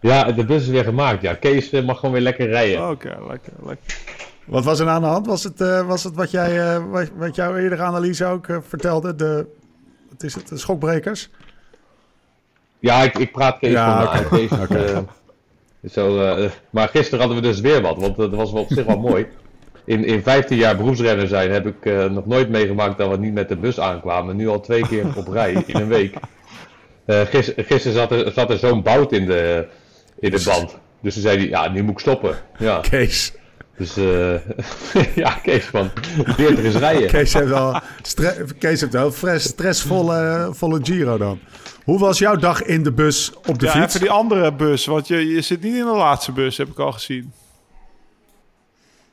Ja, 0.00 0.32
de 0.32 0.44
bus 0.44 0.62
is 0.62 0.68
weer 0.68 0.84
gemaakt. 0.84 1.22
Ja, 1.22 1.34
Kees 1.34 1.70
eh, 1.70 1.84
mag 1.84 1.96
gewoon 1.98 2.12
weer 2.12 2.22
lekker 2.22 2.48
rijden. 2.48 2.90
Oké, 2.90 3.16
lekker, 3.28 3.52
lekker. 3.66 3.96
Wat 4.44 4.64
was 4.64 4.78
er 4.78 4.88
aan 4.88 5.00
de 5.00 5.06
hand? 5.06 5.26
Was 5.26 5.44
het, 5.44 5.60
eh, 5.60 5.86
was 5.86 6.04
het 6.04 6.14
wat, 6.14 6.30
jij, 6.30 6.74
eh, 6.74 6.84
wat, 6.90 7.10
wat 7.16 7.34
jouw 7.34 7.56
eerdere 7.56 7.82
analyse 7.82 8.24
ook 8.24 8.46
vertelde? 8.68 9.14
De, 9.14 9.46
wat 10.10 10.22
is 10.22 10.34
het? 10.34 10.48
De 10.48 10.56
schokbrekers? 10.56 11.30
Ja, 12.78 13.02
ik, 13.02 13.18
ik 13.18 13.32
praat 13.32 13.58
Kees 13.58 13.72
Ja, 13.72 14.06
van 14.06 14.24
oké. 14.24 14.36
Kees, 14.36 14.50
eh, 14.50 14.98
zo, 15.90 16.20
eh, 16.24 16.50
maar 16.70 16.88
gisteren 16.88 17.18
hadden 17.18 17.36
we 17.42 17.42
dus 17.48 17.60
weer 17.60 17.82
wat, 17.82 17.96
want 17.96 18.16
dat 18.16 18.30
was 18.34 18.52
wel 18.52 18.62
op 18.62 18.68
zich 18.72 18.84
wel 18.84 18.98
mooi. 19.10 19.26
In, 19.84 20.04
in 20.04 20.22
15 20.22 20.56
jaar 20.56 20.76
beroepsrenner 20.76 21.26
zijn 21.28 21.50
heb 21.50 21.66
ik 21.66 21.86
eh, 21.86 22.04
nog 22.04 22.26
nooit 22.26 22.48
meegemaakt 22.48 22.98
dat 22.98 23.10
we 23.10 23.16
niet 23.16 23.32
met 23.34 23.48
de 23.48 23.56
bus 23.56 23.80
aankwamen. 23.80 24.36
Nu 24.36 24.48
al 24.48 24.60
twee 24.60 24.86
keer 24.86 25.06
op 25.16 25.28
rij 25.28 25.52
in 25.66 25.76
een 25.76 25.88
week. 25.88 26.14
Eh 27.04 27.20
gis- 27.20 27.52
gisteren 27.56 27.92
zat 27.96 28.10
er, 28.12 28.32
zat 28.32 28.50
er 28.50 28.58
zo'n 28.58 28.82
bout 28.82 29.12
in 29.12 29.26
de, 29.26 29.66
in 30.18 30.30
de 30.30 30.42
band. 30.44 30.78
Dus 31.00 31.12
toen 31.14 31.22
zei 31.22 31.38
hij, 31.38 31.48
ja, 31.48 31.68
nu 31.68 31.82
moet 31.82 31.92
ik 31.92 31.98
stoppen. 31.98 32.36
Ja, 32.58 32.80
Kees. 32.80 33.32
Dus 33.82 33.96
eh, 33.96 35.14
ja, 35.24 35.30
Kees 35.30 35.64
van 35.64 35.90
40 36.24 36.64
is 36.64 36.74
rijden. 36.74 37.08
Kees 37.08 37.32
heeft 37.34 37.48
wel, 37.48 37.80
Kees 38.58 38.80
heeft 38.80 38.92
wel 38.92 39.12
stressvolle 39.38 40.48
volle 40.52 40.80
Giro 40.82 41.18
dan. 41.18 41.38
Hoe 41.84 41.98
was 41.98 42.18
jouw 42.18 42.36
dag 42.36 42.62
in 42.62 42.82
de 42.82 42.92
bus 42.92 43.32
op 43.46 43.58
de 43.58 43.66
Ja, 43.66 43.72
fiets? 43.72 43.86
even 43.86 44.00
die 44.00 44.10
andere 44.10 44.52
bus, 44.52 44.86
want 44.86 45.08
je, 45.08 45.26
je 45.26 45.40
zit 45.40 45.62
niet 45.62 45.74
in 45.74 45.84
de 45.84 45.96
laatste 45.96 46.32
bus, 46.32 46.56
heb 46.56 46.68
ik 46.68 46.78
al 46.78 46.92
gezien. 46.92 47.32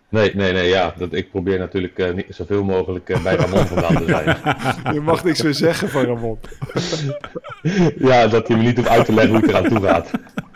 Nee, 0.09 0.35
nee, 0.35 0.53
nee, 0.53 0.67
ja. 0.67 0.93
Dat, 0.97 1.13
ik 1.13 1.29
probeer 1.29 1.59
natuurlijk 1.59 1.97
eh, 1.97 2.13
niet 2.13 2.25
zoveel 2.29 2.63
mogelijk 2.63 3.09
eh, 3.09 3.23
bij 3.23 3.35
Ramon 3.35 3.67
vandaan 3.67 3.95
te 3.95 4.05
zijn. 4.05 4.37
Je 4.95 5.01
mag 5.01 5.23
niks 5.23 5.41
meer 5.41 5.53
zeggen 5.53 5.89
van 5.89 6.05
Ramon. 6.05 6.39
Ja, 7.97 8.27
dat 8.27 8.47
hij 8.47 8.57
me 8.57 8.63
niet 8.63 8.75
hoeft 8.75 8.89
uit 8.89 9.05
te 9.05 9.13
leggen 9.13 9.33
hoe 9.33 9.41
het 9.41 9.49
eraan 9.49 9.67
toe 9.67 9.81
gaat. 9.81 10.11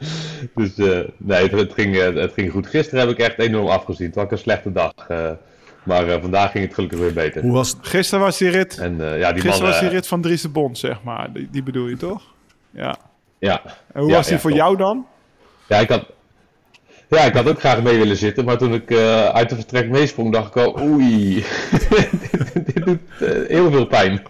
Dus 0.54 0.78
eh, 0.78 0.98
nee, 1.16 1.42
het, 1.42 1.52
het 1.52 1.72
ging, 1.72 1.96
eh, 1.96 2.14
het 2.14 2.32
ging 2.32 2.50
goed. 2.50 2.66
Gisteren 2.66 3.00
heb 3.00 3.18
ik 3.18 3.18
echt 3.18 3.38
enorm 3.38 3.66
afgezien. 3.68 4.06
Het 4.06 4.14
was 4.14 4.30
een 4.30 4.38
slechte 4.38 4.72
dag. 4.72 4.92
eh, 5.08 5.30
maar 5.82 6.20
vandaag 6.20 6.50
ging 6.50 6.64
het 6.64 6.74
gelukkig 6.74 6.98
weer 6.98 7.12
beter. 7.12 7.42
Hoe 7.42 7.52
was 7.52 7.68
het? 7.70 7.78
Gisteren 7.86 8.24
was 8.24 8.38
die 8.38 8.48
rit, 8.48 8.78
En 8.78 8.96
ja, 8.96 9.32
die 9.32 9.42
gisteren 9.42 9.60
man... 9.62 9.70
was 9.70 9.80
die 9.80 9.88
rit 9.88 10.06
van 10.06 10.22
Dries 10.22 10.42
de 10.42 10.48
Bond, 10.48 10.78
zeg 10.78 11.02
maar. 11.02 11.32
Die, 11.32 11.48
die 11.50 11.62
bedoel 11.62 11.86
je 11.86 11.96
toch? 11.96 12.22
Ja. 12.70 12.96
ja. 13.38 13.62
En 13.92 14.00
hoe 14.00 14.10
Ja, 14.10 14.16
was 14.16 14.26
die 14.26 14.34
ja, 14.34 14.40
voor 14.40 14.52
jou 14.52 14.76
dan? 14.76 15.06
Ja, 15.66 15.78
ik 15.78 15.88
had, 15.88 16.06
ja, 17.08 17.20
ik 17.20 17.34
had 17.34 17.48
ook 17.48 17.58
graag 17.58 17.82
mee 17.82 17.98
willen 17.98 18.16
zitten, 18.16 18.44
maar 18.44 18.58
toen 18.58 18.74
ik 18.74 18.92
uit 19.32 19.48
de 19.48 19.54
vertrek 19.54 19.88
meesprong, 19.88 20.32
dacht 20.32 20.56
ik 20.56 20.62
al, 20.62 20.80
oei, 20.80 21.44
dit, 21.70 22.10
dit 22.74 22.84
doet 22.84 23.00
heel 23.48 23.70
veel 23.70 23.86
pijn. 23.86 24.22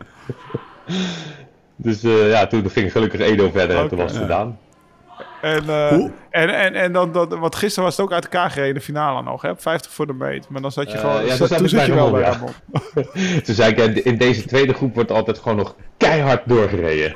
dus 1.76 2.00
ja, 2.02 2.46
toen 2.46 2.70
ging 2.70 2.92
gelukkig 2.92 3.20
Edo 3.20 3.50
verder 3.50 3.76
en 3.78 3.88
toen 3.88 3.98
was 3.98 4.12
het 4.12 4.20
gedaan. 4.20 4.58
En, 5.42 5.68
eh, 5.68 5.92
en, 6.30 6.48
en, 6.54 6.74
en 6.74 6.92
dan, 6.92 7.12
dat, 7.12 7.38
want 7.38 7.54
gisteren 7.56 7.84
was 7.84 7.96
het 7.96 8.06
ook 8.06 8.12
uit 8.12 8.24
elkaar 8.24 8.50
gereden, 8.50 8.74
de 8.74 8.80
finale 8.80 9.22
nog, 9.22 9.42
hè? 9.42 9.50
op 9.50 9.60
50 9.62 9.92
voor 9.92 10.06
de 10.06 10.12
meet. 10.12 10.48
Maar 10.48 10.62
dan 10.62 10.72
zat 10.72 10.90
je 10.90 10.96
Eh, 10.96 11.00
gewoon, 11.00 11.24
ja, 11.24 11.28
zat- 11.36 11.38
toen 11.38 11.48
zat 11.48 11.58
toen 11.58 11.68
zat 11.68 11.86
je 11.86 11.94
wel 11.94 12.10
bij 12.10 12.22
Ramon, 12.22 12.48
Ramon. 12.94 13.42
Toen 13.44 13.54
zei 13.54 13.74
ik, 13.74 13.94
in 14.04 14.16
deze 14.16 14.44
tweede 14.44 14.72
groep 14.72 14.94
wordt 14.94 15.10
altijd 15.10 15.38
gewoon 15.38 15.56
nog 15.58 15.74
keihard 15.96 16.42
doorgereden. 16.46 17.14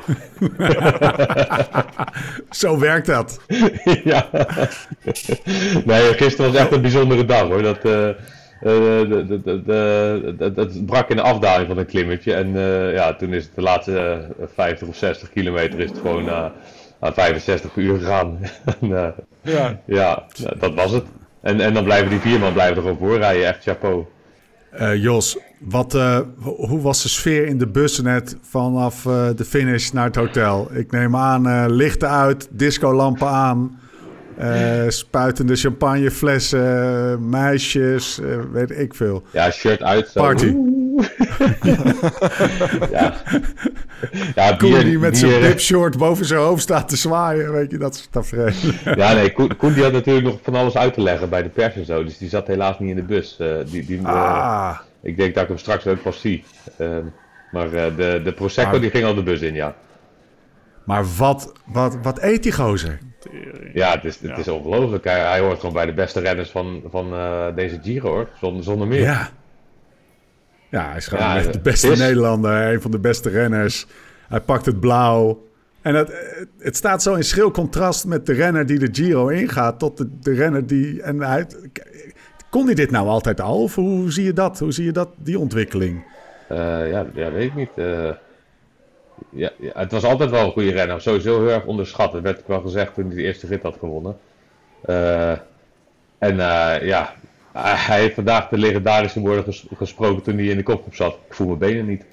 Zo 2.51 2.79
werkt 2.79 3.07
dat. 3.07 3.41
ja. 4.05 4.29
nee, 5.85 6.13
gisteren 6.15 6.53
was 6.53 6.61
echt 6.61 6.73
een 6.73 6.81
bijzondere 6.83 7.25
dag 7.25 7.43
hoor. 7.43 7.63
Dat, 7.63 7.85
eh, 7.85 8.09
eh, 8.09 8.15
de, 8.61 9.25
de, 9.29 9.43
de, 9.43 9.63
de- 10.39 10.53
dat- 10.55 10.87
brak 10.87 11.09
in 11.11 11.17
de 11.17 11.23
afdaling 11.23 11.69
van 11.69 11.79
een 11.79 11.87
klimmetje. 11.87 12.35
En 12.35 12.57
eh, 12.57 12.93
ja, 12.95 13.15
toen 13.15 13.33
is 13.33 13.45
het 13.45 13.55
de 13.55 13.63
laatste 13.63 13.99
eh, 14.41 14.47
50 14.55 14.89
of 14.89 14.97
60 14.97 15.31
kilometer 15.31 15.81
is 15.81 15.91
het 15.91 15.99
gewoon 15.99 16.29
eh, 16.29 16.45
aan 17.05 17.13
65 17.15 17.73
per 17.73 17.83
uur 17.83 17.99
gegaan. 17.99 18.39
en, 18.81 18.97
eh, 18.97 19.09
Ja. 19.43 19.81
ja, 19.87 20.25
dat 20.59 20.75
was 20.75 20.91
het. 20.91 21.05
En, 21.41 21.61
en 21.61 21.75
dan 21.75 21.85
blijven 21.85 22.09
die 22.11 22.21
vier 22.21 22.39
man 22.41 22.53
blijven 22.53 22.77
er 22.77 22.83
gewoon 22.83 22.99
voorrijden. 22.99 23.47
Echt 23.47 23.63
chapeau. 23.63 24.05
Eh, 24.71 25.03
Jos, 25.03 25.39
wat, 25.59 25.95
eh, 25.95 26.19
ho- 26.41 26.67
hoe 26.67 26.81
was 26.81 27.03
de 27.03 27.09
sfeer 27.09 27.47
in 27.47 27.59
de 27.59 27.67
bussen 27.67 28.05
net 28.05 28.37
vanaf 28.43 29.07
eh, 29.07 29.29
de 29.37 29.45
finish 29.45 29.91
naar 29.91 30.05
het 30.05 30.17
hotel? 30.17 30.69
Ik 30.75 30.91
neem 30.91 31.17
aan, 31.17 31.49
eh, 31.49 31.65
lichten 31.69 32.09
uit, 32.11 32.49
discolampen 32.51 33.29
aan, 33.29 33.79
eh, 34.37 34.89
spuitende 34.89 35.57
champagneflessen, 35.57 37.29
meisjes, 37.29 38.21
eh, 38.21 38.39
weet 38.53 38.79
ik 38.79 38.95
veel. 38.95 39.23
Ja, 39.31 39.51
shirt 39.51 39.83
uit. 39.83 40.09
Zo. 40.09 40.21
Party. 40.21 40.55
ja. 42.91 43.15
ja, 44.35 44.57
Koen 44.57 44.79
die 44.85 44.99
met 44.99 45.19
zijn 45.19 45.41
dipshort 45.43 45.99
boven 45.99 46.27
zijn 46.27 46.41
hoofd 46.41 46.63
staat 46.63 46.89
te 46.89 46.97
zwaaien, 46.97 47.53
weet 47.53 47.71
je, 47.71 47.79
dat 47.79 47.95
is 47.95 48.09
tafereel. 48.11 48.53
Ja, 48.97 49.13
nee, 49.13 49.33
Koen, 49.33 49.57
Koen 49.57 49.73
die 49.73 49.83
had 49.83 49.93
natuurlijk 49.93 50.27
nog 50.27 50.39
van 50.43 50.55
alles 50.55 50.77
uit 50.77 50.95
te 50.95 51.01
leggen 51.03 51.29
bij 51.29 51.43
de 51.43 51.49
pers 51.49 51.75
en 51.75 51.85
zo. 51.85 52.05
Dus 52.05 52.19
die 52.19 52.29
zat 52.29 52.47
helaas 52.47 52.79
niet 52.79 52.91
in 52.91 52.97
de 52.97 53.03
bus. 53.03 53.37
Eh, 53.39 53.49
die, 53.67 53.85
die, 53.87 54.07
Ah, 54.07 54.79
ik 55.03 55.17
denk 55.17 55.35
dat 55.35 55.43
ik 55.43 55.49
hem 55.49 55.59
straks 55.59 55.87
ook 55.87 56.03
pas 56.03 56.21
zie. 56.21 56.45
Ehm, 56.79 57.05
maar 57.51 57.71
de, 57.71 58.21
de 58.25 58.33
Prosecco 58.33 58.71
Maar- 58.71 58.81
die 58.81 58.91
ging 58.91 59.05
al 59.05 59.15
de 59.15 59.23
bus 59.23 59.41
in, 59.41 59.55
ja. 59.55 59.75
maar 60.85 61.05
wat, 61.19 61.53
wat, 61.67 61.97
wat 62.03 62.23
eet 62.23 62.43
die 62.43 62.53
gozer? 62.53 62.99
Ja, 63.73 63.91
het 63.91 64.05
is, 64.05 64.19
het 64.21 64.39
is 64.39 64.49
ongelooflijk. 64.49 65.05
Hij, 65.05 65.21
hij 65.21 65.41
hoort 65.41 65.59
gewoon 65.61 65.75
bij 65.75 65.87
de 65.87 65.95
beste 65.95 66.21
renners 66.21 66.51
van, 66.51 66.83
van 66.91 67.13
eh, 67.13 67.47
deze 67.55 67.79
Giro, 67.83 68.09
hoor. 68.09 68.29
Zonder, 68.41 68.65
zonder 68.65 68.87
meer. 68.87 69.01
Ja. 69.01 69.29
Ja, 70.71 70.89
hij 70.89 70.97
is 70.97 71.07
gewoon 71.07 71.25
Ja, 71.25 71.37
echt 71.37 71.53
de 71.53 71.61
beste 71.61 71.89
is- 71.91 71.99
Nederlander, 71.99 72.73
een 72.73 72.81
van 72.83 72.91
de 72.91 72.99
beste 72.99 73.29
renners. 73.31 73.87
Hij 74.29 74.41
pakt 74.41 74.67
het 74.67 74.81
blauw. 74.81 75.43
En 75.83 75.95
het, 75.95 76.13
het 76.59 76.77
staat 76.77 77.03
zo 77.03 77.15
in 77.15 77.25
schril 77.25 77.51
contrast 77.51 78.07
met 78.07 78.27
de 78.27 78.33
renner 78.33 78.67
die 78.67 78.79
de 78.79 78.89
Giro 78.93 79.29
ingaat 79.29 79.79
tot 79.79 79.97
de, 79.97 80.09
de 80.21 80.33
renner 80.35 80.67
die... 80.67 81.03
En 81.03 81.21
hij, 81.21 81.47
kon 82.51 82.65
hij 82.67 82.75
dit 82.75 82.91
nou 82.91 83.09
altijd 83.09 83.41
al? 83.41 83.63
Of 83.63 83.75
hoe 83.75 84.13
zie 84.13 84.25
je 84.25 84.33
dat? 84.33 84.59
Hoe 84.59 84.73
zie 84.73 84.85
je 84.85 84.93
dat, 84.93 85.09
die 85.17 85.39
ontwikkeling? 85.39 86.05
Eh, 86.49 86.59
ja, 86.91 87.07
ja, 87.15 87.31
weet 87.33 87.47
ik 87.47 87.55
niet. 87.55 87.71
Eh, 87.77 88.11
ja, 89.31 89.51
ja, 89.61 89.71
het 89.75 89.93
was 89.93 90.05
altijd 90.05 90.31
wel 90.31 90.45
een 90.45 90.53
goede 90.53 90.71
renner. 90.73 91.01
Sowieso 91.01 91.41
heel 91.41 91.51
erg 91.55 91.65
onderschat. 91.65 92.13
Dat 92.13 92.23
werd 92.23 92.39
ook 92.39 92.49
wel 92.49 92.61
gezegd 92.61 92.95
toen 92.95 93.07
hij 93.07 93.15
de 93.17 93.23
eerste 93.23 93.47
rit 93.47 93.63
had 93.63 93.77
gewonnen. 93.79 94.17
Eh, 94.85 95.31
en 96.19 96.41
eh, 96.41 96.87
ja, 96.87 97.15
hij 97.53 98.01
heeft 98.01 98.15
vandaag 98.15 98.49
de 98.49 98.59
legendarische 98.59 99.21
woorden 99.21 99.45
ges- 99.45 99.67
gesproken 99.77 100.23
toen 100.23 100.37
hij 100.37 100.45
in 100.47 100.57
de 100.57 100.63
kopgroep 100.63 100.95
zat. 100.95 101.19
Ik 101.29 101.35
voel 101.35 101.47
mijn 101.47 101.59
benen 101.59 101.87
niet. 101.87 102.05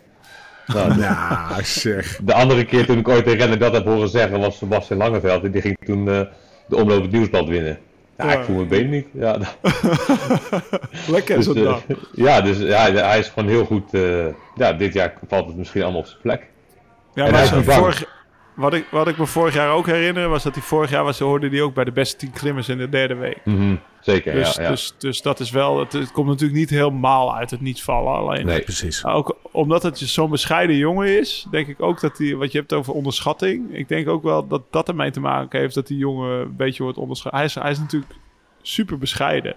Nou, 0.67 0.99
Ja, 1.01 1.63
zeg. 1.63 2.19
De 2.23 2.33
andere 2.33 2.65
keer 2.65 2.85
toen 2.85 2.97
ik 2.97 3.07
ooit 3.07 3.27
een 3.27 3.35
renner 3.37 3.59
dat 3.59 3.73
heb 3.73 3.85
horen 3.85 4.09
zeggen 4.09 4.39
was 4.39 4.57
Sebastian 4.57 4.99
Langeveld. 4.99 5.43
En 5.43 5.51
die 5.51 5.61
ging 5.61 5.77
toen 5.85 6.09
eh, 6.09 6.21
de 6.67 6.75
omloop 6.75 7.01
het 7.01 7.11
nieuwsblad 7.11 7.47
winnen. 7.47 7.79
Ja, 8.17 8.31
ik 8.33 8.43
voel 8.43 8.55
mijn 8.55 8.67
benen 8.67 8.89
niet. 8.89 9.05
Ja, 9.13 9.37
Lekker 11.07 11.35
dus, 11.35 11.47
eh, 11.47 11.63
dag. 11.63 11.81
ja, 12.13 12.41
dus 12.41 12.57
ja, 12.57 12.91
hij 12.91 13.19
is 13.19 13.27
gewoon 13.27 13.49
heel 13.49 13.65
goed. 13.65 13.91
ja, 14.55 14.73
dit 14.73 14.93
jaar 14.93 15.13
valt 15.27 15.47
het 15.47 15.55
misschien 15.57 15.81
allemaal 15.81 15.99
op 15.99 16.05
zijn 16.07 16.21
plek. 16.21 16.47
Ja, 17.13 17.25
en 17.25 17.31
maar 17.31 17.55
niet 17.55 17.65
vorig, 17.71 18.03
wat, 18.53 18.73
ik, 18.73 18.85
wat 18.91 19.07
ik 19.07 19.17
me 19.17 19.25
vorig 19.25 19.53
jaar 19.53 19.71
ook 19.71 19.85
herinner, 19.85 20.29
was 20.29 20.43
dat 20.43 20.53
hij 20.55 20.63
vorig 20.63 20.89
jaar 20.89 21.03
was, 21.03 21.19
hoorde 21.19 21.49
die 21.49 21.61
ook 21.63 21.73
bij 21.73 21.83
de 21.83 21.91
beste 21.91 22.15
tien 22.17 22.31
klimmers 22.31 22.69
in 22.69 22.77
de 22.77 22.89
derde 22.89 23.15
week. 23.15 23.39
Mhm, 23.45 23.75
Zeker, 24.01 24.33
Dus, 24.33 24.55
ja. 24.55 24.61
ja. 24.63 24.69
dus, 24.69 24.93
dus 24.97 25.21
dat 25.21 25.39
is 25.39 25.51
wel, 25.51 25.79
het, 25.79 25.93
het 25.93 26.11
komt 26.11 26.27
natuurlijk 26.27 26.59
niet 26.59 26.69
helemaal 26.69 27.35
uit 27.35 27.51
het 27.51 27.61
niets 27.61 27.83
vallen. 27.83 28.13
Alleen 28.13 28.45
nee. 28.45 28.61
Precies. 28.61 29.05
ook 29.05 29.37
omdat 29.51 29.83
het 29.83 29.97
zo'n 29.97 30.29
bescheiden 30.29 30.75
jongen 30.75 31.19
is, 31.19 31.47
denk 31.51 31.67
ik 31.67 31.81
ook 31.81 31.99
dat 32.01 32.17
hij, 32.17 32.35
wat 32.35 32.51
je 32.51 32.57
hebt 32.57 32.73
over 32.73 32.93
onderschatting, 32.93 33.75
ik 33.77 33.87
denk 33.87 34.07
ook 34.09 34.23
wel 34.23 34.47
dat 34.47 34.61
dat 34.71 34.87
ermee 34.87 35.11
te 35.11 35.19
maken 35.19 35.59
heeft 35.59 35.75
dat 35.75 35.87
die 35.87 35.97
jongen 35.97 36.39
een 36.39 36.55
beetje 36.55 36.83
wordt 36.83 36.97
onderschat. 36.97 37.31
Hij 37.31 37.43
is, 37.43 37.55
hij 37.55 37.71
is 37.71 37.79
natuurlijk 37.79 38.13
super 38.61 38.97
bescheiden. 38.97 39.55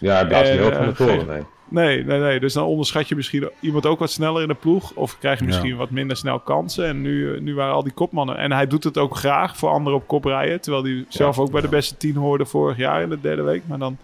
Ja, 0.00 0.14
hij 0.14 0.26
blaast 0.26 0.50
niet 0.50 0.60
Eh, 0.60 0.66
ook 0.66 0.74
van 0.74 0.86
de 0.86 0.92
toren, 0.92 1.18
geen- 1.18 1.26
nee. 1.26 1.42
Nee, 1.72 2.04
nee, 2.04 2.20
nee. 2.20 2.40
Dus 2.40 2.52
dan 2.52 2.64
onderschat 2.64 3.08
je 3.08 3.16
misschien 3.16 3.50
iemand 3.60 3.86
ook 3.86 3.98
wat 3.98 4.10
sneller 4.10 4.42
in 4.42 4.48
de 4.48 4.54
ploeg. 4.54 4.92
Of 4.94 5.18
krijg 5.18 5.38
je 5.38 5.44
misschien 5.44 5.70
Ja. 5.70 5.76
wat 5.76 5.90
minder 5.90 6.16
snel 6.16 6.40
kansen. 6.40 6.86
En 6.86 7.00
nu, 7.00 7.34
eh, 7.34 7.40
nu 7.40 7.54
waren 7.54 7.74
al 7.74 7.82
die 7.82 7.92
kopmannen. 7.92 8.36
En 8.36 8.52
hij 8.52 8.66
doet 8.66 8.84
het 8.84 8.98
ook 8.98 9.16
graag 9.16 9.56
voor 9.56 9.70
anderen 9.70 9.98
op 9.98 10.06
kop 10.06 10.24
rijden. 10.24 10.60
Terwijl 10.60 10.84
hij 10.84 11.04
zelf 11.08 11.38
ook 11.38 11.50
bij 11.50 11.60
de 11.60 11.68
beste 11.68 11.96
tien 11.96 12.16
hoorde 12.16 12.44
vorig 12.46 12.76
jaar 12.76 13.02
in 13.02 13.08
de 13.08 13.20
derde 13.20 13.42
week. 13.42 13.62
Maar 13.66 13.78
dan, 13.78 13.96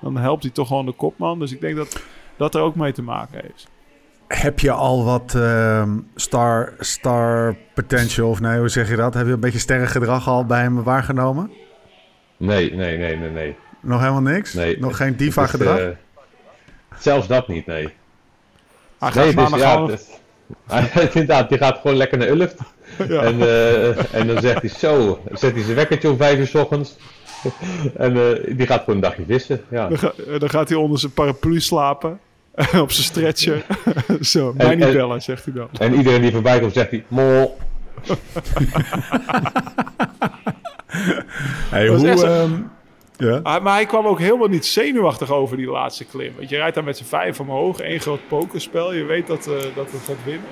dan 0.00 0.16
helpt 0.16 0.42
hij 0.42 0.52
toch 0.52 0.68
gewoon 0.68 0.86
de 0.86 0.92
kopman. 0.92 1.38
Dus 1.38 1.52
ik 1.52 1.60
denk 1.60 1.76
dat 1.76 2.02
dat 2.36 2.54
er 2.54 2.60
ook 2.60 2.74
mee 2.74 2.92
te 2.92 3.02
maken 3.02 3.40
heeft. 3.42 3.68
Heb 4.28 4.60
je 4.60 4.70
al 4.72 5.04
wat 5.04 5.34
ehm, 5.34 5.90
star, 6.14 6.72
star 6.78 7.56
potential, 7.74 8.28
of 8.28 8.40
nee, 8.40 8.58
hoe 8.58 8.68
zeg 8.68 8.88
je 8.88 8.96
dat? 8.96 9.14
Heb 9.14 9.26
je 9.26 9.32
een 9.32 9.40
beetje 9.40 9.58
sterrengedrag 9.58 10.28
al 10.28 10.44
bij 10.44 10.60
hem 10.60 10.82
waargenomen? 10.82 11.50
Nee, 12.36 12.74
nee, 12.74 12.98
nee, 12.98 13.16
nee, 13.16 13.30
nee. 13.30 13.56
Nog 13.80 14.00
helemaal 14.00 14.22
niks? 14.22 14.54
nee. 14.54 14.78
Nog 14.80 14.96
geen 14.96 15.16
diva-gedrag? 15.16 15.80
Eh, 16.96 17.02
zelfs 17.02 17.26
dat 17.26 17.48
niet, 17.48 17.66
nee. 17.66 17.82
Hij 18.98 19.10
gaat 19.12 19.14
Nee, 19.14 19.24
dus 19.24 19.34
maandag 19.34 19.60
ja, 19.60 19.86
hij- 20.76 21.02
inderdaad, 21.02 21.48
die 21.48 21.58
gaat 21.58 21.78
gewoon 21.80 21.96
lekker 21.96 22.18
naar 22.18 22.28
Ulft. 22.28 22.56
Ja. 23.08 23.20
En, 23.22 23.40
eh, 23.40 24.14
en 24.14 24.26
dan 24.26 24.40
zegt 24.40 24.60
hij 24.60 24.70
zo, 24.70 25.20
dan 25.28 25.38
zet 25.38 25.54
hij 25.54 25.62
zijn 25.62 25.76
wekkertje 25.76 26.10
om 26.10 26.16
vijf 26.16 26.38
uur 26.38 26.46
's 26.46 26.54
ochtends. 26.54 26.96
en 27.96 28.16
eh, 28.16 28.56
die 28.56 28.66
gaat 28.66 28.78
gewoon 28.78 28.94
een 28.94 29.00
dagje 29.00 29.24
vissen. 29.28 29.60
Ja. 29.70 29.88
dan, 29.88 29.98
ga- 29.98 30.12
dan 30.38 30.50
gaat 30.50 30.68
hij 30.68 30.78
onder 30.78 30.98
zijn 30.98 31.12
paraplu 31.12 31.60
slapen. 31.60 32.20
op 32.80 32.90
zijn 32.92 33.04
stretcher. 33.06 33.64
Zo, 34.20 34.52
mij 34.56 34.66
En- 34.70 34.76
niet 34.78 34.86
en- 34.86 34.92
bellen, 34.92 35.22
zegt 35.22 35.44
hij 35.44 35.54
dan. 35.54 35.68
En 35.78 35.94
iedereen 35.94 36.20
die 36.20 36.32
voorbij 36.32 36.60
komt 36.60 36.72
zegt 36.72 36.90
hij, 36.90 37.04
mol. 37.08 37.56
Hey, 41.70 41.88
hoe, 41.88 42.08
ehm, 42.24 42.52
ja? 43.18 43.40
Ah, 43.42 43.62
maar 43.62 43.74
hij 43.74 43.86
kwam 43.86 44.06
ook 44.06 44.18
helemaal 44.18 44.48
niet 44.48 44.66
zenuwachtig 44.66 45.30
over 45.32 45.56
die 45.56 45.66
laatste 45.70 46.04
klim. 46.04 46.32
Want 46.36 46.48
je 46.48 46.56
rijdt 46.56 46.74
daar 46.74 46.84
met 46.84 46.96
z'n 46.96 47.04
vijf 47.04 47.40
omhoog. 47.40 47.80
één 47.80 48.00
groot 48.00 48.28
pokerspel. 48.28 48.94
Je 48.94 49.04
weet 49.04 49.26
dat, 49.26 49.46
eh, 49.46 49.52
dat 49.74 49.90
het 49.92 50.00
gaat 50.06 50.24
winnen. 50.24 50.44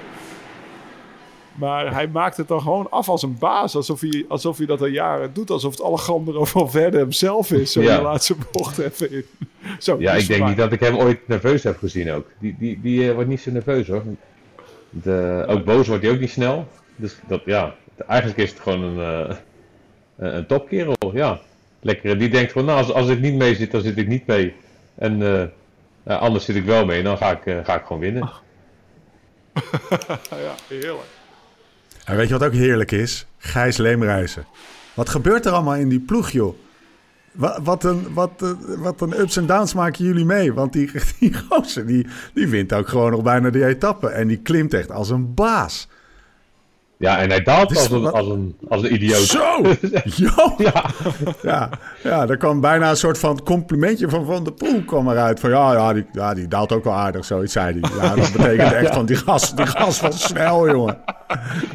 Maar 1.54 1.92
hij 1.92 2.08
maakt 2.08 2.36
het 2.36 2.48
dan 2.48 2.60
gewoon 2.60 2.90
af 2.90 3.08
als 3.08 3.22
een 3.22 3.38
baas. 3.38 3.76
Alsof 3.76 4.00
hij, 4.00 4.24
alsof 4.28 4.56
hij 4.56 4.66
dat 4.66 4.80
al 4.80 4.86
jaren 4.86 5.30
doet. 5.32 5.50
Alsof 5.50 5.70
het 5.70 5.82
Alejandro 5.82 6.44
van 6.44 6.70
Verde 6.70 6.98
hemzelf 6.98 7.50
is. 7.50 7.72
Zo 7.72 7.80
Ja. 7.82 7.96
de 7.96 8.02
laatste 8.02 8.34
bocht 8.52 8.78
even 8.78 9.10
in. 9.12 9.24
Zo, 9.78 9.96
Ja, 9.98 10.12
dus 10.12 10.22
ik 10.22 10.28
denk 10.28 10.40
maar- 10.40 10.48
niet 10.48 10.58
dat 10.58 10.72
ik 10.72 10.80
hem 10.80 10.96
ooit 10.96 11.28
nerveus 11.28 11.62
heb 11.62 11.78
gezien 11.78 12.12
ook. 12.12 12.26
Die, 12.38 12.56
die, 12.58 12.80
die 12.82 13.08
eh, 13.08 13.14
wordt 13.14 13.28
niet 13.28 13.40
zo 13.40 13.50
nerveus 13.50 13.88
hoor. 13.88 14.02
De, 14.90 15.44
ook 15.48 15.64
boos 15.64 15.86
wordt 15.88 16.02
hij 16.02 16.12
ook 16.12 16.20
niet 16.20 16.30
snel. 16.30 16.66
Dus 16.96 17.16
dat, 17.28 17.40
ja, 17.44 17.74
eigenlijk 18.08 18.38
is 18.40 18.50
het 18.50 18.60
gewoon 18.60 18.82
een, 18.82 19.28
eh, 19.28 19.36
een 20.16 20.36
een 20.36 20.46
topkerel. 20.46 20.96
Ja, 21.12 21.40
lekker. 21.84 22.18
Die 22.18 22.28
denkt 22.28 22.52
gewoon, 22.52 22.66
nou, 22.66 22.78
als, 22.78 22.92
als 22.92 23.08
ik 23.08 23.20
niet 23.20 23.34
mee 23.34 23.54
zit, 23.54 23.70
dan 23.70 23.80
zit 23.80 23.96
ik 23.96 24.08
niet 24.08 24.26
mee. 24.26 24.54
En 24.94 25.22
eh, 25.22 25.44
ja, 26.06 26.16
anders 26.16 26.44
zit 26.44 26.56
ik 26.56 26.64
wel 26.64 26.84
mee, 26.84 27.02
dan 27.02 27.16
ga 27.16 27.30
ik, 27.30 27.46
eh, 27.46 27.64
ga 27.64 27.74
ik 27.74 27.84
gewoon 27.86 28.02
winnen. 28.02 28.30
Ja, 30.30 30.54
heerlijk. 30.68 31.06
En 32.04 32.16
weet 32.16 32.28
je 32.28 32.38
wat 32.38 32.48
ook 32.48 32.52
heerlijk 32.52 32.92
is? 32.92 33.26
Gijs 33.38 33.76
Leemreizen. 33.76 34.46
Wat 34.94 35.08
gebeurt 35.08 35.46
er 35.46 35.52
allemaal 35.52 35.74
in 35.74 35.88
die 35.88 36.00
ploeg, 36.00 36.30
joh? 36.30 36.56
Wat, 37.32 37.58
wat, 37.62 37.84
een, 37.84 38.12
wat, 38.12 38.30
eh, 38.42 38.50
wat 38.78 39.00
een 39.00 39.20
ups 39.20 39.36
en 39.36 39.46
downs 39.46 39.74
maken 39.74 40.04
jullie 40.04 40.24
mee? 40.24 40.52
Want 40.52 40.72
die, 40.72 40.90
die 41.20 41.34
gozer, 41.48 41.86
die, 41.86 42.06
die 42.34 42.48
wint 42.48 42.72
ook 42.72 42.88
gewoon 42.88 43.10
nog 43.10 43.22
bijna 43.22 43.50
die 43.50 43.66
etappe. 43.66 44.08
En 44.08 44.28
die 44.28 44.38
klimt 44.38 44.74
echt 44.74 44.90
als 44.90 45.10
een 45.10 45.34
baas. 45.34 45.88
Ja, 46.98 47.18
en 47.18 47.30
hij 47.30 47.42
daalt 47.42 47.68
Dus 47.68 47.78
als 47.78 47.90
een, 47.90 48.06
als 48.12 48.26
een, 48.28 48.56
als 48.68 48.82
een 48.82 48.92
idioot. 48.94 49.20
Zo! 49.22 49.62
Jo! 50.24 50.54
Ja. 50.58 50.84
Ja, 51.42 51.68
ja, 52.02 52.28
er 52.28 52.36
kwam 52.36 52.60
bijna 52.60 52.90
een 52.90 52.96
soort 52.96 53.18
van 53.18 53.42
complimentje 53.42 54.08
van 54.08 54.24
Van 54.26 54.44
der 54.44 54.52
Poel 54.52 54.82
kwam 54.84 55.08
eruit. 55.10 55.40
Van 55.40 55.50
ja, 55.50 55.72
ja, 55.72 55.92
die, 55.92 56.06
ja, 56.12 56.34
die 56.34 56.48
daalt 56.48 56.72
ook 56.72 56.84
wel 56.84 56.92
aardig, 56.92 57.24
zoiets 57.24 57.52
zei 57.52 57.80
hij. 57.80 57.90
Ja, 58.02 58.14
dat 58.14 58.32
betekent 58.32 58.72
echt 58.72 58.94
van 59.00 59.06
die 59.06 59.16
gas, 59.16 59.54
die 59.56 59.66
gas 59.66 60.00
was 60.00 60.22
snel, 60.24 60.70
jongen. 60.70 60.98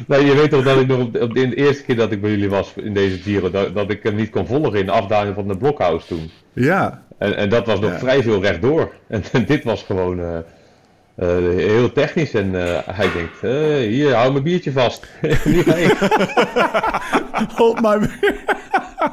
Nee, 0.06 0.24
je 0.24 0.34
weet 0.34 0.50
toch 0.50 0.64
dat 0.64 0.78
ik 0.80 0.86
nog 0.86 0.98
op, 1.00 1.20
op 1.22 1.34
de, 1.34 1.48
de 1.48 1.54
eerste 1.54 1.84
keer 1.84 1.96
dat 1.96 2.12
ik 2.12 2.20
bij 2.20 2.30
jullie 2.30 2.50
was 2.50 2.72
in 2.76 2.94
deze 2.94 3.18
Giro, 3.18 3.50
dat, 3.50 3.74
dat 3.74 3.90
ik 3.90 4.02
hem 4.02 4.14
niet 4.14 4.30
kon 4.30 4.46
volgen 4.46 4.78
in 4.78 4.86
de 4.86 4.92
afdaling 4.92 5.34
van 5.34 5.48
de 5.48 5.56
Blokhuis 5.56 6.04
toen. 6.04 6.30
Ja, 6.52 7.02
En, 7.18 7.36
en 7.36 7.48
dat 7.48 7.66
was 7.66 7.80
nog 7.80 7.90
Ja. 7.90 7.98
vrij 7.98 8.22
veel 8.22 8.42
rechtdoor. 8.42 8.92
En, 9.08 9.22
dit 9.46 9.64
was 9.64 9.82
gewoon 9.82 10.20
eh, 10.20 10.26
heel 11.26 11.92
technisch. 11.92 12.34
En 12.34 12.66
eh, 12.66 12.78
hij 12.96 13.12
denkt, 13.12 13.42
eh, 13.42 13.88
hier, 13.88 14.14
hou 14.14 14.32
mijn 14.32 14.44
biertje 14.44 14.72
vast. 14.72 15.06
Hold 17.56 17.80
my 17.80 18.08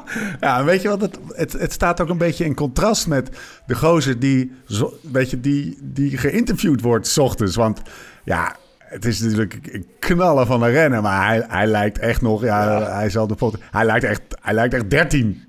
Ja, 0.39 0.64
weet 0.64 0.82
je 0.82 0.88
wat? 0.88 1.01
Het, 1.01 1.20
het, 1.28 1.53
het 1.53 1.74
staat 1.74 2.01
ook 2.01 2.10
een 2.10 2.18
beetje 2.18 2.45
in 2.45 2.55
contrast 2.55 3.08
met 3.08 3.30
de 3.66 3.76
gozer 3.76 4.20
die, 4.20 4.51
zo, 4.68 4.93
weet 5.12 5.30
je, 5.30 5.39
die, 5.39 5.78
die 5.82 6.18
geïnterviewd 6.18 6.82
wordt 6.82 7.08
's 7.08 7.18
ochtends. 7.18 7.55
Want 7.55 7.82
ja, 8.24 8.55
het 8.78 9.05
is 9.05 9.20
natuurlijk 9.20 9.60
een 9.72 9.88
knallen 9.99 10.47
van 10.47 10.64
een 10.64 10.72
rennen, 10.72 11.01
maar 11.01 11.28
hij, 11.28 11.45
hij 11.47 11.68
lijkt 11.68 11.99
echt 11.99 12.22
nog, 12.22 12.43
ja, 12.43 12.91
hij 12.91 13.10
zal 13.10 13.28
de 13.28 13.36
foto, 13.38 13.58
hij 13.72 13.86
lijkt 13.86 14.03
echt, 14.03 14.22
hij 14.41 14.53
lijkt 14.53 14.74
echt 14.74 14.89
13. 14.89 15.43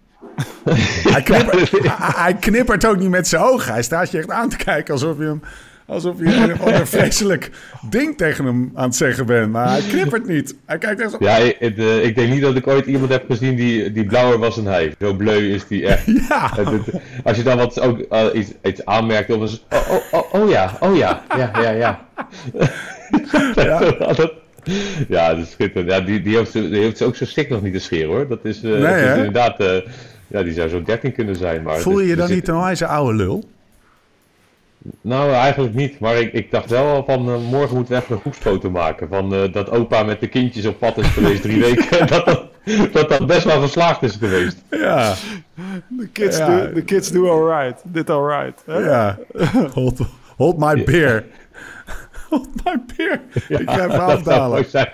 hij, 1.05 1.23
knippert, 1.23 1.71
hij, 1.71 2.23
hij 2.23 2.35
knippert 2.35 2.87
ook 2.87 2.99
niet 2.99 3.11
met 3.11 3.29
zijn 3.29 3.43
ogen. 3.43 3.73
Hij 3.73 3.83
staat 3.83 4.11
je 4.11 4.19
echt 4.19 4.31
aan 4.31 4.49
te 4.49 4.57
kijken 4.57 4.95
alsof 4.95 5.19
je 5.19 5.25
hem, 5.25 5.43
alsof 5.89 6.19
je 6.19 6.25
een 6.35 6.59
ander 6.59 6.87
vreselijk 6.87 7.51
ding 7.91 8.17
tegen 8.17 8.45
hem 8.45 8.71
aan 8.75 8.85
het 8.85 8.97
zeggen 8.97 9.27
bent. 9.27 9.51
Maar 9.53 9.69
hij 9.71 9.81
knippert 9.81 10.27
niet. 10.27 10.55
Hij 10.67 10.79
kijkt 10.79 11.01
echt 11.01 11.11
zo. 11.11 11.17
Ja, 11.21 11.35
het, 11.59 11.79
eh, 11.79 12.05
ik 12.05 12.15
denk 12.15 12.33
niet 12.33 12.43
dat 12.43 12.57
ik 12.57 12.67
ooit 12.67 12.87
iemand 12.87 13.11
heb 13.13 13.25
gezien 13.31 13.57
die, 13.57 13.93
die 13.93 14.05
blauwer 14.07 14.39
was 14.39 14.55
dan 14.55 14.67
hij. 14.67 14.95
Zo 15.01 15.15
bleu 15.15 15.53
is 15.55 15.67
die 15.67 15.87
echt. 15.87 16.07
Ja. 16.29 16.51
Het- 16.57 16.71
het- 16.71 17.01
als 17.25 17.37
je 17.37 17.43
dan 17.43 17.57
wat 17.57 17.81
ook 17.81 17.99
eh, 18.01 18.25
iets, 18.33 18.51
iets 18.63 18.85
aanmerkt, 18.85 19.31
of 19.31 19.41
eens, 19.41 19.65
oh, 19.71 19.91
oh, 19.91 20.21
oh, 20.33 20.35
oh 20.43 20.51
ja, 20.51 20.77
oh 20.81 20.97
ja, 20.97 21.23
ja, 21.37 21.51
ja, 21.63 21.71
ja. 21.71 22.07
Ja. 23.55 23.79
Dat- 24.17 24.33
ja, 25.09 25.35
dat 25.35 25.45
is 25.45 25.51
schitterend. 25.51 25.91
Ja, 25.91 26.01
die, 26.01 26.23
die, 26.23 26.37
heeft, 26.37 26.53
die 26.53 26.79
heeft 26.81 26.97
ze 26.97 27.05
ook 27.05 27.17
zo 27.17 27.25
stik 27.25 27.49
nog 27.49 27.63
niet 27.63 27.73
te 27.73 27.79
scheren 27.79 28.09
hoor. 28.09 28.29
Dat 28.29 28.45
is, 28.45 28.57
eh, 28.57 28.71
Nee, 28.71 28.81
dat 28.81 28.91
is 28.95 29.01
hè? 29.01 29.17
inderdaad, 29.17 29.57
ja, 30.27 30.43
die 30.43 30.53
zou 30.53 30.69
zo 30.69 30.83
13 30.83 31.13
kunnen 31.13 31.37
zijn. 31.37 31.63
Maar 31.63 31.79
Voel 31.79 32.01
je 32.01 32.09
je 32.09 32.17
dan 32.17 32.31
niet 32.31 32.49
een 32.49 32.61
wijze 32.61 32.87
oude 32.87 33.15
lul? 33.17 33.45
Nou, 35.01 35.33
eigenlijk 35.33 35.75
niet. 35.75 35.99
Maar 35.99 36.17
ik, 36.17 36.33
ik 36.33 36.51
dacht 36.51 36.71
wel 36.71 37.05
van 37.05 37.29
eh, 37.29 37.37
morgen 37.51 37.77
moeten 37.77 37.95
we 37.95 38.01
even 38.01 38.15
een 38.15 38.21
groepsfoto 38.21 38.71
maken. 38.71 39.09
Van 39.09 39.35
eh, 39.35 39.53
dat 39.53 39.71
opa 39.71 40.03
met 40.03 40.21
de 40.21 40.27
kindjes 40.29 40.67
op 40.67 40.79
pad 40.79 40.99
is 40.99 41.07
geweest 41.07 41.43
drie 41.43 41.61
weken. 41.67 42.07
dat, 42.07 42.25
dat, 42.27 42.47
dat 42.93 43.09
dat 43.09 43.27
best 43.27 43.45
wel 43.45 43.61
geslaagd 43.61 44.03
is 44.03 44.17
geweest. 44.17 44.57
Ja, 44.71 45.15
De 45.89 46.09
kids, 46.13 46.37
Ja. 46.39 46.47
do, 46.61 46.73
the 46.73 46.83
kids 46.83 47.11
do 47.11 47.29
alright. 47.31 47.83
Dit 47.85 48.11
alright. 48.11 48.63
hè? 48.67 48.79
ja. 48.79 49.19
Hold, 49.73 50.01
hold 50.37 50.59
my 50.59 50.85
beer. 50.85 51.25
Hold 52.29 52.49
my 52.65 52.77
beer. 52.97 53.21
Ik 53.49 53.71
ga 53.71 53.77
even 53.77 53.89
dat, 53.89 54.01
afdalen. 54.01 54.65
zijn. 54.71 54.89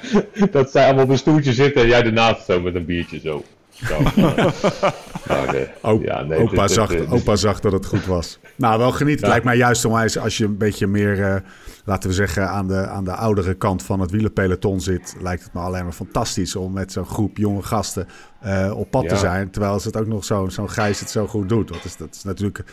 dat 0.51 0.71
zij 0.71 0.85
allemaal 0.85 1.05
op 1.05 1.11
een 1.11 1.19
stoeltje 1.19 1.53
zitten 1.53 1.83
en 1.83 1.89
jij 1.89 2.03
ernaast 2.05 2.45
zo 2.45 2.61
met 2.61 2.75
een 2.75 2.85
biertje 2.85 3.19
zo. 3.21 3.43
Zo. 3.75 4.01
maar, 5.29 5.69
O- 5.83 5.99
ja, 6.03 6.23
nee, 6.23 6.39
opa, 6.39 6.63
dit- 6.63 6.71
zag, 6.71 6.89
dit- 6.89 6.99
dit- 6.99 7.09
opa 7.11 7.37
zag 7.37 7.61
dat 7.61 7.73
het 7.73 7.87
goed 7.87 8.07
was. 8.07 8.39
Nou, 8.57 8.79
wel 8.79 8.91
genieten. 8.93 9.11
Het 9.13 9.21
Ja. 9.21 9.29
lijkt 9.29 9.45
mij 9.45 9.57
juist 9.57 9.85
onwijs 9.85 10.19
als 10.19 10.37
je 10.39 10.45
een 10.45 10.57
beetje 10.59 10.87
meer, 10.87 11.23
eh, 11.23 11.37
laten 11.85 12.09
we 12.09 12.15
zeggen, 12.15 12.49
aan 12.51 12.69
de, 12.69 12.87
aan 12.87 13.05
de 13.05 13.13
oudere 13.15 13.55
kant 13.55 13.83
van 13.83 14.01
het 14.01 14.11
wielerpeloton 14.11 14.81
zit. 14.81 15.17
Lijkt 15.21 15.45
het 15.45 15.53
me 15.53 15.61
alleen 15.61 15.83
maar 15.85 15.93
fantastisch 15.93 16.57
om 16.57 16.73
met 16.73 16.93
zo'n 16.93 17.07
groep 17.07 17.37
jonge 17.37 17.63
gasten 17.63 18.07
eh, 18.41 18.73
op 18.77 18.91
pad 18.91 19.09
te 19.09 19.17
zijn. 19.17 19.51
Terwijl 19.51 19.81
ze 19.81 19.87
het 19.87 19.97
ook 19.97 20.07
nog 20.07 20.25
zo- 20.25 20.49
zo'n 20.49 20.71
Gijs 20.71 21.01
het 21.01 21.11
zo 21.11 21.27
goed 21.27 21.49
doet. 21.49 21.69
Dat 21.69 21.85
is, 21.85 21.97
dat 21.97 22.15
is 22.15 22.23
natuurlijk... 22.25 22.65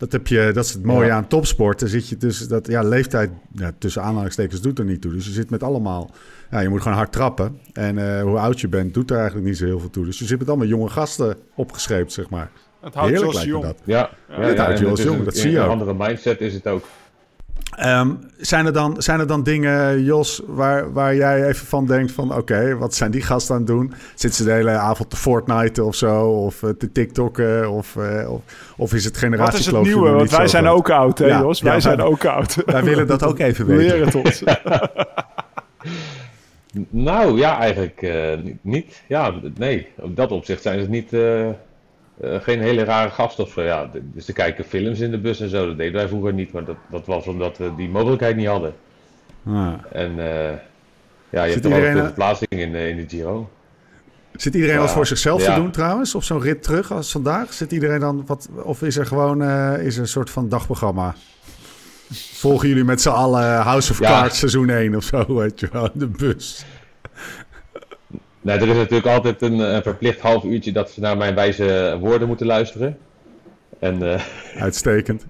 Dat, 0.00 0.12
heb 0.12 0.26
je, 0.26 0.50
dat 0.54 0.64
is 0.64 0.72
het 0.72 0.84
mooie 0.84 1.06
Ja. 1.06 1.14
aan 1.16 1.26
topsport. 1.28 1.80
Dan 1.80 1.88
zit 1.88 2.08
je 2.08 2.16
dus 2.16 2.48
dat 2.48 2.66
ja, 2.66 2.82
leeftijd 2.82 3.30
ja, 3.52 3.70
tussen 3.78 4.02
aanhalingstekens 4.02 4.60
doet 4.60 4.78
er 4.78 4.84
niet 4.84 5.00
toe. 5.00 5.12
Dus 5.12 5.26
je 5.26 5.32
zit 5.32 5.50
met 5.50 5.62
allemaal. 5.62 6.10
Ja, 6.50 6.60
je 6.60 6.68
moet 6.68 6.80
gewoon 6.82 6.96
hard 6.96 7.12
trappen. 7.12 7.58
En 7.72 8.16
eh, 8.16 8.22
hoe 8.22 8.38
oud 8.38 8.60
je 8.60 8.68
bent, 8.68 8.94
doet 8.94 9.10
er 9.10 9.16
eigenlijk 9.16 9.46
niet 9.46 9.56
zo 9.56 9.64
heel 9.64 9.80
veel 9.80 9.90
toe. 9.90 10.04
Dus 10.04 10.18
je 10.18 10.24
zit 10.24 10.38
met 10.38 10.48
allemaal 10.48 10.66
jonge 10.66 10.88
gasten 10.88 11.36
opgeschreven, 11.54 12.10
zeg 12.10 12.30
maar. 12.30 12.50
Het 12.80 12.94
houdt 12.94 13.10
Heerlijk 13.12 13.38
me 13.38 13.44
jong. 13.46 13.62
dat. 13.64 13.76
Ja, 13.84 14.10
ja, 14.28 14.46
dat 14.46 14.56
houdt 14.56 14.78
je 14.78 14.84
het 14.84 14.90
als 14.90 15.02
jong, 15.02 15.18
een- 15.18 15.24
dat 15.24 15.36
zie 15.36 15.50
je 15.50 15.56
Een 15.58 15.64
ook. 15.64 15.70
andere 15.70 15.94
mindset 15.98 16.40
is 16.40 16.54
het 16.54 16.66
ook. 16.66 16.84
Ehm, 17.76 18.10
zijn, 18.36 18.66
er 18.66 18.72
dan, 18.72 19.02
zijn 19.02 19.20
er 19.20 19.26
dan 19.26 19.42
dingen, 19.42 20.02
Jos, 20.04 20.42
waar, 20.46 20.92
waar 20.92 21.14
jij 21.14 21.46
even 21.46 21.66
van 21.66 21.86
denkt 21.86 22.12
van... 22.12 22.34
oké, 22.36 22.76
wat 22.76 22.94
zijn 22.94 23.10
die 23.10 23.22
gasten 23.22 23.54
aan 23.54 23.60
het 23.60 23.70
doen? 23.70 23.92
Zitten 24.14 24.32
ze 24.38 24.44
de 24.44 24.52
hele 24.52 24.70
avond 24.70 25.10
te 25.10 25.16
Fortnite 25.16 25.84
of 25.84 25.94
zo? 25.94 26.22
Of 26.26 26.62
eh, 26.62 26.70
te 26.70 26.92
TikTokken? 26.92 27.70
Of, 27.70 27.96
eh, 27.96 28.32
of, 28.32 28.40
of 28.76 28.94
is 28.94 29.04
het 29.04 29.04
Wat 29.04 29.04
is 29.04 29.04
het 29.04 29.16
generatiekloof 29.18 29.86
nieuwe? 29.86 30.10
Want 30.10 30.30
wij 30.30 30.46
zijn 30.48 30.66
ook 30.66 30.90
oud, 30.90 31.18
hè 31.18 31.26
Ja, 31.26 31.40
Jos? 31.40 31.58
ja, 31.58 31.64
Wij 31.64 31.72
wij- 31.72 31.80
zijn 31.80 32.00
ook 32.02 32.24
oud. 32.24 32.56
Wij 32.66 32.82
willen 32.84 33.06
dat 33.06 33.22
ook 33.24 33.38
even 33.38 33.66
weten. 33.66 33.86
Leer 33.96 34.04
het 34.04 34.14
ons. 34.14 34.42
Nou 36.90 37.38
ja, 37.38 37.58
eigenlijk 37.58 38.02
eh, 38.02 38.36
niet- 38.42 38.64
niet. 38.64 39.02
Ja, 39.06 39.32
nee. 39.56 39.88
Op 39.96 40.16
dat 40.16 40.30
opzicht 40.30 40.62
zijn 40.62 40.80
ze 40.82 40.88
niet. 40.88 41.12
Eh, 42.20 42.40
geen 42.40 42.60
hele 42.60 42.84
rare 42.84 43.10
gasten 43.10 43.44
of 43.44 43.52
zo. 43.52 43.62
Ja, 43.62 43.90
dus 44.02 44.24
ze 44.24 44.32
kijken 44.32 44.64
films 44.64 45.00
in 45.00 45.10
de 45.10 45.18
bus 45.18 45.40
en 45.40 45.48
zo. 45.48 45.66
Dat 45.66 45.76
deden 45.76 45.94
wij 45.94 46.08
vroeger 46.08 46.32
niet, 46.32 46.52
maar 46.52 46.64
dat, 46.64 46.76
dat 46.90 47.06
was 47.06 47.26
omdat 47.26 47.58
we 47.58 47.74
die 47.76 47.88
mogelijkheid 47.88 48.36
niet 48.36 48.46
hadden. 48.46 48.74
En 49.92 50.18
eh, 50.18 50.56
ja, 51.30 51.44
je 51.44 51.52
Zit 51.52 51.62
hebt 51.62 51.62
toch 51.62 51.72
ook 51.72 51.78
veel 51.78 51.96
eh, 51.96 52.04
verplaatsing 52.04 52.50
in, 52.50 52.74
eh, 52.74 52.88
in 52.88 52.96
de 52.96 53.04
Giro. 53.08 53.50
Zit 54.32 54.54
iedereen 54.54 54.74
Ja, 54.74 54.80
wat 54.80 54.90
voor 54.90 55.06
zichzelf 55.06 55.42
te 55.44 55.54
doen 55.54 55.70
trouwens? 55.70 56.14
Op 56.14 56.22
zo'n 56.22 56.40
rit 56.40 56.62
terug 56.62 56.92
als 56.92 57.10
vandaag? 57.10 57.52
Zit 57.52 57.72
iedereen 57.72 58.00
dan 58.00 58.22
wat... 58.26 58.48
Of 58.62 58.82
is 58.82 58.96
er 58.96 59.06
gewoon 59.06 59.42
is 59.80 59.94
er 59.94 60.00
een 60.00 60.08
soort 60.08 60.30
van 60.30 60.48
dagprogramma? 60.48 61.14
Volgen 62.12 62.68
jullie 62.68 62.84
met 62.84 63.00
z'n 63.00 63.08
allen 63.08 63.60
House 63.60 63.92
of. 63.92 63.98
Cards 63.98 64.38
seizoen 64.38 64.68
1 64.68 64.96
of 64.96 65.04
zo, 65.04 65.34
weet 65.34 65.60
je 65.60 65.68
wel, 65.72 65.84
in 65.84 65.98
de 65.98 66.06
bus? 66.06 66.64
Nou, 68.40 68.60
er 68.60 68.68
is 68.68 68.76
natuurlijk 68.76 69.06
altijd 69.06 69.42
een, 69.42 69.60
eh, 69.60 69.82
verplicht 69.82 70.20
half 70.20 70.44
uurtje 70.44 70.72
dat 70.72 70.90
ze 70.90 71.00
naar 71.00 71.16
mijn 71.16 71.34
wijze 71.34 71.96
woorden 72.00 72.28
moeten 72.28 72.46
luisteren. 72.46 72.98
En 73.80 74.12
eh, 74.12 74.22
Uitstekend. 74.62 75.26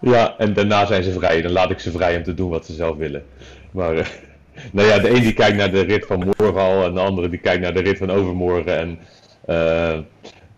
Ja, 0.00 0.34
en 0.38 0.52
daarna 0.52 0.86
zijn 0.86 1.02
ze 1.02 1.12
vrij. 1.12 1.42
Dan 1.42 1.52
laat 1.52 1.70
ik 1.70 1.78
ze 1.78 1.90
vrij 1.90 2.16
om 2.16 2.22
te 2.22 2.34
doen 2.34 2.50
wat 2.50 2.66
ze 2.66 2.72
zelf 2.72 2.96
willen. 2.96 3.24
Maar, 3.70 3.96
eh, 3.96 4.06
nou 4.72 4.88
ja, 4.88 4.98
de 4.98 5.08
een 5.08 5.22
die 5.22 5.32
kijkt 5.32 5.56
naar 5.56 5.70
de 5.70 5.80
rit 5.80 6.06
van 6.06 6.32
morgen 6.38 6.60
al, 6.60 6.84
en 6.84 6.94
de 6.94 7.00
andere 7.00 7.28
die 7.28 7.38
kijkt 7.38 7.62
naar 7.62 7.74
de 7.74 7.80
rit 7.80 7.98
van 7.98 8.10
overmorgen. 8.10 8.78
En 8.78 8.98
eh, 9.46 9.98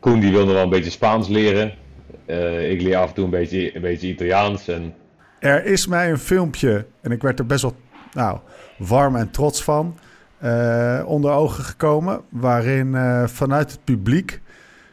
Koen 0.01 0.21
die 0.21 0.31
wil 0.31 0.45
nog 0.45 0.55
wel 0.55 0.63
een 0.63 0.69
beetje 0.71 0.91
Spaans 0.91 1.29
leren. 1.29 1.73
Ik 2.71 2.83
leer 2.83 2.97
af 2.97 3.09
en 3.09 3.15
toe 3.15 3.25
een 3.25 3.31
beetje, 3.31 3.77
een 3.77 3.83
beetje 3.83 4.09
Italiaans. 4.09 4.69
En 4.69 4.95
Er 5.39 5.65
is 5.65 5.87
mij 5.87 6.11
een 6.11 6.19
filmpje, 6.19 6.87
en 7.01 7.11
ik 7.11 7.23
werd 7.23 7.39
er 7.39 7.47
best 7.47 7.63
wel 7.63 7.77
nou, 8.13 8.39
warm 8.77 9.17
en 9.17 9.31
trots 9.31 9.63
van, 9.63 9.99
eh, 10.39 11.03
onder 11.07 11.31
ogen 11.31 11.65
gekomen. 11.65 12.21
Waarin 12.29 12.95
eh, 12.95 13.27
vanuit 13.27 13.71
het 13.71 13.85
publiek 13.85 14.41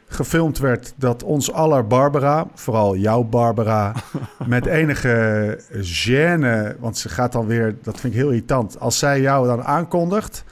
gefilmd 0.08 0.58
werd 0.58 0.94
dat 0.96 1.24
ons 1.24 1.52
aller 1.52 1.88
Barbara, 1.88 2.48
vooral 2.54 2.96
jouw 2.96 3.24
Barbara, 3.24 3.94
met 4.48 4.66
enige 4.66 5.60
gêne, 5.72 6.80
want 6.80 6.98
ze 6.98 7.10
gaat 7.10 7.32
dan 7.32 7.46
weer, 7.46 7.76
dat 7.84 8.00
vind 8.00 8.14
ik 8.14 8.20
heel 8.20 8.30
irritant, 8.30 8.80
als 8.80 9.00
zij 9.00 9.22
jou 9.22 9.48
dan 9.48 9.64
aankondigt. 9.64 10.44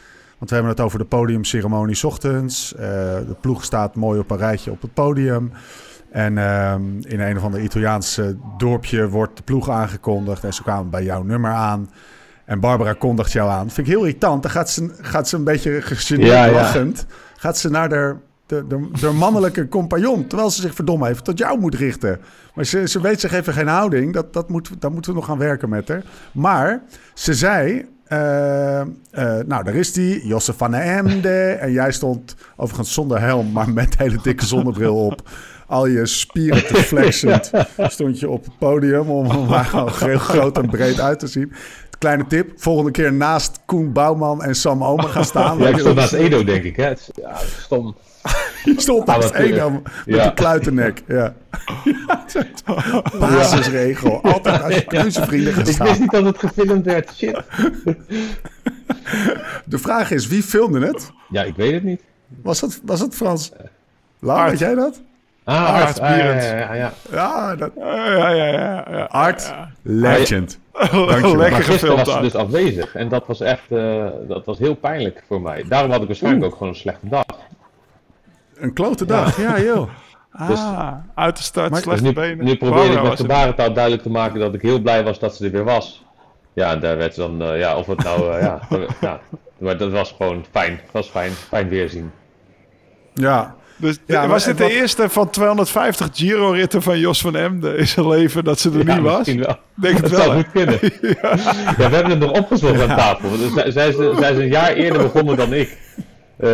Want 0.43 0.55
we 0.55 0.61
hebben 0.61 0.83
het 0.83 0.85
over 0.85 0.99
de 0.99 1.17
podiumceremonie 1.17 1.95
's 1.95 2.03
ochtends. 2.03 2.75
Eh, 2.75 2.81
de 3.27 3.35
ploeg 3.41 3.63
staat 3.63 3.95
mooi 3.95 4.19
op 4.19 4.31
een 4.31 4.37
rijtje 4.37 4.71
op 4.71 4.81
het 4.81 4.93
podium. 4.93 5.51
En 6.11 6.37
ehm, 6.37 6.81
in 7.01 7.19
een 7.19 7.37
of 7.37 7.43
ander 7.43 7.61
Italiaanse 7.61 8.37
dorpje 8.57 9.09
wordt 9.09 9.37
de 9.37 9.43
ploeg 9.43 9.69
aangekondigd. 9.69 10.43
En 10.43 10.53
ze 10.53 10.63
kwamen 10.63 10.89
bij 10.89 11.03
jouw 11.03 11.23
nummer 11.23 11.51
aan. 11.51 11.89
En 12.45 12.59
Barbara 12.59 12.93
kondigt 12.93 13.31
jou 13.31 13.49
aan. 13.49 13.69
Vind 13.71 13.87
ik 13.87 13.93
heel 13.93 14.03
irritant. 14.03 14.41
Dan 14.41 14.51
gaat 14.51 14.69
ze, 14.69 14.89
gaat 15.01 15.27
ze 15.27 15.35
een 15.35 15.43
beetje 15.43 15.81
gegeneerd 15.81 16.29
Ja, 16.29 16.45
ja. 16.45 16.51
lachend. 16.51 17.05
Gaat 17.37 17.57
ze 17.57 17.69
naar 17.69 17.89
de, 17.89 18.15
de, 18.45 18.67
de, 18.67 18.89
de 18.99 19.09
mannelijke 19.11 19.67
compagnon. 19.67 20.27
Terwijl 20.27 20.49
ze 20.49 20.61
zich 20.61 20.73
verdomme 20.73 21.09
even 21.09 21.23
tot 21.23 21.37
jou 21.37 21.59
moet 21.59 21.75
richten. 21.75 22.19
Maar 22.53 22.65
ze, 22.65 22.87
ze 22.87 23.01
weet 23.01 23.19
zich 23.19 23.33
even 23.33 23.53
geen 23.53 23.67
houding. 23.67 24.13
Dat, 24.13 24.33
dat 24.33 24.49
moet, 24.49 24.69
daar 24.81 24.91
moeten 24.91 25.11
we 25.11 25.17
nog 25.17 25.27
gaan 25.27 25.37
werken 25.37 25.69
met 25.69 25.87
haar. 25.87 26.03
Maar 26.31 26.81
ze 27.13 27.33
zei... 27.33 27.85
eh, 28.03 28.79
eh, 28.81 28.85
nou, 29.45 29.63
daar 29.63 29.75
is 29.75 29.93
die, 29.93 30.27
Josse 30.27 30.53
van 30.53 30.71
der 30.71 30.81
Emde. 30.81 31.51
En 31.51 31.71
jij 31.71 31.91
stond 31.91 32.35
overigens 32.55 32.93
zonder 32.93 33.19
helm, 33.19 33.51
maar 33.51 33.69
met 33.69 33.97
hele 33.97 34.17
dikke 34.21 34.45
zonnebril 34.45 34.95
op. 35.05 35.29
Al 35.67 35.85
je 35.87 36.05
spieren 36.05 36.65
te 36.67 36.75
flexend 36.75 37.51
stond 37.77 38.19
je 38.19 38.29
op 38.29 38.45
het 38.45 38.57
podium 38.57 39.09
om 39.09 39.29
gewoon 39.51 39.91
heel 39.95 40.17
groot 40.17 40.57
en 40.57 40.69
breed 40.69 40.99
uit 40.99 41.19
te 41.19 41.27
zien. 41.27 41.51
Kleine 42.03 42.27
tip, 42.27 42.51
volgende 42.55 42.91
keer 42.91 43.13
naast 43.13 43.59
Koen 43.65 43.91
Bouwman 43.91 44.43
en 44.43 44.55
Sam 44.55 44.83
Omer 44.83 45.09
gaan 45.09 45.25
staan. 45.25 45.57
ja, 45.59 45.67
ik 45.67 45.77
stond 45.79 45.95
naast 45.95 46.13
Edo, 46.13 46.43
denk 46.43 46.63
ik. 46.63 46.75
Hè? 46.75 46.83
Het 46.83 46.99
is- 46.99 47.09
Ja, 47.23 47.35
stom. 47.59 47.95
Je 48.65 48.73
stond 48.77 49.05
naast. 49.05 49.33
Edam 49.33 49.73
met 49.83 50.15
Ja. 50.15 50.25
een 50.25 50.33
kluitennek. 50.33 51.03
Ja. 51.07 51.33
Basisregel. 53.19 54.21
Altijd 54.23 54.61
als 54.63 54.75
je 54.75 54.85
kneuzenvrienden 54.85 55.53
gaat 55.53 55.67
Ik 55.67 55.73
staan. 55.73 55.87
wist 55.87 55.99
niet 55.99 56.11
dat 56.11 56.23
het 56.25 56.37
gefilmd 56.39 56.85
werd. 56.85 57.11
Shit. 57.15 57.41
De 59.65 59.77
vraag 59.77 60.11
is, 60.11 60.27
wie 60.27 60.43
filmde 60.43 60.85
het? 60.87 61.11
Ja, 61.29 61.43
ik 61.43 61.55
weet 61.55 61.73
het 61.73 61.83
niet. 61.83 62.01
Was 62.41 62.61
het, 62.61 62.81
was 62.85 62.99
het 62.99 63.15
Frans? 63.15 63.51
Lau, 64.19 64.39
Art. 64.39 64.49
weet 64.49 64.59
jij 64.59 64.75
dat? 64.75 65.01
Ah, 65.43 65.73
Art 65.73 65.99
Art, 65.99 65.99
ah, 65.99 66.17
ja, 66.17 66.73
ja, 66.73 66.93
ja, 67.11 67.55
dat... 67.55 67.71
Ja, 67.77 67.95
ja, 68.11 68.29
ja. 68.29 68.45
ja, 68.45 68.85
ja. 68.91 69.03
Art, 69.03 69.53
legend. 69.81 70.59
Lekker 70.73 70.91
Maar 71.37 71.51
gisteren 71.51 71.63
gefilmd. 71.63 72.05
was 72.05 72.13
ze 72.15 72.21
dus 72.21 72.35
afwezig. 72.35 72.95
En 72.95 73.09
dat 73.09 73.27
was 73.27 73.39
echt 73.41 73.71
eh, 73.71 74.05
dat 74.27 74.45
was 74.45 74.57
heel 74.59 74.75
pijnlijk 74.75 75.23
voor 75.27 75.41
mij. 75.41 75.65
Daarom 75.67 75.91
had 75.91 76.01
ik 76.01 76.07
waarschijnlijk 76.07 76.45
ook 76.45 76.53
gewoon 76.53 76.67
een 76.69 76.75
slechte 76.75 77.07
dag. 77.09 77.23
Een 78.55 78.73
klote 78.73 79.05
dag. 79.05 79.37
Ja, 79.41 79.59
joh. 79.59 79.89
Ah, 80.35 80.93
uit 81.15 81.37
de 81.37 81.43
start, 81.43 81.69
Maar- 81.71 81.81
Dus 81.81 81.89
slechte 81.89 82.05
nu, 82.05 82.13
benen. 82.13 82.45
nu 82.45 82.55
probeerde 82.57 82.93
ik 82.95 83.03
met 83.03 83.19
gebarentaal 83.19 83.73
duidelijk 83.73 84.03
te 84.03 84.09
maken 84.09 84.39
dat 84.39 84.53
ik 84.53 84.61
heel 84.61 84.79
blij 84.79 85.03
was 85.03 85.19
dat 85.19 85.35
ze 85.35 85.45
er 85.45 85.51
weer 85.51 85.63
was. 85.63 86.05
Ja, 86.53 86.71
en 86.71 86.79
daar 86.79 86.97
werd 86.97 87.13
ze 87.13 87.19
dan, 87.19 87.41
eh, 87.41 87.59
ja, 87.59 87.77
of 87.77 87.87
het 87.87 88.03
nou, 88.03 88.33
eh, 88.33 88.41
ja, 88.41 88.59
ja. 89.01 89.19
Maar 89.57 89.77
dat 89.77 89.91
was 89.91 90.15
gewoon 90.17 90.45
fijn. 90.51 90.71
Het 90.71 90.91
was 90.91 91.07
fijn, 91.09 91.31
fijn 91.31 91.69
weerzien. 91.69 92.11
Ja. 93.13 93.55
Dus 93.75 93.97
Ja, 94.05 94.27
was 94.27 94.43
dit 94.45 94.57
de 94.57 94.63
wat- 94.63 94.71
eerste 94.71 95.09
van 95.09 95.29
250 95.29 96.09
Giro-ritten 96.13 96.81
van 96.81 96.99
Jos 96.99 97.21
van 97.21 97.35
Emden 97.35 97.77
in 97.77 97.87
zijn 97.87 98.07
leven 98.07 98.43
dat 98.43 98.59
ze 98.59 98.71
er 98.71 98.85
Ja, 98.87 98.93
niet 98.95 99.03
was? 99.03 99.17
misschien 99.17 99.39
wel. 99.39 99.57
Denk 99.73 99.93
het 99.93 100.01
Dat 100.01 100.11
wel. 100.11 100.21
zou 100.21 100.35
goed 100.35 100.51
kunnen. 100.51 100.73
ja. 101.21 101.35
we 101.77 101.83
hebben 101.83 102.09
het 102.09 102.19
nog 102.19 102.31
opgezocht 102.31 102.81
aan 102.81 102.97
tafel. 102.97 103.29
want 103.29 103.51
Zij, 103.53 103.71
zij, 103.71 103.87
is, 103.89 103.95
zij 104.17 104.31
is 104.31 104.37
een 104.37 104.47
jaar 104.47 104.73
eerder 104.73 105.01
begonnen 105.01 105.37
dan 105.37 105.53
ik. 105.53 105.77
Eh, 106.37 106.49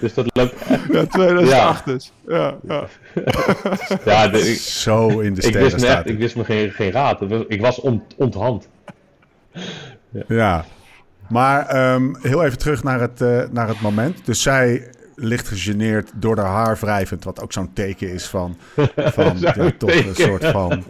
dus 0.00 0.14
dat 0.14 0.26
loopt. 0.32 0.54
Ja, 0.92 1.04
2008 1.06 1.84
dus. 1.84 2.12
Ja, 2.28 2.54
ja. 2.68 2.84
Ja, 4.04 4.28
de- 4.28 4.38
ik, 4.50 4.56
Zo 4.58 5.08
in 5.08 5.34
de 5.34 5.40
ik 5.40 5.46
sterren 5.46 5.62
wist 5.62 5.74
me, 5.74 5.80
staat 5.80 5.90
echt, 5.96 6.04
ik 6.04 6.10
het. 6.10 6.18
wist 6.20 6.36
me 6.36 6.44
geen, 6.44 6.70
geen 6.70 6.90
raad. 6.90 7.20
Ik 7.48 7.60
was 7.60 7.80
ont, 7.80 8.02
onthand. 8.16 8.68
Ja. 10.28 10.64
Maar 11.28 11.66
ehm, 11.66 12.14
heel 12.22 12.44
even 12.44 12.58
terug 12.58 12.82
naar 12.82 13.00
het, 13.00 13.20
eh, 13.20 13.42
naar 13.50 13.68
het 13.68 13.80
moment. 13.80 14.26
Dus 14.26 14.42
zij 14.42 14.88
ligt 15.20 15.48
gegeneerd 15.48 16.10
door 16.14 16.38
haar 16.38 16.46
haar 16.68 16.78
wrijvend. 16.80 17.24
Wat 17.24 17.40
ook 17.40 17.52
zo'n 17.52 17.72
teken 17.72 18.12
is 18.12 18.26
van, 18.26 18.56
van 18.96 19.38
ja, 19.38 19.70
toch 19.78 19.90
een 19.90 20.14
soort 20.14 20.44
van 20.44 20.84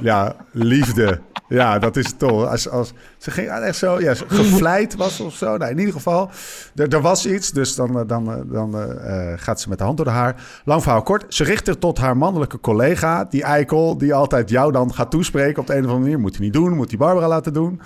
ja, 0.00 0.36
liefde. 0.52 1.20
Ja, 1.48 1.78
dat 1.78 1.96
is 1.96 2.06
het 2.06 2.18
toch. 2.18 2.46
Als, 2.46 2.68
als, 2.68 2.92
ze 3.18 3.30
ging 3.30 3.48
echt 3.48 3.76
zo, 3.76 4.00
ja, 4.00 4.14
gevleid 4.14 4.94
was 4.94 5.20
of 5.20 5.34
zo. 5.34 5.56
Nou, 5.56 5.70
in 5.70 5.78
ieder 5.78 5.94
geval, 5.94 6.30
er, 6.74 6.88
er 6.88 7.00
was 7.00 7.26
iets. 7.26 7.50
Dus 7.50 7.74
dan, 7.74 7.98
eh, 7.98 8.06
dan, 8.06 8.32
eh, 8.32 8.40
dan 8.46 8.78
eh, 8.78 9.32
gaat 9.36 9.60
ze 9.60 9.68
met 9.68 9.78
de 9.78 9.84
hand 9.84 9.96
door 9.96 10.06
de 10.06 10.12
haar. 10.12 10.42
Lang 10.64 10.82
verhaal 10.82 11.02
kort. 11.02 11.34
Ze 11.34 11.44
richt 11.44 11.68
er 11.68 11.78
tot 11.78 11.98
haar 11.98 12.16
mannelijke 12.16 12.60
collega, 12.60 13.24
die 13.24 13.42
eikel, 13.42 13.98
die 13.98 14.14
altijd 14.14 14.50
jou 14.50 14.72
dan 14.72 14.94
gaat 14.94 15.10
toespreken 15.10 15.60
op 15.60 15.66
de 15.66 15.72
een 15.72 15.84
of 15.84 15.84
andere 15.84 16.00
manier. 16.00 16.20
Moet 16.20 16.36
hij 16.36 16.44
niet 16.44 16.52
doen, 16.52 16.76
moet 16.76 16.88
hij 16.88 16.98
Barbara 16.98 17.28
laten 17.28 17.52
doen. 17.52 17.80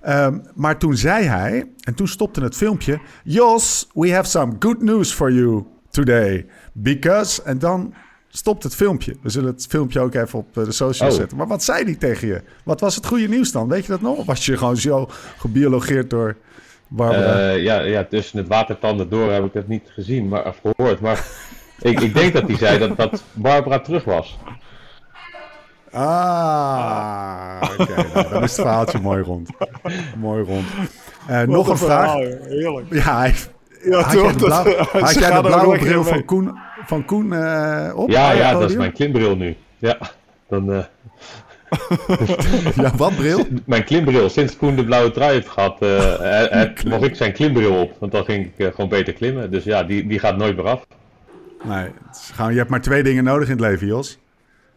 Ehm, 0.00 0.38
maar 0.54 0.78
toen 0.78 0.96
zei 0.96 1.24
hij, 1.24 1.66
en 1.80 1.94
toen 1.94 2.08
stopte 2.08 2.40
het 2.40 2.56
filmpje... 2.56 3.00
Jos, 3.24 3.88
we 3.94 4.12
have 4.12 4.28
some 4.28 4.56
good 4.58 4.82
news 4.82 5.12
for 5.12 5.27
you 5.32 5.64
today. 5.90 6.46
Because... 6.72 7.42
En 7.42 7.58
dan 7.58 7.94
stopt 8.28 8.62
het 8.62 8.74
filmpje. 8.74 9.16
We 9.22 9.28
zullen 9.30 9.52
het 9.52 9.66
filmpje 9.68 10.00
ook 10.00 10.14
even 10.14 10.38
op 10.38 10.58
eh, 10.58 10.64
de 10.64 10.72
socials 10.72 11.12
Oh. 11.12 11.18
zetten. 11.18 11.36
Maar 11.36 11.46
wat 11.46 11.62
zei 11.64 11.84
hij 11.84 11.94
tegen 11.94 12.28
je? 12.28 12.42
Wat 12.64 12.80
was 12.80 12.94
het 12.94 13.06
goede 13.06 13.28
nieuws 13.28 13.52
dan? 13.52 13.68
Weet 13.68 13.82
je 13.84 13.92
dat 13.92 14.00
nog? 14.00 14.16
Of 14.16 14.26
was 14.26 14.46
je 14.46 14.56
gewoon 14.56 14.76
zo 14.76 15.08
gebiologeerd 15.38 16.10
door 16.10 16.36
Barbara? 16.88 17.50
Eh, 17.50 17.62
ja, 17.62 17.80
ja, 17.80 18.04
tussen 18.04 18.38
het 18.38 18.48
watertanden 18.48 19.08
door 19.08 19.32
heb 19.32 19.44
ik 19.44 19.52
het 19.52 19.68
niet 19.68 19.88
gezien, 19.94 20.28
maar 20.28 20.46
of 20.46 20.60
gehoord. 20.62 21.00
Maar 21.00 21.26
ik, 21.80 22.00
ik 22.00 22.14
denk 22.14 22.32
dat 22.32 22.46
hij 22.46 22.56
zei 22.56 22.78
dat, 22.78 22.96
dat 22.96 23.22
Barbara 23.32 23.78
terug 23.80 24.04
was. 24.04 24.38
ah, 25.92 27.62
oké. 27.78 27.94
nou, 28.14 28.28
dan 28.28 28.42
is 28.42 28.50
het 28.50 28.60
verhaaltje 28.60 29.00
mooi 29.00 29.22
rond. 29.22 29.48
Mooi 30.16 30.44
rond. 30.44 30.66
Eh, 31.26 31.42
nog 31.42 31.68
een 31.68 31.76
vraag. 31.78 32.10
verhaal. 32.12 32.38
Heerlijk. 32.48 32.86
Ja, 32.94 33.18
hij, 33.18 33.34
Ja, 33.84 34.00
had 34.00 34.12
jij 34.12 34.22
toch, 34.22 34.32
de, 34.32 34.48
dat- 34.48 34.76
had 35.02 35.14
jij 35.14 35.30
de 35.30 35.40
blauwe 35.40 35.78
bril 35.78 36.04
van 36.04 36.24
Koen, 36.24 36.58
van 36.86 37.04
Koen 37.04 37.32
eh, 37.32 37.92
op? 37.94 38.10
Ja, 38.10 38.32
ja, 38.32 38.52
dat 38.52 38.70
is 38.70 38.76
mijn 38.76 38.92
klimbril 38.92 39.36
nu. 39.36 39.56
Ja, 39.78 39.98
dan, 40.48 40.72
eh, 40.72 40.84
Ja, 42.82 42.92
wat 42.96 43.16
bril? 43.16 43.46
mijn 43.66 43.84
klimbril. 43.84 44.28
Sinds 44.30 44.56
Koen 44.56 44.76
de 44.76 44.84
blauwe 44.84 45.10
trui 45.10 45.32
heeft 45.32 45.48
gehad, 45.48 45.82
eh, 45.82 46.64
mocht 46.90 47.04
ik 47.04 47.14
zijn 47.16 47.32
klimbril 47.32 47.80
op. 47.80 47.96
Want 47.98 48.12
dan 48.12 48.24
ging 48.24 48.50
ik 48.56 48.70
gewoon 48.74 48.88
beter 48.88 49.12
klimmen. 49.12 49.50
Dus 49.50 49.64
ja, 49.64 49.82
die, 49.84 50.06
die 50.06 50.18
gaat 50.18 50.36
nooit 50.36 50.56
meer 50.56 50.68
af. 50.68 50.86
Nee, 51.64 51.86
gewoon, 52.32 52.52
je 52.52 52.58
hebt 52.58 52.70
maar 52.70 52.80
twee 52.80 53.02
dingen 53.02 53.24
nodig 53.24 53.48
in 53.48 53.56
het 53.56 53.60
leven, 53.70 53.86
Jos. 53.86 54.18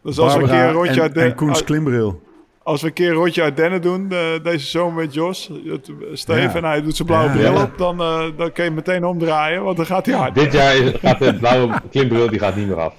Dus 0.02 0.18
als 0.18 0.34
een 0.34 0.44
keer 0.46 0.54
een 0.54 0.72
rondje 0.72 0.92
en, 0.94 1.00
uit 1.00 1.16
en 1.16 1.20
Den- 1.22 1.34
Koens 1.34 1.64
klimbril. 1.64 2.22
Als 2.64 2.80
we 2.80 2.86
een 2.86 2.92
keer 2.92 3.08
een 3.08 3.14
rondje 3.16 3.42
uit 3.42 3.56
Dennen 3.56 3.82
doen, 3.82 4.06
eh, 4.10 4.18
deze 4.42 4.66
zomer 4.66 5.02
met 5.02 5.14
Jos, 5.14 5.50
het- 5.66 5.90
Steven, 6.12 6.42
Ja. 6.42 6.54
en 6.54 6.64
hij 6.64 6.82
doet 6.82 6.96
zijn 6.96 7.08
blauwe 7.08 7.28
Ja. 7.30 7.36
bril 7.36 7.52
Ja. 7.52 7.62
op, 7.62 7.78
dan, 7.78 8.00
eh, 8.00 8.24
dan 8.36 8.52
kun 8.52 8.64
je 8.64 8.70
meteen 8.70 9.04
omdraaien, 9.04 9.62
want 9.64 9.76
dan 9.76 9.86
gaat 9.86 10.06
hij 10.06 10.14
hard. 10.14 10.34
Dit 10.34 10.52
jaar 10.52 10.76
is, 10.76 10.92
gaat 11.00 11.18
de 11.18 11.34
blauwe 11.36 11.80
klimbril 11.90 12.30
die 12.30 12.38
gaat 12.38 12.56
niet 12.56 12.66
meer 12.66 12.80
af. 12.80 12.94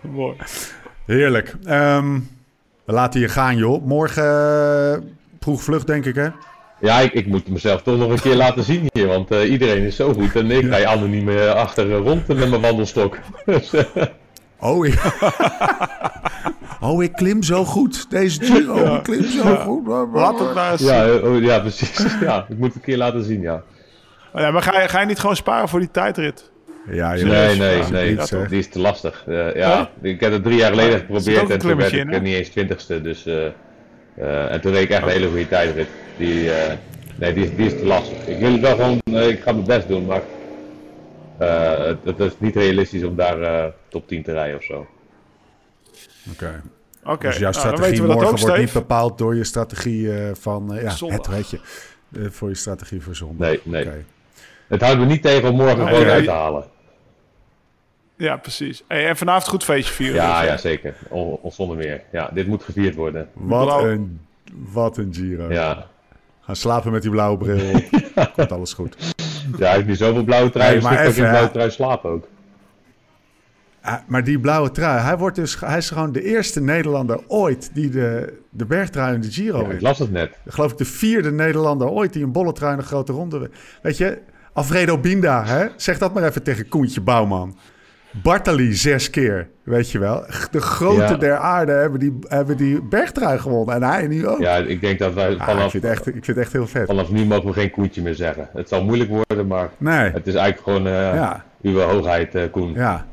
Mooi. 0.00 0.36
Heerlijk. 1.06 1.54
Ehm, 1.64 2.14
we 2.84 2.92
laten 2.92 3.20
je 3.20 3.28
gaan, 3.28 3.56
joh. 3.56 3.84
Morgen 3.86 4.24
eh, 4.24 4.98
vroeg 5.40 5.62
vlucht, 5.62 5.86
denk 5.86 6.04
ik, 6.04 6.14
hè? 6.14 6.28
Ja, 6.80 7.00
ik, 7.00 7.12
ik 7.12 7.26
moet 7.26 7.48
mezelf 7.48 7.82
toch 7.82 7.98
nog 7.98 8.10
een 8.10 8.20
keer 8.20 8.34
laten 8.34 8.64
zien 8.64 8.88
hier, 8.92 9.06
want 9.06 9.30
eh, 9.30 9.50
iedereen 9.50 9.82
is 9.82 9.96
zo 9.96 10.12
goed. 10.12 10.36
En 10.36 10.50
ik 10.50 10.66
ga 10.72 10.84
anoniem 10.84 11.28
eh, 11.28 11.50
achter 11.54 11.90
eh, 11.92 11.98
rond 11.98 12.26
met 12.26 12.48
mijn 12.50 12.60
wandelstok. 12.60 13.18
Eh, 13.46 13.56
Oh, 14.60 14.86
ik... 14.86 14.94
oh, 16.84 17.02
ik 17.02 17.12
klim 17.12 17.42
zo 17.42 17.64
goed. 17.64 18.10
Deze 18.10 18.42
Giro, 18.44 18.94
ik 18.96 19.02
klim 19.02 19.22
zo 19.24 19.54
goed. 19.56 19.86
Laat 20.12 20.38
het 20.38 20.54
maar 20.54 20.72
eens. 20.72 20.82
ja, 20.82 21.04
eh, 21.06 21.24
oh, 21.24 21.42
ja, 21.42 21.58
precies. 21.58 22.04
Ja, 22.20 22.46
ik 22.48 22.56
moet 22.58 22.66
het 22.66 22.74
een 22.76 22.80
keer 22.82 22.96
laten 22.96 23.24
zien, 23.24 23.40
ja. 23.40 23.62
Oh 24.34 24.40
ja, 24.40 24.50
maar 24.50 24.62
ga 24.62 24.80
je, 24.80 24.88
ga 24.88 25.00
je 25.00 25.06
niet 25.06 25.18
gewoon 25.18 25.36
sparen 25.36 25.68
voor 25.68 25.80
die 25.80 25.90
tijdrit? 25.90 26.50
Ja. 26.90 27.12
Nee, 27.12 27.24
nee, 27.56 27.82
nee, 27.90 28.16
die 28.48 28.58
is 28.58 28.68
te 28.68 28.78
lastig. 28.78 29.24
Eh, 29.26 29.54
ja, 29.54 29.90
ik 30.02 30.20
heb 30.20 30.32
het 30.32 30.42
drie 30.42 30.56
jaar 30.56 30.70
geleden 30.70 30.92
er 30.92 30.98
geprobeerd 30.98 31.50
en 31.50 31.58
toen 31.58 31.76
werd 31.76 31.92
ik 31.92 31.98
in, 31.98 32.12
eh, 32.12 32.20
niet 32.20 32.34
eens 32.34 32.48
twintigste. 32.48 33.00
Dus, 33.02 33.26
eh, 33.26 33.46
eh, 34.16 34.52
en 34.52 34.60
toen 34.60 34.72
reed 34.72 34.82
ik 34.82 34.90
echt 34.90 35.02
een 35.02 35.08
hele 35.08 35.26
goede 35.28 35.48
tijdrit. 35.48 35.86
Die, 36.16 36.50
eh, 36.50 36.72
nee, 37.16 37.32
die, 37.32 37.44
is- 37.44 37.56
die 37.56 37.66
is 37.66 37.72
te 37.78 37.86
lastig. 37.86 38.26
Ik 38.26 38.38
wil 38.38 38.52
het 38.52 38.60
wel 38.60 38.74
gewoon, 38.76 39.00
eh, 39.04 39.28
ik 39.28 39.40
ga 39.42 39.52
mijn 39.52 39.64
best 39.66 39.88
doen, 39.88 40.06
maar 40.06 40.22
eh, 41.38 41.84
het, 41.84 41.98
het 42.04 42.20
is 42.20 42.32
niet 42.38 42.56
realistisch 42.56 43.04
om 43.04 43.16
daar 43.16 43.72
top 43.88 44.08
10 44.08 44.22
te 44.22 44.32
rijden 44.32 44.56
of 44.56 44.62
zo. 44.64 44.86
Oké. 46.32 46.62
Oké, 47.04 47.26
Dus 47.26 47.38
jouw 47.38 47.50
nou, 47.50 47.54
strategie 47.64 47.90
weten 47.90 48.02
we 48.02 48.08
dat 48.08 48.20
morgen 48.20 48.40
wordt 48.46 48.58
niet 48.60 48.72
bepaald 48.72 49.18
door 49.18 49.34
je 49.36 49.44
strategie 49.44 50.12
eh, 50.12 50.30
van... 50.34 50.74
eh, 50.74 50.82
ja, 50.82 50.90
Zondag. 50.90 51.18
het 51.18 51.26
weet 51.26 51.50
je. 51.50 51.60
eh, 52.16 52.22
voor 52.30 52.48
je 52.48 52.54
strategie 52.54 53.02
voor 53.02 53.14
zondag. 53.14 53.48
Nee, 53.48 53.60
nee. 53.64 53.84
Oké. 53.86 54.04
Het 54.68 54.80
houdt 54.80 54.98
me 54.98 55.04
niet 55.06 55.22
tegen 55.22 55.48
om 55.50 55.56
morgen 55.56 55.88
gewoon 55.88 56.06
uit 56.08 56.24
te 56.24 56.30
halen. 56.30 56.64
Ja, 58.16 58.36
precies. 58.36 58.82
Hey, 58.88 59.06
en 59.08 59.16
vanavond 59.16 59.48
goed 59.48 59.64
feestje 59.64 59.92
vieren. 59.94 60.14
Ja, 60.16 60.40
dus, 60.40 60.48
ja, 60.50 60.56
zeker. 60.56 60.94
On, 61.08 61.38
on- 61.42 61.52
zonder 61.52 61.76
meer. 61.76 62.02
Ja, 62.12 62.30
dit 62.32 62.46
moet 62.46 62.62
gevierd 62.62 62.94
worden. 62.94 63.28
Wat, 63.32 63.64
Blauw. 63.66 63.86
een, 63.88 64.20
wat 64.52 64.96
een 64.96 65.14
Giro. 65.14 65.52
Ja, 65.52 65.86
Gaan 66.40 66.56
slapen 66.56 66.92
met 66.92 67.02
die 67.02 67.10
blauwe 67.10 67.36
bril. 67.38 67.80
Komt 68.36 68.52
alles 68.52 68.72
goed. 68.72 68.96
ja 69.58 69.66
hij 69.66 69.74
heeft 69.74 69.86
nu 69.86 69.94
zoveel 69.96 70.24
blauwe 70.24 70.50
trui, 70.50 70.66
Hey, 70.66 70.74
dus 70.74 70.84
maar 70.84 71.02
in 71.04 71.08
even, 71.10 71.28
blauwe 71.28 71.50
trui 71.50 71.70
slapen 71.70 72.10
ook. 72.10 72.28
Ah, 73.86 73.94
maar 74.06 74.24
die 74.24 74.38
blauwe 74.40 74.70
trui, 74.70 75.00
hij, 75.00 75.16
wordt 75.18 75.36
dus, 75.36 75.60
hij 75.60 75.76
is 75.78 75.90
gewoon 75.90 76.12
de 76.12 76.22
eerste 76.22 76.60
Nederlander 76.60 77.20
ooit 77.26 77.70
die 77.74 77.88
de, 77.90 78.38
de 78.50 78.64
bergtrui 78.64 79.14
in 79.14 79.20
de 79.20 79.30
Giro 79.30 79.58
Ja, 79.68 79.70
ik 79.74 79.80
las 79.80 79.98
het 79.98 80.10
net. 80.12 80.38
Geloof 80.46 80.72
ik 80.72 80.78
de 80.78 80.84
vierde 80.84 81.32
Nederlander 81.32 81.88
ooit 81.88 82.12
die 82.12 82.24
een 82.24 82.32
bolle 82.32 82.52
trui 82.52 82.72
in 82.72 82.78
een 82.78 82.84
grote 82.84 83.12
ronde 83.12 83.38
wint. 83.38 83.52
Weet 83.82 83.96
je, 83.96 84.18
Alfredo 84.52 84.98
Binda, 84.98 85.44
hè? 85.44 85.66
zeg 85.76 85.98
dat 85.98 86.14
maar 86.14 86.22
even 86.24 86.42
tegen 86.42 86.68
Koentje 86.68 87.00
Bouwman. 87.00 87.56
Bartali 88.22 88.72
zes 88.74 89.10
keer, 89.10 89.48
weet 89.62 89.90
je 89.90 89.98
wel. 89.98 90.24
De 90.50 90.60
grote 90.60 91.00
Ja. 91.02 91.16
der 91.16 91.36
aarde 91.36 91.72
hebben 91.72 92.00
die, 92.00 92.18
hebben 92.28 92.56
die 92.56 92.82
bergtrui 92.82 93.38
gewonnen. 93.38 93.74
En 93.74 93.82
hij 93.82 94.06
nu 94.06 94.26
ook. 94.26 94.40
Ja, 94.40 94.56
ik 94.56 94.80
denk 94.80 94.98
dat 94.98 95.14
wij 95.14 95.26
Ah, 95.26 95.32
ik, 95.32 95.42
vanaf, 95.42 95.70
vind 95.70 95.82
het 95.82 95.92
echt, 95.92 96.06
ik 96.06 96.12
vind 96.12 96.26
het 96.26 96.36
echt 96.38 96.52
heel 96.52 96.66
vet. 96.66 96.86
vanaf 96.86 97.10
nu 97.10 97.24
mogen 97.24 97.46
we 97.46 97.52
geen 97.52 97.70
koetje 97.70 98.02
meer 98.02 98.14
zeggen. 98.14 98.48
Het 98.52 98.68
zal 98.68 98.84
moeilijk 98.84 99.10
worden, 99.10 99.46
maar 99.46 99.68
Nee, 99.78 100.10
het 100.10 100.26
is 100.26 100.34
eigenlijk 100.34 100.62
gewoon 100.62 100.86
eh, 100.86 101.14
ja, 101.14 101.44
uw 101.62 101.78
hoogheid, 101.78 102.34
eh, 102.34 102.42
Koen. 102.50 102.72
ja. 102.74 103.06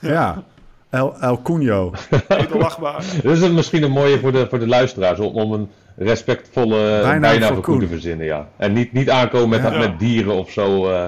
Ja, 0.00 0.42
El, 0.90 1.16
El 1.20 1.42
Cunho. 1.42 1.92
Edelachtbaar. 2.28 3.04
Dit 3.22 3.30
is 3.32 3.40
het 3.40 3.52
misschien 3.52 3.82
een 3.82 3.90
mooie 3.90 4.18
voor 4.18 4.32
de, 4.32 4.46
voor 4.50 4.58
de 4.58 4.66
luisteraars, 4.68 5.18
om, 5.18 5.34
om 5.34 5.52
een 5.52 5.68
respectvolle 5.96 6.76
Bijnaam 7.02 7.20
bijnaam 7.20 7.54
voor 7.54 7.64
voor 7.64 7.80
te 7.80 7.86
verzinnen, 7.88 8.26
ja. 8.26 8.48
En 8.56 8.72
niet, 8.72 8.92
niet 8.92 9.10
aankomen 9.10 9.48
met, 9.48 9.72
Ja. 9.72 9.78
met 9.78 9.98
dieren 9.98 10.34
of 10.34 10.50
zo. 10.50 10.90
eh, 10.90 11.04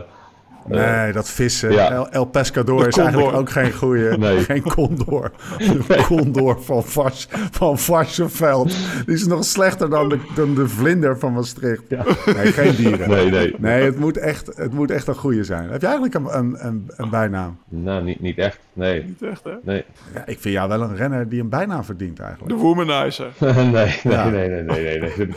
Nee, 0.66 1.12
dat 1.12 1.28
vissen. 1.30 1.72
ja. 1.72 1.91
El, 1.91 2.09
El 2.11 2.24
Pescador 2.24 2.82
De 2.82 2.89
is 2.89 2.97
eigenlijk 2.97 3.37
ook 3.37 3.51
geen 3.51 3.72
goede. 3.72 4.16
Nee. 4.18 4.39
Geen 4.41 4.62
condor. 4.62 5.30
De 5.89 6.03
condor 6.07 6.62
van, 6.62 6.85
Vars, 6.85 7.28
van 7.51 7.78
Varsenveld. 7.78 8.76
Die 9.07 9.14
is 9.14 9.26
nog 9.26 9.45
slechter 9.45 9.91
dan 9.91 10.09
de, 10.09 10.18
dan 10.35 10.55
de 10.55 10.68
vlinder 10.68 11.18
van 11.18 11.32
Maastricht. 11.32 11.82
Nee, 11.91 12.53
geen 12.53 12.74
dieren. 12.76 13.09
Nee, 13.09 13.30
nee. 13.30 13.55
Nee, 13.59 13.85
het 13.85 13.99
moet 13.99 14.16
echt, 14.16 14.51
het 14.57 14.72
moet 14.72 14.91
echt 14.91 15.07
een 15.07 15.14
goede 15.14 15.45
zijn. 15.45 15.70
Heb 15.70 15.80
je 15.80 15.87
eigenlijk 15.87 16.14
een, 16.14 16.39
een, 16.39 16.66
een, 16.66 16.91
een 16.97 17.11
bijnaam? 17.11 17.59
Nou, 17.68 18.03
niet, 18.05 18.20
niet 18.20 18.39
echt. 18.39 18.59
Nee. 18.77 19.05
Niet 19.05 19.22
echt, 19.22 19.45
hè? 19.45 19.51
Nee. 19.62 19.85
Ja, 20.14 20.20
ik 20.27 20.39
vind 20.41 20.55
jou 20.55 20.68
wel 20.68 20.81
een 20.81 20.97
renner 20.97 21.29
die 21.29 21.41
een 21.41 21.49
bijnaam 21.49 21.85
verdient 21.85 22.16
De 22.16 22.22
eigenlijk. 22.22 22.59
womanizer. 22.61 23.27
nee, 23.39 23.53
nee, 23.64 24.01
Ja. 24.03 24.29
nee, 24.29 24.49
nee, 24.49 24.62
nee, 24.62 24.83
nee, 24.83 25.01
nee. 25.16 25.29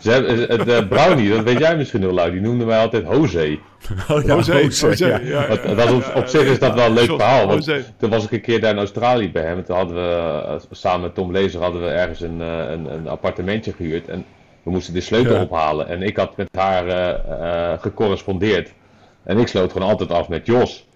Ze 0.00 0.10
hebben, 0.10 0.38
het, 0.38 0.68
eh, 0.68 0.88
Brownie, 0.88 1.30
dat 1.30 1.44
weet 1.44 1.58
jij 1.58 1.76
misschien 1.76 2.00
heel 2.00 2.14
leuk, 2.14 2.32
die 2.32 2.40
noemde 2.40 2.64
mij 2.64 2.78
altijd 2.78 3.06
Jose. 3.10 3.58
Oh 4.10 4.22
ja, 4.24 4.34
José, 4.34 4.58
José, 4.58 4.86
José, 4.86 5.06
ja. 5.06 5.18
ja, 5.18 5.46
Dat, 5.46 5.62
ja, 5.62 5.74
dat 5.74 5.88
ja, 5.88 6.12
op, 6.14 6.26
zich 6.26 6.42
is 6.42 6.58
dat 6.58 6.74
wel 6.74 6.86
een 6.86 6.92
leuk 6.92 7.06
verhaal. 7.06 7.46
Want 7.46 7.70
toen 7.98 8.10
was 8.10 8.24
ik 8.24 8.32
een 8.32 8.40
keer 8.40 8.60
daar 8.60 8.70
in 8.70 8.78
Australië 8.78 9.30
bij 9.30 9.42
hem. 9.42 9.56
En 9.58 9.64
toen 9.64 9.76
hadden 9.76 9.96
we 9.96 10.42
eh, 10.46 10.54
samen 10.70 11.00
met 11.00 11.14
Tom 11.14 11.32
Lezer 11.32 11.62
hadden 11.62 11.82
we 11.82 11.88
ergens 11.88 12.20
een, 12.20 12.40
eh, 12.40 12.70
een, 12.70 12.92
een 12.92 13.08
appartementje 13.08 13.72
gehuurd. 13.72 14.08
En 14.08 14.24
we 14.62 14.70
moesten 14.70 14.94
de 14.94 15.00
sleutel 15.00 15.34
Ja. 15.34 15.42
ophalen. 15.42 15.88
En 15.88 16.02
ik 16.02 16.16
had 16.16 16.36
met 16.36 16.48
haar 16.56 17.18
gecorrespondeerd. 17.80 18.72
En 19.22 19.38
ik 19.38 19.46
sloot 19.48 19.72
gewoon 19.72 19.88
altijd 19.88 20.10
af 20.12 20.28
met 20.28 20.46
Jos. 20.46 20.88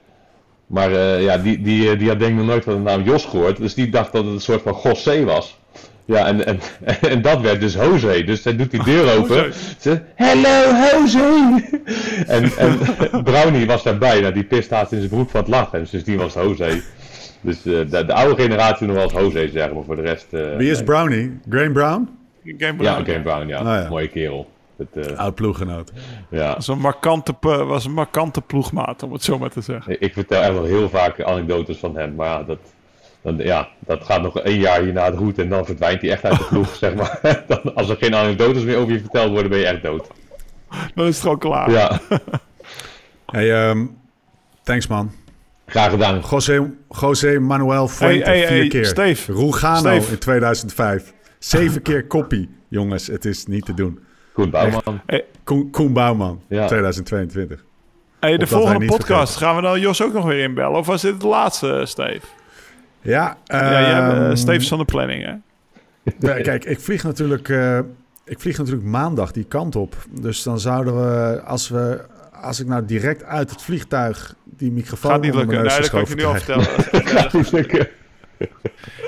Maar 0.75 0.93
eh, 0.93 1.23
ja, 1.23 1.39
die, 1.39 1.61
die, 1.63 1.91
eh, 1.91 1.99
die 1.99 2.09
had 2.09 2.19
denk 2.19 2.31
ik 2.31 2.37
nog 2.37 2.47
nooit 2.47 2.65
van 2.65 2.75
de 2.75 2.81
naam 2.81 3.03
Jos 3.03 3.25
gehoord. 3.25 3.57
Dus 3.57 3.75
die 3.75 3.89
dacht 3.89 4.13
dat 4.13 4.25
het 4.25 4.33
een 4.35 4.41
soort 4.41 4.63
van 4.63 4.79
José 4.83 5.25
was. 5.25 5.59
Ja, 6.05 6.27
en, 6.27 6.47
en, 6.47 6.61
en 7.13 7.23
dat 7.23 7.41
werd 7.41 7.61
dus 7.61 7.75
Jose. 7.75 8.25
Dus 8.25 8.43
zij 8.43 8.57
doet 8.57 8.71
die 8.71 8.85
deur 8.85 9.13
open. 9.19 9.53
Ze, 9.79 10.01
hello 10.15 10.73
Jose! 10.93 11.65
en, 12.27 12.51
en 12.59 12.79
Brownie 13.25 13.67
was 13.67 13.83
daarbij. 13.83 14.21
Nou, 14.21 14.33
die 14.35 14.45
pist 14.45 14.71
haast 14.71 14.93
in 14.93 14.99
zijn 14.99 15.11
broek 15.11 15.31
van 15.31 15.41
het 15.41 15.49
lachen. 15.49 15.79
En 15.79 15.87
sindsdien 15.87 16.17
was 16.17 16.35
Jose. 16.35 16.83
Dus 17.41 17.57
eh, 17.57 17.63
de, 17.65 18.05
de 18.07 18.13
oude 18.13 18.43
generatie 18.43 18.87
nog 18.87 18.97
wel 18.97 19.05
eens 19.05 19.13
Jose 19.35 19.49
zeggen, 19.53 19.75
maar 19.75 19.85
voor 19.85 19.97
de 19.97 20.03
rest... 20.03 20.27
eh, 20.31 20.57
Wie 20.57 20.71
is. 20.71 20.83
Brownie? 20.83 21.39
Graham 21.49 21.73
Brown? 21.73 22.09
Game 22.45 22.83
Ja, 22.83 22.93
Brown. 22.95 23.11
Game 23.11 23.23
Brown, 23.23 23.47
ja. 23.49 23.59
Ah, 23.59 23.65
ja. 23.83 23.89
Mooie 23.89 24.09
kerel. 24.09 24.49
Het, 24.77 25.07
eh, 25.07 25.19
Oud 25.19 25.35
ploeggenoot. 25.35 25.93
ja. 26.31 26.55
was 26.55 26.69
een 26.69 26.79
markante, 26.79 27.35
was 27.41 27.85
een 27.85 27.93
markante 27.93 28.41
ploegmaat, 28.41 29.03
om 29.03 29.13
het 29.13 29.23
zo 29.23 29.39
maar 29.39 29.51
te 29.51 29.61
zeggen. 29.61 30.01
Ik 30.01 30.13
vertel 30.13 30.43
echt 30.43 30.53
wel 30.53 30.65
heel 30.65 30.89
vaak 30.89 31.23
anekdotes 31.23 31.79
van 31.79 31.97
hem, 31.97 32.15
maar 32.15 32.27
ja, 32.27 32.43
dat, 32.43 32.59
dan, 33.23 33.37
ja, 33.37 33.69
dat 33.79 34.05
gaat 34.05 34.23
nog 34.23 34.39
één 34.41 34.59
jaar 34.61 34.81
hierna 34.83 35.05
het 35.05 35.17
goed 35.17 35.39
en 35.39 35.49
dan 35.49 35.65
verdwijnt 35.65 36.01
hij 36.01 36.11
echt 36.11 36.25
uit 36.25 36.39
de 36.39 36.45
ploeg, 36.45 36.75
zeg 36.85 36.95
maar. 36.95 37.19
Dan, 37.49 37.75
als 37.75 37.89
er 37.89 37.97
geen 37.97 38.15
anekdotes 38.15 38.63
meer 38.63 38.77
over 38.77 38.93
je 38.93 39.01
verteld 39.01 39.31
worden, 39.31 39.51
ben 39.51 39.59
je 39.59 39.67
echt 39.67 39.83
dood. 39.83 40.07
Dan 40.95 41.07
is 41.07 41.15
het 41.15 41.23
gewoon 41.23 41.39
klaar. 41.39 41.71
Ja, 41.71 42.01
Hey, 43.27 43.69
ehm, 43.69 43.87
thanks 44.63 44.87
man. 44.87 45.11
graag 45.67 45.91
gedaan. 45.91 46.23
José, 46.31 46.71
José 47.01 47.39
Manuel 47.39 47.89
Fuente, 47.89 48.25
Hey, 48.25 48.39
hey, 48.39 48.47
vier 48.47 48.59
hey, 48.59 48.69
keer. 48.69 48.85
Steve. 48.87 49.33
Rugano 49.33 49.79
Steve. 49.79 50.13
in 50.13 50.19
2005. 50.19 51.13
Zeven 51.39 51.83
keer 51.83 52.07
koppie. 52.07 52.49
Jongens, 52.69 53.07
het 53.07 53.25
is 53.25 53.47
niet 53.47 53.65
te 53.65 53.75
doen. 53.75 53.99
Goed, 54.35 54.51
Bouwman. 54.51 55.01
Koen, 55.45 55.71
Koen 55.71 55.93
Bouwman, 55.93 56.41
Ja. 56.49 56.67
2022. 56.67 57.65
Hey, 58.21 58.37
de 58.37 58.47
volgende 58.47 58.87
podcast 58.87 59.37
gaan 59.37 59.57
we 59.57 59.63
dan 59.63 59.81
Jos 59.81 60.03
ook 60.03 60.13
nog 60.13 60.25
weer 60.25 60.43
inbellen? 60.43 60.79
Of 60.79 60.87
was 60.87 61.03
dit 61.03 61.21
de 61.21 61.27
laatste, 61.27 61.83
Steve? 61.85 62.27
Ja, 63.01 63.37
ja, 63.45 64.09
bent 64.09 64.19
ehm, 64.19 64.31
uh, 64.31 64.37
Steve 64.37 64.57
is 64.59 64.69
van 64.69 64.79
de 64.79 64.85
planning, 64.85 65.25
hè? 65.25 65.33
Ja, 66.19 66.41
kijk, 66.41 66.65
ik 66.65 66.81
vlieg 66.81 67.03
natuurlijk, 67.03 67.49
eh, 67.49 67.79
ik 68.25 68.41
vlieg 68.41 68.59
natuurlijk 68.59 68.87
maandag 68.87 69.33
die 69.33 69.45
kant 69.45 69.77
op. 69.77 69.97
Dus 70.11 70.43
dan 70.43 70.61
zouden 70.61 70.95
we, 70.97 71.41
als 71.43 71.69
we, 71.69 72.05
als 72.43 72.61
ik 72.61 72.67
nou 72.67 72.85
direct 72.85 73.25
uit 73.25 73.51
het 73.51 73.63
vliegtuig 73.63 74.35
die 74.45 74.73
microfoon 74.73 75.11
Gaat 75.11 75.21
niet 75.21 75.35
lukken. 75.35 75.57
Nee, 75.65 75.81
dat 75.81 75.91
kan 75.91 76.01
ik 76.01 76.09
je 76.09 76.15
nu 76.15 76.25
al 76.25 76.35
vertellen. 76.35 76.65
Gaat 77.15 77.33
niet 77.33 77.53
lukken. 77.53 77.89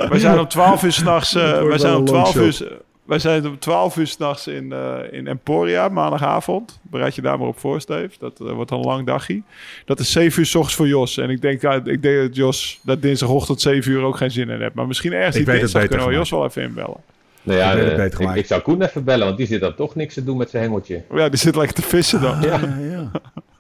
wij 0.09 0.18
zijn 0.18 0.39
om 0.39 0.49
12 0.49 0.83
uur 0.83 0.93
s'nachts. 0.93 1.33
Het 1.33 1.43
Uh, 1.43 1.62
wel 1.62 1.79
zijn 1.79 1.95
om 1.95 2.05
long 2.07 2.29
12 2.29 2.37
uur. 2.61 2.85
Wij 3.07 3.18
zijn 3.18 3.46
om 3.46 3.59
12 3.59 3.96
uur 3.96 4.07
s'nachts 4.07 4.46
in, 4.46 4.72
eh, 4.72 4.98
in 5.11 5.26
Emporia, 5.26 5.88
maandagavond. 5.88 6.78
Bereid 6.82 7.14
je 7.14 7.22
daar 7.22 7.38
maar 7.38 7.48
op 7.48 7.59
voor, 7.59 7.80
Steve. 7.80 8.11
Dat 8.18 8.40
eh, 8.40 8.50
wordt 8.52 8.70
een 8.70 8.80
lang 8.80 9.07
dagje. 9.07 9.42
Dat 9.84 10.00
is 10.00 10.12
7 10.12 10.40
uur 10.40 10.46
s 10.46 10.54
ochtends 10.54 10.76
voor 10.76 10.88
Jos. 10.88 11.16
En 11.18 11.30
ik 11.30 11.40
denk, 11.40 11.61
ja, 11.61 11.74
ik 11.84 12.02
denk 12.02 12.16
dat 12.20 12.36
Jos 12.36 12.80
dat 12.82 13.02
dinsdagochtend 13.02 13.61
7 13.61 13.92
uur 13.92 14.02
ook 14.02 14.16
geen 14.16 14.30
zin 14.30 14.48
in 14.50 14.61
heeft. 14.61 14.74
Maar 14.74 14.86
misschien 14.86 15.12
ergens 15.12 15.36
Ik 15.36 15.44
die 15.44 15.52
weet 15.52 15.62
het 15.62 15.72
dinsdag 15.72 15.82
beter 15.82 15.96
kunnen 15.96 16.14
we 16.14 16.20
Jos 16.20 16.30
wel 16.30 16.44
even 16.44 16.62
inbellen. 16.62 16.96
Nou 17.42 17.59
ja, 17.59 17.70
Ik 17.70 17.74
weet 17.74 17.82
het 17.82 17.92
eh, 17.92 17.96
beter 17.98 18.12
ik, 18.12 18.16
gemaakt. 18.16 18.38
ik 18.38 18.46
zou 18.46 18.61
Koen 18.61 18.82
even 18.82 19.04
bellen, 19.04 19.26
want 19.26 19.38
die 19.38 19.46
zit 19.46 19.61
dan 19.61 19.74
toch 19.74 19.94
niks 19.94 20.14
te 20.14 20.24
doen 20.24 20.36
met 20.36 20.50
zijn 20.50 20.62
hengeltje. 20.62 21.02
Ja, 21.14 21.28
die 21.28 21.38
zit 21.38 21.57
lekker 21.57 21.74
te 21.74 21.82
vissen 21.82 22.20
dan. 22.20 22.40
Ja, 22.40 22.61
Ja, 22.61 22.76
ja. 22.90 23.11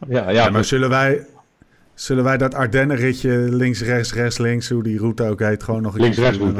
ja, 0.08 0.30
ja, 0.30 0.30
Ja, 0.30 0.50
maar 0.50 0.64
zullen 0.64 0.88
wij, 0.88 1.26
zullen 1.94 2.24
wij 2.24 2.36
dat 2.36 2.54
Ardennenritje 2.54 3.30
links, 3.30 3.82
rechts, 3.82 4.14
rechts, 4.14 4.38
links, 4.38 4.68
hoe 4.68 4.82
die 4.82 4.98
route 4.98 5.22
ook 5.28 5.40
heet, 5.40 5.62
gewoon 5.62 5.82
nog 5.82 5.94
een 5.94 6.00
Links, 6.00 6.16
keer 6.16 6.24
rechts 6.24 6.38
doen 6.38 6.54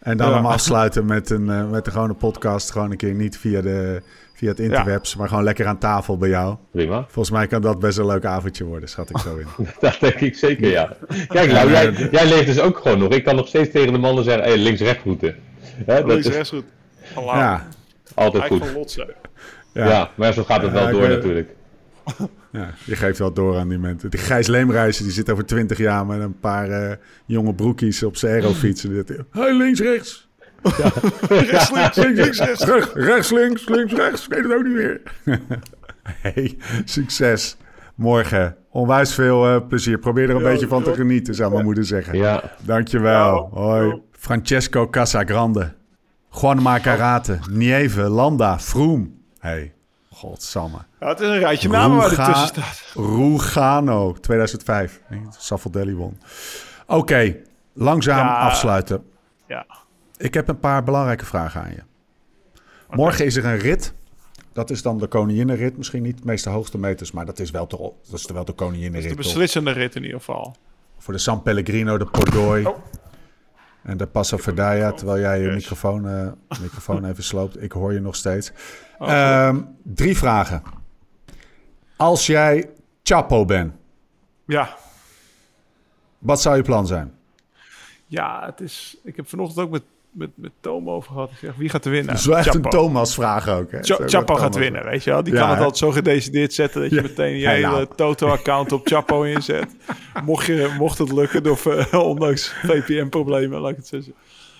en 0.00 0.16
route. 0.16 0.24
dan 0.24 0.34
hem 0.34 0.46
afsluiten 0.46 1.06
met 1.06 1.30
een, 1.30 1.50
eh, 1.50 1.70
met 1.70 1.86
een 1.86 1.92
gewone 1.92 2.14
podcast. 2.14 2.70
Gewoon 2.70 2.90
een 2.90 2.96
keer 2.96 3.14
niet 3.14 3.38
via, 3.38 3.60
de, 3.60 4.02
via 4.34 4.48
het 4.48 4.60
interwebs, 4.60 5.16
maar 5.16 5.28
gewoon 5.28 5.44
lekker 5.44 5.66
aan 5.66 5.78
tafel 5.78 6.16
bij 6.18 6.28
jou. 6.28 6.56
prima. 6.70 7.04
Volgens 7.08 7.30
mij 7.30 7.46
kan 7.46 7.62
dat 7.62 7.78
best 7.78 7.98
een 7.98 8.06
leuk 8.06 8.24
avondje 8.24 8.64
worden, 8.64 8.88
schat 8.88 9.10
ik 9.10 9.18
zo 9.18 9.36
in. 9.36 9.46
Dat 9.80 9.96
denk 10.00 10.20
ik 10.20 10.36
zeker, 10.36 10.70
ja. 10.70 10.96
Kijk, 11.28 11.52
nou, 11.52 11.70
jij, 11.70 11.92
jij 12.10 12.26
leeft 12.26 12.46
dus 12.46 12.60
ook 12.60 12.78
gewoon 12.78 12.98
nog. 12.98 13.12
Ik 13.12 13.24
kan 13.24 13.36
nog 13.36 13.48
steeds 13.48 13.70
tegen 13.70 13.92
de 13.92 13.98
mannen 13.98 14.24
zeggen, 14.24 14.42
hey, 14.42 14.58
links-rechts 14.58 15.04
route. 15.04 15.34
Hè, 15.60 15.94
dat 15.94 16.06
Links, 16.06 16.26
is 16.26 16.34
rechts 16.34 16.50
goed. 16.50 16.64
Hallo. 17.14 17.34
Ja, 17.34 17.68
altijd 18.14 18.44
goed. 18.44 18.94
ja, 19.72 19.86
Ja, 19.86 20.10
maar 20.14 20.32
zo 20.32 20.44
gaat 20.44 20.62
het 20.62 20.72
wel 20.72 20.90
door 20.90 21.08
natuurlijk. 21.08 21.56
Ja, 22.52 22.70
je 22.84 22.96
geeft 22.96 23.18
wel 23.18 23.32
door 23.32 23.56
aan 23.58 23.68
die 23.68 23.78
mensen. 23.78 24.10
Die 24.10 24.20
Gijs 24.20 24.46
Leemreizen, 24.46 25.04
die 25.04 25.12
zit 25.12 25.30
over 25.30 25.46
twintig 25.46 25.78
jaar 25.78 26.06
met 26.06 26.20
een 26.20 26.38
paar 26.40 26.70
eh, 26.70 26.96
jonge 27.26 27.54
broekies 27.54 28.02
op 28.02 28.16
zijn 28.16 28.34
aerofietsen. 28.42 29.04
Zegt, 29.06 29.20
Hey, 29.30 29.56
links, 29.56 29.80
rechts. 29.80 30.28
Rechts, 30.62 31.70
links, 31.70 31.96
links, 31.96 32.38
links, 32.38 32.38
rechts. 32.94 33.30
Links, 33.30 33.68
links, 33.68 33.92
rechts. 33.92 34.24
Ik 34.26 34.32
weet 34.32 34.42
het 34.42 34.52
ook 34.52 34.64
niet 34.64 34.74
meer. 34.74 35.00
hey, 36.04 36.56
succes. 36.84 37.56
Morgen. 37.94 38.56
Onwijs 38.70 39.14
veel 39.14 39.46
eh, 39.46 39.66
plezier. 39.68 39.98
Probeer 39.98 40.28
er 40.28 40.36
een 40.36 40.42
Ja, 40.42 40.48
beetje 40.50 40.68
van 40.68 40.82
te 40.82 40.90
ja. 40.90 40.96
genieten, 40.96 41.34
zou 41.34 41.52
mijn 41.52 41.64
moeder 41.64 41.84
zeggen. 41.84 42.18
Ja, 42.18 42.52
Dankjewel. 42.64 43.50
Ja. 43.54 43.60
Hoi. 43.60 44.00
Francesco 44.12 44.88
Casagrande. 44.88 45.72
Juanma 46.30 46.78
Karate. 46.78 47.38
Nieve. 47.50 48.02
Landa. 48.02 48.58
Vroom. 48.60 49.14
Hey, 49.38 49.72
godsamme. 50.10 50.78
Ja, 51.00 51.08
het 51.08 51.20
is 51.20 51.28
een 51.28 51.38
rijtje 51.38 51.68
namen 51.68 51.96
waar 51.96 52.10
er 52.10 52.24
tussen 52.24 52.46
staat. 52.46 52.82
Rugano. 52.94 54.12
2005. 54.12 55.00
Saffeldelli 55.38 55.94
won. 55.94 56.18
Oké, 56.86 57.36
langzaam 57.72 58.26
Ja. 58.26 58.38
afsluiten. 58.38 59.04
Ja. 59.46 59.66
Ik 60.16 60.34
heb 60.34 60.48
een 60.48 60.58
paar 60.60 60.82
belangrijke 60.84 61.24
vragen 61.24 61.62
aan 61.62 61.70
je. 61.70 61.82
Morgen 62.90 63.24
is 63.24 63.36
er 63.36 63.44
een 63.44 63.58
rit. 63.58 63.94
Dat 64.52 64.70
is 64.70 64.82
dan 64.82 64.98
de 64.98 65.06
koninginnenrit. 65.06 65.76
Misschien 65.76 66.02
niet 66.02 66.18
de 66.18 66.24
meeste 66.26 66.50
hoogste 66.50 66.78
meters, 66.78 67.12
maar 67.12 67.26
dat 67.26 67.38
is 67.38 67.50
wel 67.50 67.68
de, 67.68 67.76
dat 68.10 68.18
is 68.20 68.26
wel 68.26 68.44
de 68.44 68.50
De 68.50 68.56
koninginnenrit. 68.56 69.08
toch? 69.08 69.16
beslissende 69.16 69.70
rit 69.70 69.94
in 69.94 70.02
ieder 70.02 70.18
geval. 70.18 70.56
Voor 70.98 71.12
de 71.14 71.20
San 71.20 71.42
Pellegrino, 71.42 71.98
de 71.98 72.04
Pordoi 72.06 72.66
Oh. 72.66 72.76
en 73.82 73.96
de 73.96 74.06
Passo 74.06 74.36
Verdaya. 74.36 74.92
Terwijl 74.92 75.20
jij 75.20 75.38
je 75.40 75.44
Yes. 75.46 75.54
microfoon, 75.54 76.08
eh, 76.08 76.28
microfoon 76.60 77.04
even 77.10 77.22
sloopt. 77.24 77.62
Ik 77.62 77.72
hoor 77.72 77.92
je 77.92 78.00
nog 78.00 78.16
steeds. 78.16 78.52
Oh, 78.98 79.10
Ehm, 79.10 79.60
drie 79.82 80.16
vragen. 80.16 80.62
Als 81.98 82.26
jij 82.26 82.70
Chapo 83.02 83.44
bent, 83.44 83.72
Ja. 84.46 84.76
wat 86.18 86.40
zou 86.40 86.56
je 86.56 86.62
plan 86.62 86.86
zijn? 86.86 87.12
Ja, 88.06 88.42
het 88.46 88.60
is... 88.60 88.96
Ik 89.04 89.16
heb 89.16 89.28
vanochtend 89.28 89.64
ook 89.66 89.70
met, 89.70 89.82
met, 90.10 90.30
met 90.34 90.50
Tomo 90.60 90.94
over 90.94 91.12
gehad. 91.12 91.30
Ik 91.30 91.36
zeg, 91.38 91.54
wie 91.56 91.68
gaat 91.68 91.84
er 91.84 91.90
winnen? 91.90 92.10
Dat 92.10 92.18
is 92.20 92.26
wel 92.26 92.36
echt 92.38 92.54
een. 92.54 92.62
Thomas-vraag 92.62 93.48
ook. 93.48 93.70
Hè? 93.70 93.78
Cha- 93.82 93.96
Zo 93.96 94.04
Chapo 94.06 94.34
gaat 94.34 94.52
Thomas. 94.52 94.68
winnen, 94.68 94.84
weet 94.84 95.04
je 95.04 95.10
wel. 95.10 95.22
Die 95.22 95.32
Ja, 95.32 95.38
kan 95.40 95.48
het 95.48 95.58
hè? 95.58 95.64
altijd 95.64 95.80
zo 95.82 95.90
gedecideerd 95.90 96.52
zetten... 96.54 96.80
dat 96.80 96.90
je 96.90 96.96
Ja. 96.96 97.02
meteen 97.02 97.32
je 97.32 97.38
Ja, 97.38 97.50
hele 97.50 97.66
nou. 97.66 97.86
Toto-account 97.96 98.72
op 98.72 98.86
Chapo 98.86 99.22
inzet. 99.34 99.66
Mocht, 100.24 100.46
je, 100.46 100.74
mocht 100.78 100.98
het 100.98 101.12
lukken, 101.12 101.50
of, 101.50 101.66
eh, 101.66 102.00
ondanks 102.08 102.48
VPN-problemen, 102.62 103.60
laat 103.60 103.70
ik 103.70 103.76
het 103.76 103.86
zo 103.86 103.96
zeggen. 103.96 104.14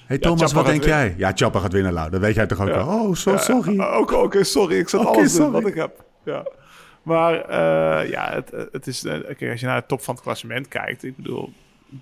Hey 0.07 0.19
Thomas, 0.19 0.53
wat 0.53 0.67
denk 0.67 0.85
jij? 0.85 1.15
Ja, 1.17 1.33
Chapo 1.35 1.61
gaat 1.61 1.73
winnen, 1.73 1.93
Lau. 1.93 2.11
Dat 2.11 2.21
weet 2.21 2.35
jij 2.35 2.47
toch 2.47 2.61
ook 2.61 2.69
Ja. 2.69 2.81
al? 2.81 3.01
Oh, 3.09 3.15
zo, 3.15 3.31
Ja, 3.31 3.39
sorry. 3.39 3.81
Ook, 3.81 4.13
oké, 4.13 4.45
sorry. 4.45 4.79
Ik 4.79 4.89
zat 4.89 5.07
alles 5.07 5.35
doen 5.35 5.51
wat 5.51 5.67
ik 5.67 5.75
heb. 5.75 6.05
Ja. 6.25 6.47
Maar 7.09 7.41
eh, 7.41 8.11
ja, 8.11 8.33
het, 8.33 8.69
het 8.73 8.87
is... 8.87 9.05
eh, 9.05 9.19
kijk, 9.37 9.51
als 9.51 9.61
je 9.61 9.67
naar 9.67 9.81
de 9.81 9.87
top 9.87 10.03
van 10.03 10.15
het 10.15 10.23
klassement 10.23 10.69
kijkt... 10.69 11.05
Ik 11.05 11.17
bedoel, 11.17 11.53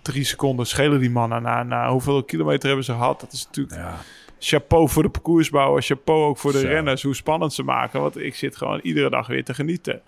drie 0.02 0.24
seconden 0.24 0.66
schelen 0.66 1.00
die 1.00 1.10
mannen. 1.10 1.42
Na, 1.42 1.62
na 1.62 1.90
hoeveel 1.90 2.22
kilometer 2.22 2.66
hebben 2.66 2.84
ze 2.84 2.92
gehad? 2.92 3.20
Dat 3.20 3.32
is 3.32 3.44
natuurlijk... 3.46 3.76
Ja. 3.76 3.96
Chapeau 4.38 4.88
voor 4.88 5.02
de 5.02 5.08
parcoursbouwer. 5.08 5.82
Chapeau 5.82 6.24
ook 6.24 6.38
voor 6.38 6.52
de 6.52 6.58
Zo. 6.58 6.66
renners. 6.66 7.02
Hoe 7.02 7.14
spannend 7.14 7.52
ze 7.52 7.62
maken. 7.62 8.00
Want 8.00 8.18
ik 8.18 8.34
zit 8.34 8.56
gewoon 8.56 8.80
iedere 8.82 9.10
dag 9.10 9.26
weer 9.26 9.44
te 9.44 9.54
genieten. 9.54 10.00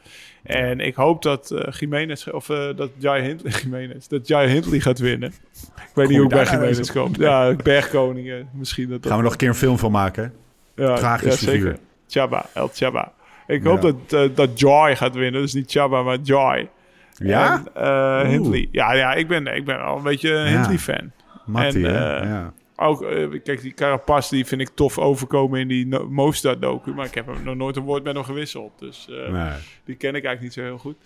En 0.43 0.81
ik 0.81 0.95
hoop 0.95 1.23
dat 1.23 1.55
Jiménez... 1.79 2.27
Of 2.27 2.47
dat 2.77 2.91
Jai 2.99 3.23
Hindley... 3.23 3.53
Jiménez, 3.63 4.07
dat 4.07 4.29
Jai 4.29 4.49
Hindley 4.49 4.81
gaat 4.81 4.99
winnen. 4.99 5.29
Ik 5.29 5.95
weet 5.95 6.09
niet 6.09 6.17
hoe 6.17 6.27
ik 6.27 6.33
bij 6.33 6.45
nou 6.45 6.57
Jiménez 6.57 6.91
kom. 6.93 7.13
Ja, 7.19 7.55
bergkoningen. 7.55 8.49
Misschien 8.53 8.89
dat... 8.89 9.03
dat 9.03 9.07
Gaan 9.11 9.17
we 9.17 9.25
nog 9.25 9.33
een 9.33 9.39
keer 9.39 9.49
een 9.49 9.55
film 9.55 9.79
van 9.79 9.91
maken? 9.91 10.33
ja, 10.75 10.97
tragisch 10.97 11.37
figuur. 11.37 11.79
Chaba, 12.09 12.47
El 12.55 12.71
Chaba. 12.73 13.13
Ik 13.49 13.63
Ja. 13.63 13.69
hoop 13.71 13.81
dat, 13.81 13.95
eh, 14.13 14.37
dat 14.37 14.59
Joy 14.61 14.97
gaat 14.97 15.15
winnen. 15.15 15.41
Dus 15.41 15.53
niet 15.55 15.71
Chaba, 15.71 16.03
maar 16.03 16.19
Joy. 16.23 16.69
Ja? 17.17 17.63
En, 17.75 17.83
eh. 18.23 18.29
Hindley. 18.29 18.69
Ja, 18.73 18.93
ja 18.95 19.15
ik, 19.15 19.29
ben, 19.29 19.47
ik 19.47 19.65
ben 19.65 19.79
wel 19.79 19.97
een 19.97 20.03
beetje 20.03 20.31
een 20.33 20.45
Ja. 20.51 20.55
Hindley-fan. 20.57 21.11
Mattie, 21.47 21.87
En, 21.89 22.21
eh, 22.21 22.29
ja. 22.29 22.53
Ook, 22.77 22.99
kijk, 23.45 23.61
die 23.61 23.73
Carapaz 23.75 24.29
die 24.31 24.45
vind 24.47 24.61
ik 24.61 24.69
tof 24.75 24.99
overkomen 24.99 25.61
in 25.61 25.69
die 25.69 25.87
no 25.87 26.09
Mostard-docu. 26.11 26.95
Maar 26.95 27.07
ik 27.07 27.15
heb 27.15 27.27
hem 27.27 27.43
nog 27.45 27.57
nooit 27.57 27.77
een 27.77 27.83
woord 27.83 28.05
met 28.05 28.15
hem 28.15 28.25
gewisseld. 28.25 28.73
Dus 28.79 29.07
Nee. 29.31 29.51
die 29.85 29.97
ken 29.97 30.15
ik 30.15 30.25
eigenlijk 30.25 30.41
niet 30.41 30.53
zo 30.53 30.61
heel 30.63 30.79
goed. 30.79 30.97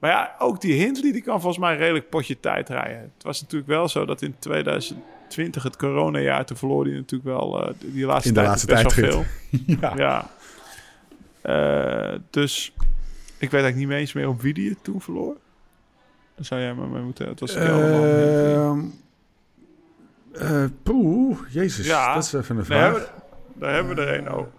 Maar 0.00 0.10
ja, 0.10 0.34
ook 0.38 0.60
die 0.60 0.72
Hindley 0.72 1.12
die 1.12 1.22
kan 1.22 1.40
volgens 1.40 1.58
mij 1.62 1.72
een 1.72 1.78
redelijk 1.78 2.08
potje 2.08 2.40
tijd 2.40 2.68
rijden. 2.68 2.98
Het 3.00 3.22
was 3.22 3.40
natuurlijk 3.40 3.70
wel 3.70 3.88
zo 3.88 4.04
dat 4.04 4.22
in 4.22 4.34
2020, 4.38 5.62
het 5.62 5.76
coronajaar, 5.76 6.44
toen 6.44 6.56
verloor 6.56 6.84
hij 6.84 6.94
natuurlijk 6.94 7.24
wel 7.38 7.72
die 7.84 8.06
laatste 8.06 8.28
In 8.28 8.34
de 8.34 8.40
tijd 8.40 8.50
laatste 8.50 8.66
tijdrit. 8.66 9.10
veel. 9.10 9.24
ja. 9.80 9.92
Ja. 9.96 10.30
Eh, 11.48 12.14
dus 12.30 12.72
ik 12.76 13.50
weet 13.50 13.62
eigenlijk 13.62 13.76
niet 13.76 13.86
meer 13.88 13.96
eens 13.98 14.12
meer 14.12 14.28
op 14.28 14.40
wie 14.40 14.54
die 14.54 14.68
het 14.70 14.84
toen 14.84 15.00
verloor. 15.00 15.36
Dan 16.34 16.44
zou 16.44 16.60
jij 16.60 16.74
maar 16.74 16.88
mee 16.88 17.02
moeten. 17.02 17.28
Het 17.28 17.40
was 17.40 17.52
Kelderman. 17.54 18.04
Hindley. 18.04 18.54
Ehm, 18.54 18.80
eh, 20.32 20.64
poeh, 20.82 21.38
jezus, 21.50 21.86
Ja. 21.86 22.14
dat 22.14 22.24
is 22.24 22.32
even 22.32 22.50
een 22.50 22.56
Daar 22.56 22.64
vraag. 22.64 22.82
hebben, 22.82 23.02
we- 23.02 23.60
daar 23.60 23.74
hebben 23.74 23.94
we 23.96 24.02
er 24.02 24.18
een 24.18 24.28
over. 24.28 24.50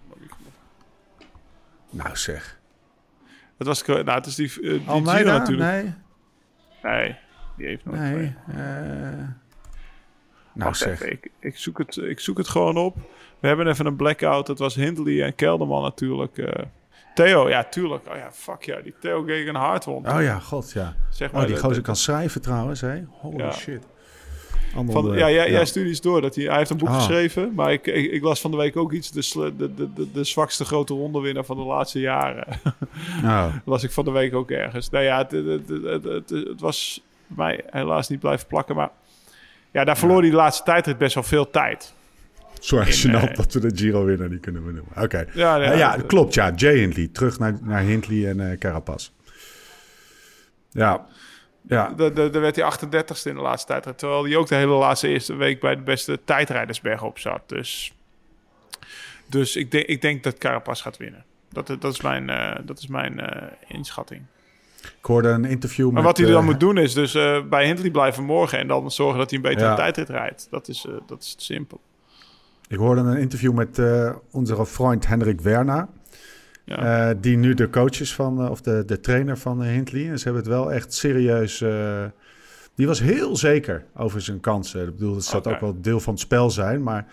Nou 1.90 2.16
zeg. 2.16 2.60
Het 3.58 3.68
was 3.68 3.86
nou, 3.86 4.12
het 4.12 4.26
is 4.26 4.36
die, 4.36 4.48
eh, 4.48 4.56
die 4.62 4.80
Giro 4.80 4.92
Almeida? 4.92 5.38
natuurlijk. 5.38 5.72
Nee, 5.72 5.94
Nee, 6.84 7.16
die 7.58 7.68
heeft 7.68 7.86
nog 7.86 7.96
nee. 7.96 8.36
nou 10.54 10.74
zeg. 10.74 10.94
even, 11.02 11.12
ik, 11.12 11.32
ik, 11.40 11.58
zoek 11.58 11.78
het, 11.78 11.98
ik 11.98 12.20
zoek 12.20 12.38
het 12.38 12.48
gewoon 12.48 12.78
op. 12.78 12.98
We 13.40 13.48
hebben 13.48 13.68
even 13.68 13.86
een 13.86 13.96
blackout. 13.96 14.48
Het 14.48 14.60
was 14.60 14.76
Hindley 14.76 15.24
en 15.24 15.36
Kelderman 15.36 15.82
natuurlijk. 15.82 16.38
Eh. 17.20 17.26
Theo, 17.26 17.50
ja, 17.50 17.64
tuurlijk. 17.64 18.08
Oh 18.10 18.16
ja, 18.16 18.30
fuck 18.32 18.64
ja. 18.64 18.80
Die 18.82 18.94
Theo 19.00 19.24
kreeg 19.24 19.48
een 19.48 19.56
hartwond. 19.56 20.08
Oh 20.08 20.22
ja, 20.22 20.40
god 20.40 20.72
ja. 20.72 20.96
zeg 21.10 21.32
maar 21.32 21.42
Oh, 21.42 21.48
die 21.48 21.58
gozer 21.58 21.76
de- 21.76 21.82
kan 21.82 21.96
schrijven 21.96 22.42
trouwens, 22.42 22.82
hè? 22.82 23.02
Holy 23.10 23.38
Ja. 23.38 23.52
shit. 23.52 23.84
Van, 24.74 24.86
de- 25.12 25.18
ja, 25.18 25.30
jij, 25.32 25.52
jij 25.52 25.66
stuurde 25.66 25.90
iets 25.90 26.02
door. 26.02 26.22
Dat 26.22 26.36
hij, 26.36 26.46
hij 26.46 26.58
heeft 26.58 26.70
een 26.70 26.78
boek 26.78 26.88
Ah. 26.88 26.96
geschreven. 26.96 27.54
Maar 27.54 27.72
ik, 27.72 27.88
ik, 27.88 28.12
ik 28.12 28.24
las 28.24 28.42
van 28.42 28.52
de 28.52 28.58
week 28.58 28.78
ook 28.78 28.92
iets. 28.92 29.12
De, 29.12 29.54
de, 29.58 29.74
de, 29.76 29.94
de, 29.94 30.12
de 30.12 30.24
zwakste 30.24 30.66
grote 30.66 30.94
rondewinnaar 30.94 31.44
van 31.46 31.58
de 31.58 31.64
laatste 31.64 32.00
jaren. 32.00 32.46
Oh, 33.24 33.48
las 33.66 33.84
ik 33.84 33.92
van 33.92 34.06
de 34.06 34.12
week 34.12 34.36
ook 34.36 34.52
ergens. 34.52 34.90
Nou 34.90 35.04
ja, 35.04 35.18
het, 35.18 35.32
het, 35.32 35.70
het, 36.04 36.30
het, 36.30 36.62
was 36.62 37.02
bij 37.28 37.46
mij 37.46 37.64
helaas 37.82 38.10
niet 38.10 38.20
blijven 38.20 38.48
plakken. 38.48 38.76
Maar 38.76 38.90
ja, 39.72 39.84
daar 39.84 39.98
verloor 39.98 40.22
hij 40.22 40.30
de 40.30 40.36
laatste 40.36 40.64
tijdrit 40.64 40.98
best 40.98 41.14
wel 41.14 41.24
veel 41.24 41.50
tijd. 41.50 41.94
In, 42.60 42.86
gênant 42.86 43.30
eh, 43.30 43.36
dat 43.36 43.54
we 43.54 43.60
de 43.60 43.78
Giro 43.78 44.04
winnaar 44.06 44.30
niet 44.30 44.40
kunnen 44.42 44.64
benoemen. 44.66 45.04
Oké. 45.04 45.18
Ja, 45.34 45.56
Ja, 45.56 45.64
ja, 45.64 45.74
ja, 45.74 45.96
dat- 45.98 46.06
klopt. 46.06 46.34
Ja, 46.34 46.52
Jay 46.56 46.76
Hindley. 46.78 47.10
Terug 47.12 47.40
naar, 47.40 47.58
naar 47.62 47.82
Hindley 47.82 48.30
en 48.30 48.52
eh 48.52 48.58
Carapaz. 48.58 49.10
Ja. 50.72 51.06
Ja. 51.68 51.94
Da- 51.96 52.10
da- 52.10 52.28
Daar 52.30 52.42
werd 52.42 52.56
hij 52.56 52.66
38ste 52.66 53.30
in 53.30 53.36
de 53.36 53.42
laatste 53.42 53.68
tijdrit. 53.68 53.98
Terwijl 53.98 54.24
hij 54.24 54.36
ook 54.36 54.48
de 54.48 54.56
hele 54.56 54.74
laatste 54.74 55.08
eerste 55.08 55.36
week 55.36 55.60
bij 55.60 55.76
de 55.76 55.82
beste 55.82 56.20
tijdrijdersberg 56.26 57.04
op 57.04 57.20
zat. 57.20 57.42
Dus, 57.46 57.94
dus 59.26 59.56
ik, 59.56 59.72
denk, 59.72 59.86
ik 59.86 60.02
denk 60.02 60.24
dat 60.24 60.38
Carapaz 60.38 60.82
gaat 60.82 60.98
winnen. 60.98 61.24
Dat, 61.52 61.68
dat 61.68 61.94
is 61.94 62.02
mijn, 62.02 62.30
eh, 62.30 62.56
dat 62.66 62.80
is 62.80 62.88
mijn 62.88 63.20
eh, 63.20 63.48
inschatting. 63.68 64.22
Ik 64.82 65.06
hoorde 65.06 65.30
een 65.30 65.46
interview 65.46 65.86
met... 65.86 65.94
Maar 65.94 66.04
wat 66.04 66.18
hij 66.18 66.28
dan 66.28 66.40
eh, 66.42 66.46
moet 66.46 66.60
doen 66.60 66.78
is 66.78 66.94
dus 66.94 67.16
eh, 67.16 67.44
bij 67.44 67.66
Hindley 67.66 67.92
blijven 67.92 68.24
morgen... 68.24 68.60
en 68.60 68.68
dan 68.68 68.92
zorgen 68.92 69.18
dat 69.18 69.30
hij 69.30 69.38
een 69.40 69.46
betere 69.50 69.70
Ja. 69.70 69.76
tijdrit 69.76 70.10
rijdt. 70.10 70.48
Dat 70.50 70.68
is, 70.68 70.86
eh, 70.86 70.94
dat 71.08 71.22
is 71.22 71.36
simpel. 71.38 71.80
Ik 72.70 72.78
hoorde 72.78 73.02
een 73.02 73.18
interview 73.18 73.54
met 73.54 73.80
eh, 73.80 74.16
onze 74.32 74.66
vriend 74.66 75.08
Hendrik 75.08 75.42
Werner. 75.42 75.88
Ja. 76.66 77.10
eh, 77.10 77.16
die 77.22 77.38
nu 77.38 77.54
de 77.54 77.70
coach 77.70 78.00
is 78.00 78.14
van, 78.14 78.44
eh, 78.44 78.50
of 78.50 78.62
de, 78.62 78.84
de 78.86 79.00
trainer 79.00 79.38
van 79.38 79.64
Hindley. 79.64 80.10
En 80.10 80.18
ze 80.18 80.24
hebben 80.24 80.42
het 80.42 80.52
wel 80.52 80.74
echt 80.74 80.94
serieus... 80.94 81.58
die 82.76 82.88
was 82.88 83.00
heel 83.00 83.36
zeker 83.36 83.86
over 83.96 84.22
zijn 84.22 84.40
kansen. 84.40 84.88
Ik 84.88 84.96
bedoel, 84.98 85.14
dat 85.14 85.24
zou 85.24 85.44
ook 85.44 85.60
wel 85.60 85.82
deel 85.82 86.00
van 86.00 86.14
het 86.14 86.22
spel 86.22 86.50
zijn, 86.50 86.84
maar... 86.84 87.06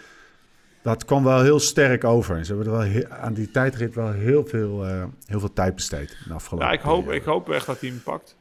Dat 0.82 1.04
kwam 1.04 1.24
wel 1.24 1.42
heel 1.42 1.60
sterk 1.60 2.04
over. 2.04 2.36
En 2.36 2.44
Ze 2.44 2.54
hebben 2.54 2.72
er 2.72 2.78
wel 2.78 3.08
aan 3.08 3.34
die 3.34 3.50
tijdrit 3.50 3.94
wel 3.94 4.12
heel 4.12 4.46
veel, 4.46 4.84
heel 5.26 5.40
veel 5.40 5.52
tijd 5.52 5.74
besteed. 5.74 6.10
In 6.10 6.28
de 6.28 6.34
afgelopen 6.34 6.66
Ja, 6.66 6.72
ik 6.72 6.80
hoop, 6.80 7.04
periode. 7.04 7.16
ik 7.20 7.24
hoop 7.24 7.50
echt 7.50 7.66
dat 7.66 7.80
hij 7.80 7.88
hem 7.88 8.02
pakt. 8.02 8.36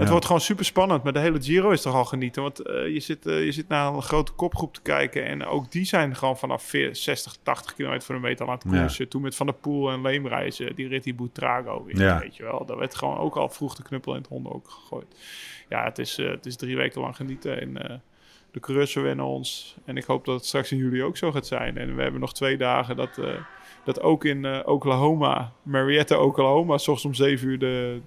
Het 0.00 0.08
wordt 0.08 0.26
gewoon 0.26 0.40
super 0.40 0.64
spannend. 0.64 1.02
Maar 1.02 1.12
de 1.12 1.18
hele 1.18 1.42
Giro 1.42 1.70
is 1.70 1.82
toch 1.82 1.94
al 1.94 2.04
genieten. 2.04 2.42
Want 2.42 2.60
eh, 2.60 2.92
je, 2.92 3.00
zit, 3.00 3.26
eh, 3.26 3.44
je 3.44 3.52
zit 3.52 3.68
naar 3.68 3.94
een 3.94 4.02
grote 4.02 4.32
kopgroep 4.32 4.74
te 4.74 4.80
kijken. 4.82 5.26
En 5.26 5.44
ook 5.44 5.72
die 5.72 5.84
zijn 5.84 6.16
gewoon 6.16 6.38
vanaf 6.38 6.62
40, 6.62 6.96
60, 6.96 7.36
80 7.42 7.74
kilometer 7.74 8.02
voor 8.02 8.14
de 8.14 8.20
meter 8.20 8.46
aan 8.46 8.52
het 8.52 8.64
koersen. 8.68 9.08
Toen 9.08 9.22
met 9.22 9.36
Van 9.36 9.46
der 9.46 9.54
Poel 9.54 9.90
en 9.90 10.02
Leemreizen. 10.02 10.74
Die 10.74 10.88
rit 10.88 11.04
die 11.04 11.14
Butrago 11.14 11.84
weer. 11.84 11.98
Ja. 11.98 12.18
Weet 12.18 12.36
je 12.36 12.42
wel. 12.42 12.66
Daar 12.66 12.78
werd 12.78 12.94
gewoon 12.94 13.18
ook 13.18 13.36
al 13.36 13.48
vroeg 13.48 13.74
de 13.74 13.82
knuppel 13.82 14.12
in 14.12 14.18
het 14.18 14.28
honden 14.28 14.52
ook 14.52 14.70
gegooid. 14.70 15.06
Ja, 15.68 15.84
het 15.84 15.98
is, 15.98 16.18
eh, 16.18 16.30
het 16.30 16.46
is 16.46 16.56
drie 16.56 16.76
weken 16.76 17.00
lang 17.00 17.16
genieten. 17.16 17.60
En 17.60 18.02
de 18.50 18.60
coureurs 18.60 18.94
wennen 18.94 19.24
ons. 19.24 19.76
En 19.84 19.96
ik 19.96 20.04
hoop 20.04 20.24
dat 20.24 20.34
het 20.34 20.46
straks 20.46 20.72
in 20.72 20.78
juli 20.78 21.02
ook 21.02 21.16
zo 21.16 21.32
gaat 21.32 21.46
zijn. 21.46 21.76
En 21.76 21.96
we 21.96 22.02
hebben 22.02 22.20
nog 22.20 22.34
twee 22.34 22.56
dagen 22.56 22.96
dat... 22.96 23.20
dat 23.84 24.00
ook 24.00 24.24
in 24.24 24.66
Oklahoma, 24.66 25.52
Marietta, 25.62 26.18
Oklahoma, 26.18 26.78
s 26.78 26.88
ochtends 26.88 27.04
om 27.20 27.26
7 27.26 27.48
uur 27.48 27.58
de, 27.58 28.00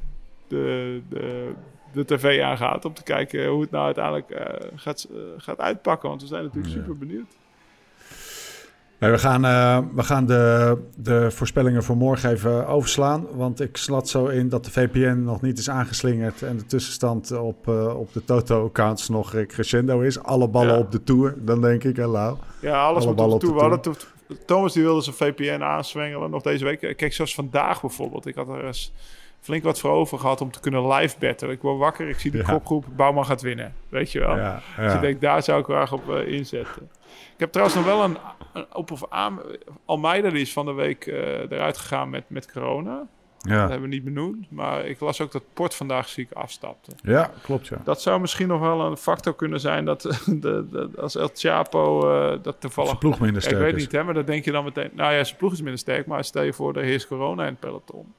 de, 0.48 1.02
de, 1.10 1.54
de 1.94 2.06
tv 2.06 2.42
aangaat. 2.42 2.86
Om 2.86 2.94
te 2.94 3.04
kijken 3.04 3.46
hoe 3.48 3.62
het 3.62 3.72
nou 3.72 3.86
uiteindelijk 3.86 4.30
eh, 4.30 4.68
gaat, 4.76 5.08
eh, 5.12 5.18
gaat 5.38 5.60
uitpakken. 5.60 6.10
Want 6.10 6.22
we 6.22 6.28
zijn 6.28 6.44
natuurlijk 6.44 6.74
Ja. 6.74 6.80
super 6.80 6.98
benieuwd. 6.98 7.28
Nee, 9.00 9.12
we 9.12 9.18
gaan, 9.18 9.46
eh, 9.46 9.80
we 9.94 10.04
gaan 10.04 10.26
de, 10.26 10.78
de 10.96 11.32
voorspellingen 11.32 11.84
voor 11.84 11.98
morgen 11.98 12.30
even 12.32 12.68
overslaan. 12.68 13.28
Want 13.36 13.60
ik 13.62 13.78
slat 13.78 14.10
zo 14.10 14.26
in 14.26 14.50
dat 14.50 14.66
de 14.66 14.72
VPN 14.72 15.22
nog 15.24 15.42
niet 15.42 15.58
is 15.58 15.70
aangeslingerd. 15.70 16.42
En 16.42 16.58
de 16.58 16.66
tussenstand 16.66 17.32
op, 17.32 17.68
op 17.98 18.14
de 18.14 18.24
Toto-accounts 18.24 19.10
nog 19.10 19.46
crescendo 19.48 20.00
is. 20.02 20.20
Alle 20.24 20.48
ballen 20.48 20.74
Ja. 20.74 20.80
op 20.80 20.92
de 20.92 21.04
Tour, 21.04 21.36
dan 21.38 21.62
denk 21.62 21.84
ik. 21.84 21.98
Lau. 21.98 22.38
Ja, 22.62 22.84
alles 22.86 23.06
Alle 23.06 23.14
ballen 23.16 23.36
op 23.36 23.44
op 23.44 23.54
de 23.54 23.60
hadden 23.60 23.82
toe- 23.82 23.96
Thomas 24.46 24.74
die 24.74 24.84
wilde 24.84 25.02
zijn 25.02 25.16
VPN 25.16 25.62
aanswengelen 25.62 26.30
nog 26.30 26.42
deze 26.42 26.64
week. 26.66 26.80
Kijk, 26.98 27.14
zoals 27.14 27.36
vandaag 27.36 27.82
bijvoorbeeld. 27.82 28.26
Ik 28.26 28.36
had 28.36 28.48
er 28.50 28.66
eens 28.66 28.94
flink 29.44 29.64
wat 29.64 29.80
voor 29.80 29.92
over 29.92 30.20
gehad 30.20 30.42
om 30.42 30.52
te 30.52 30.60
kunnen 30.60 30.88
live 30.88 31.16
betten. 31.20 31.50
Ik 31.50 31.62
word 31.62 31.78
wakker, 31.78 32.10
ik 32.10 32.20
zie 32.20 32.32
de 32.32 32.44
kopgroep. 32.44 32.86
Bouwman 32.96 33.26
gaat 33.26 33.42
winnen. 33.42 33.74
Weet 33.90 34.12
je 34.12 34.20
wel. 34.20 34.38
Ja, 34.38 34.62
Dus 34.76 34.86
ja. 34.86 34.94
ik 34.94 35.02
denk, 35.02 35.22
daar 35.22 35.44
zou 35.44 35.60
ik 35.60 35.66
graag 35.66 35.92
op 35.92 36.10
eh, 36.10 36.28
inzetten. 36.28 36.90
Ik 37.34 37.40
heb 37.40 37.52
trouwens 37.52 37.78
nog 37.78 37.86
wel 37.86 38.04
een, 38.04 38.18
een 38.54 38.66
op 38.74 38.92
of 38.92 39.04
aan. 39.10 39.40
Almeida 39.86 40.30
die 40.30 40.42
is 40.42 40.54
van 40.54 40.66
de 40.66 40.74
week 40.74 41.08
eh, 41.08 41.52
eruit 41.52 41.78
gegaan 41.78 42.10
met, 42.10 42.24
met 42.28 42.52
corona. 42.52 43.08
Dat 43.38 43.52
ja. 43.52 43.60
hebben 43.60 43.82
we 43.82 43.96
niet 43.96 44.04
benoemd. 44.04 44.52
Maar 44.52 44.86
ik 44.86 45.00
las 45.00 45.22
ook 45.22 45.32
dat 45.32 45.44
Port 45.54 45.76
vandaag 45.76 46.08
ziek 46.08 46.32
afstapte. 46.32 46.92
ja, 47.02 47.32
klopt 47.42 47.68
ja. 47.68 47.78
Dat 47.84 48.02
zou 48.02 48.22
misschien 48.22 48.48
nog 48.48 48.60
wel 48.60 48.82
een 48.82 48.98
factor 48.98 49.36
kunnen 49.36 49.60
zijn 49.60 49.86
dat 49.86 50.02
de, 50.26 50.68
de, 50.72 50.90
als 50.98 51.16
El 51.16 51.30
Chapo 51.34 52.12
eh, 52.12 52.38
dat 52.42 52.62
toevallig... 52.62 52.90
Zijn 52.90 53.02
ploeg 53.02 53.20
minder 53.20 53.42
Ja, 53.42 53.48
ik 53.48 53.56
sterk 53.56 53.72
weet 53.72 53.82
niet, 53.82 53.92
hè, 53.92 54.04
maar 54.04 54.14
dan 54.14 54.26
denk 54.26 54.46
je 54.46 54.52
dan 54.52 54.64
meteen... 54.64 54.90
Nou 54.94 55.14
ja, 55.14 55.24
zijn 55.24 55.38
ploeg 55.38 55.52
is 55.52 55.62
minder 55.62 55.80
sterk, 55.80 56.06
maar 56.06 56.24
stel 56.24 56.44
je 56.44 56.54
voor, 56.54 56.76
er 56.76 56.84
heerst 56.84 57.08
corona 57.08 57.44
in 57.44 57.50
het 57.50 57.60
peloton. 57.60 58.14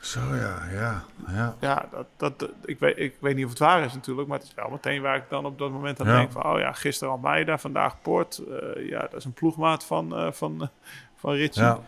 Zo 0.00 0.20
ja, 0.20 0.62
ja. 0.72 1.04
ja. 1.28 1.56
Ja, 1.60 1.88
dat, 1.90 2.06
dat, 2.38 2.50
ik, 2.64 2.78
weet, 2.78 2.98
ik 2.98 3.16
weet 3.20 3.34
niet 3.36 3.44
of 3.44 3.50
het 3.50 3.58
waar 3.58 3.84
is 3.84 3.92
natuurlijk, 3.94 4.28
maar 4.28 4.38
het 4.38 4.46
is 4.46 4.54
wel 4.54 4.68
meteen 4.70 5.02
waar 5.02 5.16
ik 5.16 5.24
dan 5.28 5.44
op 5.46 5.58
dat 5.58 5.70
moment 5.70 6.00
aan 6.00 6.06
Ja. 6.06 6.16
denk 6.16 6.32
van... 6.32 6.44
Oh 6.46 6.58
ja, 6.58 6.72
gisteren 6.72 7.12
Almeida, 7.12 7.58
vandaag 7.58 8.00
Port. 8.02 8.38
Eh, 8.38 8.88
ja, 8.88 9.00
dat 9.00 9.14
is 9.14 9.24
een 9.24 9.32
ploegmaat 9.32 9.84
van, 9.84 10.16
eh, 10.16 10.32
van, 10.32 10.68
van 11.20 11.32
Ritchie. 11.32 11.62
ja. 11.62 11.80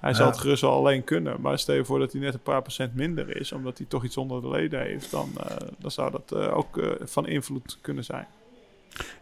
Hij 0.00 0.14
zal 0.14 0.26
het 0.26 0.38
gerust 0.38 0.62
wel 0.62 0.72
alleen 0.72 1.04
kunnen. 1.04 1.40
Maar 1.40 1.58
stel 1.58 1.74
je 1.74 1.84
voor 1.84 1.98
dat 1.98 2.12
hij 2.12 2.20
net 2.20 2.34
een 2.34 2.40
paar 2.42 2.62
procent 2.62 2.94
minder 2.94 3.36
is, 3.36 3.52
omdat 3.52 3.78
hij 3.78 3.86
toch 3.86 4.04
iets 4.04 4.16
onder 4.16 4.40
de 4.42 4.48
leden 4.48 4.80
heeft, 4.80 5.10
dan, 5.10 5.30
eh, 5.40 5.56
dan 5.78 5.90
zou 5.90 6.10
dat 6.10 6.34
ook 6.34 6.80
van 7.04 7.26
invloed 7.26 7.78
kunnen 7.80 8.04
zijn. 8.04 8.26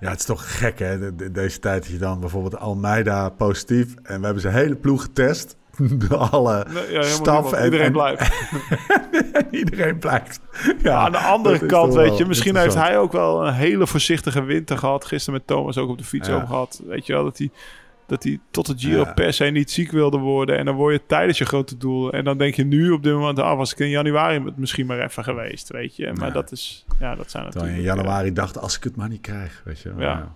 Ja, 0.00 0.10
het 0.10 0.18
is 0.18 0.24
toch 0.24 0.58
gek 0.58 0.78
hè, 0.78 0.98
de- 0.98 1.14
de- 1.16 1.30
deze 1.30 1.58
tijd 1.58 1.82
dat 1.82 1.92
je 1.92 1.98
dan 1.98 2.20
bijvoorbeeld 2.20 2.56
Almeida 2.56 3.28
positief 3.28 3.94
en 4.02 4.18
we 4.18 4.24
hebben 4.24 4.42
zijn 4.42 4.54
hele 4.54 4.74
ploeg 4.76 5.02
getest. 5.02 5.56
De 5.78 6.16
alle 6.30 6.64
Nee, 6.68 6.74
ja, 6.82 6.82
helemaal 6.88 7.02
staf 7.04 7.42
niemand. 7.42 7.52
en, 7.52 7.64
Iedereen 7.64 7.86
en- 7.86 7.92
blijft. 7.92 8.32
en 9.32 9.46
iedereen 9.60 9.98
blijft. 9.98 10.40
Ja, 10.82 10.96
aan 10.96 11.12
de 11.12 11.18
andere 11.18 11.66
kant, 11.66 11.94
weet 11.94 12.16
je, 12.18 12.26
misschien 12.26 12.56
heeft 12.56 12.74
hij 12.74 12.98
ook 12.98 13.12
wel 13.12 13.46
een 13.46 13.52
hele 13.54 13.86
voorzichtige 13.86 14.42
winter 14.44 14.78
gehad. 14.78 15.04
Gisteren 15.04 15.34
met 15.38 15.46
Thomas 15.46 15.78
ook 15.78 15.88
op 15.88 15.98
de 15.98 16.04
fiets 16.04 16.28
Ja. 16.28 16.34
over 16.34 16.46
gehad. 16.46 16.82
Weet 16.86 17.06
je 17.06 17.12
wel, 17.12 17.24
dat 17.24 17.38
hij, 17.38 17.50
dat 18.06 18.22
hij 18.22 18.38
tot 18.50 18.66
de 18.66 18.74
Giro 18.76 19.04
Ja. 19.04 19.12
per 19.12 19.32
se 19.32 19.44
niet 19.44 19.70
ziek 19.70 19.90
wilde 19.90 20.18
worden. 20.18 20.58
En 20.58 20.64
dan 20.64 20.74
word 20.74 20.92
je 20.94 21.02
tijdens 21.06 21.38
je 21.38 21.44
grote 21.44 21.76
doel. 21.76 22.12
En 22.12 22.24
dan 22.24 22.38
denk 22.38 22.54
je 22.54 22.64
nu 22.64 22.90
op 22.90 23.02
dit 23.02 23.12
moment, 23.14 23.38
ah, 23.38 23.56
was 23.56 23.72
ik 23.72 23.78
in 23.78 23.88
januari 23.88 24.44
misschien 24.56 24.86
maar 24.86 24.98
even 25.00 25.24
geweest, 25.24 25.68
weet 25.70 25.96
je. 25.96 26.12
Maar 26.18 26.32
dat 26.32 26.52
is, 26.52 26.84
ja, 27.00 27.14
dat 27.14 27.30
zijn 27.30 27.44
natuurlijk... 27.44 27.76
in 27.76 27.82
januari 27.82 28.32
dacht, 28.32 28.58
als 28.58 28.76
ik 28.76 28.84
het 28.84 28.96
maar 28.96 29.08
niet 29.08 29.20
krijg, 29.20 29.62
weet 29.64 29.80
je 29.80 29.94
wel. 29.94 30.06
Ja. 30.08 30.32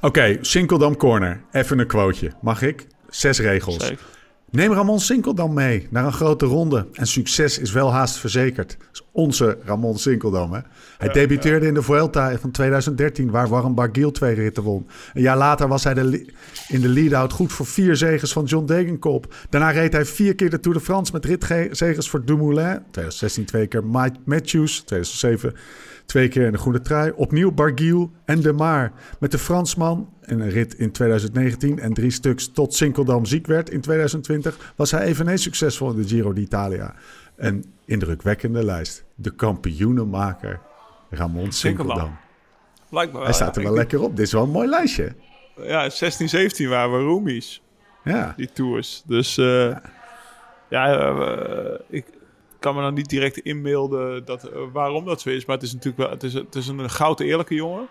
Oké, 0.00 0.36
Sinkeldam 0.40 0.96
Corner. 0.96 1.40
Even 1.52 1.78
een 1.78 1.86
quoteje. 1.86 2.32
Mag 2.40 2.62
ik? 2.62 2.86
Zes 3.08 3.38
regels. 3.38 3.86
zeker. 3.86 4.04
Neem 4.50 4.72
Ramon 4.72 5.00
Sinkeldam 5.00 5.52
mee 5.52 5.86
naar 5.90 6.04
een 6.04 6.12
grote 6.12 6.46
ronde. 6.46 6.86
En 6.92 7.06
succes 7.06 7.58
is 7.58 7.72
wel 7.72 7.92
haast 7.92 8.16
verzekerd. 8.16 8.76
Dat 8.78 8.88
is 8.92 9.07
Onze 9.18 9.58
Ramon 9.64 9.98
Sinkeldam. 9.98 10.52
Hè? 10.52 10.60
Hij 10.98 11.08
debuteerde 11.08 11.66
in 11.66 11.74
de 11.74 11.82
Vuelta 11.82 12.38
van 12.38 12.50
2013, 12.50 13.30
waar 13.30 13.48
Warren 13.48 13.74
Barguil 13.74 14.10
twee 14.10 14.34
ritten 14.34 14.62
won. 14.62 14.86
Een 15.14 15.22
jaar 15.22 15.36
later 15.36 15.68
was 15.68 15.84
hij 15.84 15.94
de 15.94 16.26
in 16.68 16.80
de 16.80 16.88
lead-out 16.88 17.32
goed 17.32 17.52
voor 17.52 17.66
vier 17.66 17.96
zegens 17.96 18.32
van 18.32 18.44
John 18.44 18.66
Degenkop. 18.66 19.34
Daarna 19.50 19.70
reed 19.70 19.92
hij 19.92 20.04
vier 20.04 20.34
keer 20.34 20.50
de 20.50 20.60
Tour 20.60 20.78
de 20.78 20.84
France 20.84 21.12
met 21.12 21.24
ritzegers 21.24 22.08
voor 22.08 22.24
Dumoulin. 22.24 22.82
2016 22.90 23.44
twee 23.44 23.66
keer 23.66 23.84
Mike 23.84 24.16
Matthews. 24.24 24.80
2007 24.80 25.54
twee 26.06 26.28
keer 26.28 26.46
in 26.46 26.52
de 26.52 26.58
groene 26.58 26.80
trui. 26.80 27.12
Opnieuw 27.16 27.52
Barguil 27.52 28.10
en 28.24 28.40
De 28.40 28.52
Maar. 28.52 28.92
Met 29.20 29.30
de 29.30 29.38
Fransman 29.38 30.12
in 30.24 30.40
een 30.40 30.50
rit 30.50 30.74
in 30.74 30.92
2019 30.92 31.78
en 31.78 31.94
drie 31.94 32.10
stuks 32.10 32.50
tot 32.52 32.74
Sinkeldam 32.74 33.24
ziek 33.24 33.46
werd 33.46 33.70
in 33.70 33.80
2020... 33.80 34.72
was 34.76 34.90
hij 34.90 35.00
eveneens 35.00 35.42
succesvol 35.42 35.90
in 35.90 35.96
de 35.96 36.08
Giro 36.08 36.32
d'Italia. 36.32 36.94
Een 37.36 37.64
indrukwekkende 37.84 38.64
lijst. 38.64 39.06
De 39.20 39.30
kampioenenmaker 39.30 40.60
Ramon 41.10 41.52
Sinkeldam. 41.52 42.16
Blijkbaar 42.90 43.22
Hij 43.22 43.32
staat 43.32 43.56
er 43.56 43.62
wel 43.62 43.72
lekker 43.74 44.02
op. 44.02 44.16
Dit 44.16 44.26
is 44.26 44.32
wel 44.32 44.42
een 44.42 44.50
mooi 44.50 44.68
lijstje. 44.68 45.14
Ja, 45.56 45.90
16, 45.90 46.28
17 46.28 46.68
waren 46.68 46.92
we 46.98 47.04
roomies, 47.04 47.62
Ja. 48.04 48.34
die 48.36 48.52
tours. 48.52 49.02
Dus 49.06 49.38
eh, 49.38 49.76
ja, 50.68 50.94
eh, 50.98 51.78
ik 51.88 52.04
kan 52.58 52.74
me 52.74 52.80
dan 52.80 52.94
niet 52.94 53.08
direct 53.08 53.38
inbeelden 53.38 54.24
dat, 54.24 54.44
eh, 54.44 54.58
waarom 54.72 55.04
dat 55.04 55.20
zo 55.20 55.28
is. 55.30 55.46
Maar 55.46 55.56
het 55.56 55.64
is 55.64 55.72
natuurlijk 55.72 56.02
wel, 56.02 56.10
het 56.10 56.22
is, 56.22 56.34
het 56.34 56.54
is 56.54 56.68
een 56.68 56.90
goud 56.90 57.20
eerlijke 57.20 57.54
jongen. 57.54 57.88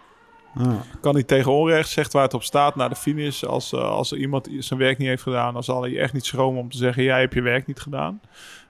Ah. 0.56 0.74
Kan 1.02 1.16
niet 1.16 1.28
tegen 1.28 1.52
onrecht, 1.52 1.90
zegt 1.90 2.14
waar 2.14 2.24
het 2.24 2.34
op 2.34 2.44
staat 2.44 2.76
naar 2.76 2.90
de 2.90 2.96
finish. 2.96 3.44
Als, 3.44 3.74
eh, 3.74 3.80
als 3.90 4.12
er 4.12 4.18
iemand 4.18 4.50
zijn 4.60 4.80
werk 4.80 4.98
niet 4.98 5.08
heeft 5.08 5.24
gedaan, 5.24 5.54
dan 5.54 5.64
zal 5.64 5.82
hij 5.82 5.98
echt 6.00 6.14
niet 6.14 6.26
schromen 6.26 6.62
om 6.62 6.70
te 6.70 6.78
zeggen: 6.78 7.04
Jij 7.04 7.20
hebt 7.20 7.34
je 7.34 7.42
werk 7.42 7.68
niet 7.68 7.80
gedaan. 7.80 8.22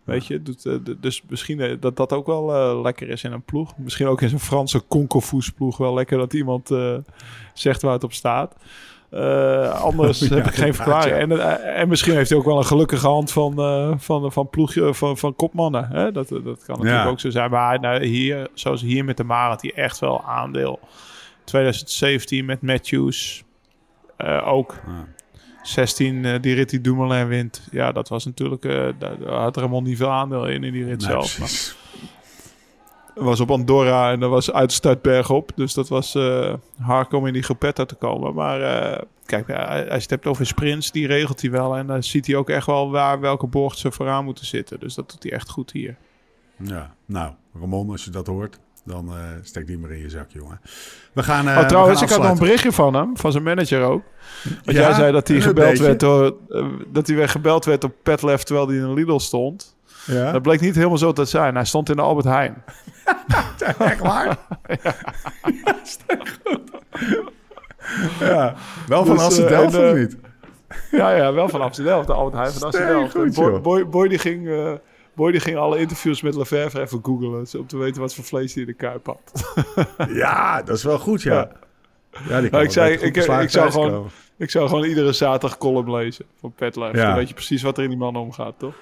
Weet 0.07 0.25
je, 0.27 0.41
doet, 0.41 0.65
eh, 0.65 0.73
dus 0.99 1.21
misschien 1.29 1.59
eh, 1.59 1.75
dat 1.79 1.95
dat 1.97 2.13
ook 2.13 2.25
wel 2.25 2.53
eh, 2.55 2.81
lekker 2.81 3.09
is 3.09 3.23
in 3.23 3.31
een 3.31 3.43
ploeg. 3.43 3.77
Misschien 3.77 4.07
ook 4.07 4.21
in 4.21 4.29
zo'n 4.29 4.39
Franse 4.39 4.79
konkelvoes 4.79 5.49
ploeg 5.49 5.77
wel 5.77 5.93
lekker 5.93 6.17
dat 6.17 6.33
iemand 6.33 6.71
zegt 7.53 7.81
waar 7.81 7.93
het 7.93 8.03
op 8.03 8.13
staat. 8.13 8.55
Anders 9.81 10.19
Ja, 10.27 10.35
heb 10.35 10.45
ik 10.45 10.53
geen 10.53 10.73
verklaring. 10.73 11.15
ja. 11.15 11.57
En, 11.57 11.63
en 11.75 11.87
misschien 11.87 12.13
heeft 12.13 12.29
hij 12.29 12.39
ook 12.39 12.45
wel 12.45 12.57
een 12.57 12.65
gelukkige 12.65 13.07
hand 13.07 13.31
van, 13.31 13.53
van, 13.99 14.31
van, 14.31 14.49
ploegje, 14.49 14.93
van, 14.93 15.17
van 15.17 15.35
kopmannen. 15.35 15.87
Hè? 15.87 16.11
Dat, 16.11 16.27
dat 16.29 16.43
kan 16.43 16.53
natuurlijk 16.67 17.03
Ja. 17.03 17.05
ook 17.07 17.19
zo 17.19 17.29
zijn. 17.29 17.51
Maar 17.51 17.79
nou, 17.79 18.05
hier, 18.05 18.47
zoals 18.53 18.81
hier 18.81 19.05
met 19.05 19.17
de 19.17 19.23
Maar 19.23 19.49
had 19.49 19.61
hij 19.61 19.73
echt 19.73 19.99
wel 19.99 20.23
aandeel. 20.23 20.79
2017 21.43 22.45
met 22.45 22.61
Matthews 22.61 23.43
ook. 24.45 24.75
Ja. 25.67 25.73
16, 25.73 26.25
eh, 26.25 26.41
die 26.41 26.55
rit 26.55 26.69
die 26.69 26.81
Dumoulin 26.81 27.27
wint. 27.27 27.67
Ja, 27.71 27.91
dat 27.91 28.09
was 28.09 28.25
natuurlijk... 28.25 28.65
eh 28.65 28.87
daar, 28.99 29.41
had 29.41 29.57
Ramon 29.57 29.83
niet 29.83 29.97
veel 29.97 30.11
aandeel 30.11 30.47
in, 30.47 30.63
in 30.63 30.73
die 30.73 30.85
rit 30.85 30.99
Nee, 30.99 31.09
zelf. 31.09 31.39
Maar 31.39 31.75
het 33.13 33.25
was 33.25 33.39
op 33.39 33.51
Andorra 33.51 34.11
en 34.11 34.19
dat 34.19 34.29
was 34.29 34.51
uit 34.51 35.29
op. 35.29 35.51
Dus 35.55 35.73
dat 35.73 35.87
was 35.87 36.15
eh 36.15 36.53
hard 36.79 37.13
om 37.13 37.27
in 37.27 37.33
die 37.33 37.43
Gruppetta 37.43 37.85
te 37.85 37.95
komen. 37.95 38.33
Maar 38.33 38.59
kijk, 39.25 39.47
hij, 39.47 39.85
hij 39.89 39.99
stept 39.99 40.25
over 40.25 40.45
sprints, 40.45 40.91
die 40.91 41.07
regelt 41.07 41.41
hij 41.41 41.51
wel. 41.51 41.77
En 41.77 41.87
dan 41.87 42.03
ziet 42.03 42.27
hij 42.27 42.35
ook 42.35 42.49
echt 42.49 42.65
wel 42.65 42.91
waar 42.91 43.19
welke 43.19 43.47
bocht 43.47 43.77
ze 43.77 43.91
vooraan 43.91 44.25
moeten 44.25 44.45
zitten. 44.45 44.79
Dus 44.79 44.95
dat 44.95 45.11
doet 45.11 45.23
hij 45.23 45.31
echt 45.31 45.49
goed 45.49 45.71
hier. 45.71 45.97
Ja, 46.57 46.95
nou, 47.05 47.31
Ramon, 47.59 47.89
als 47.89 48.03
je 48.03 48.11
dat 48.11 48.27
hoort, 48.27 48.59
dan 48.87 49.07
eh 49.09 49.15
steek 49.43 49.67
die 49.67 49.77
maar 49.77 49.91
in 49.91 49.99
je 49.99 50.09
zak, 50.09 50.29
jongen. 50.31 50.59
We 51.13 51.23
gaan. 51.23 51.47
eh, 51.47 51.57
oh, 51.57 51.65
trouwens, 51.65 51.99
we 51.99 52.05
ik 52.05 52.11
had 52.11 52.21
nog 52.21 52.31
een 52.31 52.37
berichtje 52.37 52.71
van 52.71 52.93
hem, 52.93 53.17
van 53.17 53.31
zijn 53.31 53.43
manager 53.43 53.81
ook. 53.83 54.03
Want 54.43 54.77
Ja, 54.77 54.83
jij 54.83 54.93
zei 54.93 55.11
dat 55.11 55.27
hij 55.27 55.41
gebeld 55.41 55.77
werd 55.79 55.99
door, 55.99 56.35
eh, 56.49 56.65
dat 56.87 57.07
hij 57.07 57.15
weer 57.15 57.29
gebeld 57.29 57.65
werd 57.65 57.83
op 57.83 57.93
Petlef 58.03 58.43
terwijl 58.43 58.67
hij 58.67 58.77
in 58.77 58.83
een 58.83 58.93
Lidl 58.93 59.17
stond. 59.17 59.75
Ja? 60.05 60.31
Dat 60.31 60.41
bleek 60.41 60.61
niet 60.61 60.75
helemaal 60.75 60.97
zo 60.97 61.13
te 61.13 61.25
zijn. 61.25 61.55
Hij 61.55 61.65
stond 61.65 61.89
in 61.89 61.95
de 61.95 62.01
Albert 62.01 62.25
Heijn. 62.25 62.63
Echt 63.79 63.99
waar? 63.99 64.37
ja. 64.83 64.95
goed. 66.43 66.61
Wel 68.87 69.05
van 69.05 69.17
Dus, 69.17 69.39
of 69.75 69.93
niet? 69.93 70.17
Ja, 70.91 71.11
ja, 71.11 71.33
wel 71.33 71.49
van 71.49 71.61
Amsterdam. 71.61 72.05
De 72.05 72.13
Albert 72.13 72.35
Heijn 72.35 72.51
van 72.51 72.61
Amsterdam. 72.61 73.09
goed, 73.09 73.33
Boy, 73.33 73.51
joh. 73.51 73.61
Boy, 73.61 73.87
Boy 73.87 74.07
die 74.07 74.17
ging, 74.17 74.49
Boy 75.17 75.31
die 75.31 75.39
ging 75.41 75.57
alle 75.57 75.79
interviews 75.79 76.21
met 76.21 76.35
Lefevre 76.35 76.81
even 76.81 76.99
googlen. 77.03 77.47
Om 77.57 77.67
te 77.67 77.77
weten 77.77 78.01
wat 78.01 78.13
voor 78.15 78.23
vlees 78.23 78.53
hij 78.53 78.63
in 78.63 78.69
de 78.69 78.75
kuip 78.75 79.05
had. 79.05 79.53
Ja, 80.13 80.61
dat 80.63 80.77
is 80.77 80.83
wel 80.83 80.99
goed, 80.99 81.21
ja. 81.21 81.33
Ja. 81.33 81.51
Ja, 82.11 82.19
die 82.19 82.27
kan 82.27 82.51
Nou, 82.51 82.63
ik 82.63 82.71
zei- 82.71 82.93
ik- 82.93 83.15
ik 83.43 83.49
zou 83.49 83.71
gewoon- 83.71 84.09
Ik 84.37 84.49
zou 84.49 84.67
gewoon 84.69 84.83
iedere 84.83 85.11
zaterdag 85.11 85.57
column 85.57 85.91
lezen 85.91 86.25
van 86.39 86.51
Petlef. 86.55 86.95
Ja. 86.95 87.05
Dan 87.07 87.15
weet 87.15 87.27
je 87.27 87.33
precies 87.33 87.61
wat 87.61 87.77
er 87.77 87.83
in 87.83 87.89
die 87.89 87.97
man 87.97 88.15
omgaat, 88.15 88.53
toch? 88.59 88.73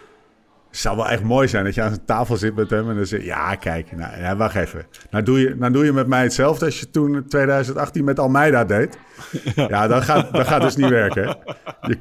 Het 0.76 0.84
zou 0.84 0.96
wel 0.96 1.10
echt 1.10 1.24
mooi 1.24 1.48
zijn 1.48 1.64
dat 1.64 1.76
je 1.76 1.82
aan 1.82 1.92
een 1.92 2.06
tafel 2.06 2.38
zit 2.38 2.56
met 2.56 2.70
hem 2.70 2.90
en 2.90 2.96
dan 2.96 3.06
zeg 3.06 3.20
je... 3.20 3.26
Ja, 3.26 3.56
kijk, 3.56 3.92
nou, 3.92 4.20
ja, 4.20 4.36
wacht 4.36 4.56
even. 4.56 4.86
Nou 5.10 5.24
doe, 5.24 5.40
je, 5.40 5.56
nou 5.56 5.72
doe 5.72 5.86
je 5.86 5.92
met 5.92 6.08
mij 6.08 6.22
hetzelfde 6.22 6.66
als 6.66 6.80
je 6.80 6.90
toen 6.90 7.16
in 7.16 7.28
2018 7.28 8.04
met 8.04 8.20
Almeida 8.20 8.66
deed. 8.66 8.98
Ja, 9.56 9.88
dat 9.88 10.04
gaat, 10.04 10.34
dat 10.34 10.48
gaat 10.48 10.62
dus 10.62 10.76
niet 10.76 10.90
werken. 10.90 11.38
Je, 11.82 11.98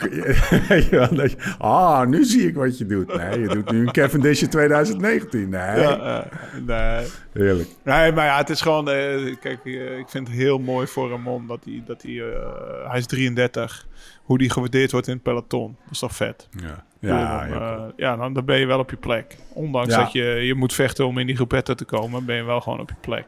je, 0.91 1.37
ah, 1.59 2.07
nu 2.07 2.25
zie 2.25 2.49
ik 2.49 2.55
wat 2.55 2.79
je 2.79 2.87
doet. 2.87 3.17
Nee, 3.17 3.41
je 3.41 3.49
doet 3.49 3.71
nu 3.71 3.81
een 3.81 3.93
Cavendish 3.93 4.43
in 4.43 4.49
2019. 4.49 5.49
Nee, 5.49 5.81
Ja, 5.81 6.27
nee. 6.67 7.07
heerlijk. 7.33 7.69
Nee, 7.85 8.13
maar 8.13 8.25
ja, 8.27 8.37
het 8.37 8.51
is 8.51 8.61
gewoon... 8.61 8.89
eh, 8.89 9.37
kijk, 9.41 9.65
eh, 9.65 9.99
ik 9.99 10.09
vind 10.09 10.29
het 10.29 10.37
heel 10.37 10.59
mooi 10.59 10.87
voor 10.87 11.11
Ramon 11.11 11.47
dat 11.47 11.65
hij... 11.65 11.83
Dat 11.87 12.03
hij, 12.03 12.33
eh, 12.33 12.91
hij 12.91 12.99
is 12.99 13.07
33. 13.07 13.87
Hoe 14.23 14.39
die 14.39 14.51
gewaardeerd 14.51 14.93
wordt 14.93 15.07
in 15.07 15.15
het 15.15 15.23
peloton. 15.23 15.77
Dat 15.83 15.93
is 15.93 15.99
toch 15.99 16.15
vet? 16.15 16.49
Ja, 16.51 16.85
Ja, 17.07 17.45
ja, 17.45 17.77
eh, 17.77 17.83
ja 17.97 18.17
dan, 18.17 18.33
dan 18.33 18.45
ben 18.45 18.59
je 18.59 18.67
wel 18.67 18.79
op 18.79 18.91
je 18.91 18.97
plek. 18.97 19.37
Ondanks 19.53 19.95
Ja. 19.95 20.01
dat 20.03 20.13
je, 20.13 20.23
je 20.25 20.55
moet 20.55 20.73
vechten 20.75 21.07
om 21.07 21.19
in 21.19 21.27
die 21.27 21.37
groepette 21.37 21.75
te 21.75 21.85
komen, 21.85 22.25
ben 22.25 22.37
je 22.37 22.43
wel 22.43 22.61
gewoon 22.61 22.81
op 22.81 22.89
je 22.89 22.97
plek. 23.01 23.27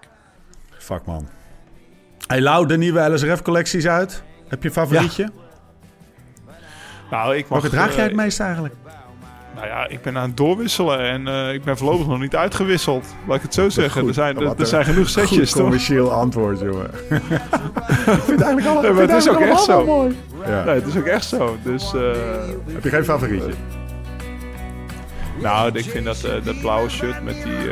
Fuck 0.79 1.05
man. 1.05 1.29
Hey 2.27 2.41
Lau, 2.41 2.67
de 2.67 2.77
nieuwe 2.79 3.01
LSRF-collectie 3.13 3.79
is 3.79 3.87
uit. 3.87 4.23
Heb 4.49 4.63
je 4.63 4.69
een 4.69 4.75
favorietje? 4.75 5.31
Nou, 7.11 7.37
ik 7.37 7.49
mag, 7.49 7.61
Welke 7.61 7.77
draag 7.77 7.89
jij 7.89 7.97
eh, 7.99 8.05
het 8.05 8.15
meest 8.15 8.41
eigenlijk? 8.41 8.75
Nou 9.57 9.67
ja, 9.69 9.89
ik 9.89 10.03
ben 10.03 10.17
aan 10.19 10.29
het 10.29 10.37
doorwisselen 10.37 10.99
en 11.01 11.29
eh, 11.29 11.53
ik 11.55 11.65
ben 11.65 11.77
voorlopig 11.77 12.07
nog 12.07 12.19
niet 12.19 12.37
uitgewisseld. 12.37 13.05
Laat 13.27 13.37
ik 13.37 13.43
het 13.43 13.55
zo 13.55 13.69
zeggen. 13.69 14.01
goed. 14.01 14.09
Er 14.09 14.15
zijn, 14.15 14.37
er, 14.41 14.55
er 14.59 14.67
zijn 14.67 14.85
genoeg 14.85 15.09
setjes, 15.09 15.39
Goed 15.39 15.49
toch? 15.51 15.63
commercieel 15.63 16.13
antwoord, 16.13 16.61
jongen. 16.61 16.91
ik 17.11 17.23
vind 18.07 18.27
het 18.27 18.41
eigenlijk 18.41 18.67
al, 18.67 18.83
Nee, 18.83 18.91
maar 18.93 19.03
het 19.03 19.11
is 19.13 19.29
ook 19.31 19.41
echt 19.41 19.63
zo. 19.63 19.85
mooi. 19.85 20.17
Ja. 20.47 20.65
Nee, 20.65 20.75
het 20.75 20.87
is 20.87 20.97
ook 20.97 21.05
echt 21.05 21.25
zo. 21.25 21.57
Dus, 21.63 21.95
eh, 21.95 22.01
Heb 22.73 22.83
je 22.83 22.91
geen 22.91 23.05
favorietje? 23.05 23.53
nou, 25.41 25.71
ik 25.73 25.85
vind 25.85 26.05
dat, 26.05 26.25
eh, 26.25 26.33
dat 26.45 26.61
blauwe 26.61 26.89
shirt 26.89 27.23
met 27.25 27.35
die, 27.43 27.71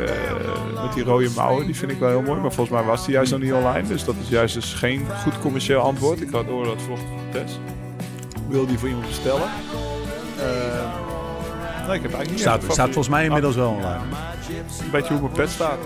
met 0.83 0.93
die 0.93 1.03
rode 1.03 1.29
mouwen, 1.35 1.65
die 1.65 1.75
vind 1.75 1.91
ik 1.91 1.99
wel 1.99 2.09
heel 2.09 2.21
mooi. 2.21 2.39
Maar 2.41 2.51
volgens 2.53 2.77
mij 2.77 2.85
was 2.85 3.05
die 3.05 3.13
juist 3.13 3.31
nog 3.31 3.41
niet 3.41 3.53
online. 3.53 3.87
Dus 3.87 4.05
dat 4.05 4.15
is 4.23 4.29
juist 4.29 4.53
dus 4.53 4.73
geen 4.73 5.05
goed 5.23 5.39
commercieel 5.39 5.81
antwoord. 5.81 6.21
Ik 6.21 6.29
had 6.31 6.47
door 6.47 6.65
dat 6.65 6.81
vanochtend 6.81 7.09
van 7.09 7.41
Tess. 7.41 7.59
Wil 8.49 8.65
die 8.65 8.77
voor 8.79 8.87
iemand 8.87 9.07
bestellen. 9.07 9.49
Eh, 11.85 11.91
nee, 11.91 11.97
ik 11.97 12.01
heb 12.01 12.13
eigenlijk 12.13 12.29
niet 12.29 12.39
Staat, 12.39 12.63
staat 12.73 12.85
volgens 12.85 13.09
mij 13.09 13.23
inmiddels 13.25 13.55
wel 13.55 13.69
online. 13.69 13.99
Een 14.83 14.91
beetje 14.91 15.13
hoe 15.13 15.21
mijn 15.21 15.33
pet 15.33 15.49
staat. 15.49 15.77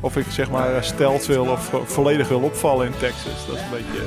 Of 0.00 0.16
ik 0.16 0.24
zeg 0.28 0.50
maar 0.50 0.84
stelt 0.84 1.26
wil 1.26 1.44
of 1.46 1.64
vo- 1.64 1.84
volledig 1.86 2.28
wil 2.28 2.40
opvallen 2.40 2.86
in 2.86 2.92
Texas. 2.98 3.46
Dat 3.46 3.56
is 3.56 3.60
een 3.62 3.70
beetje... 3.70 4.02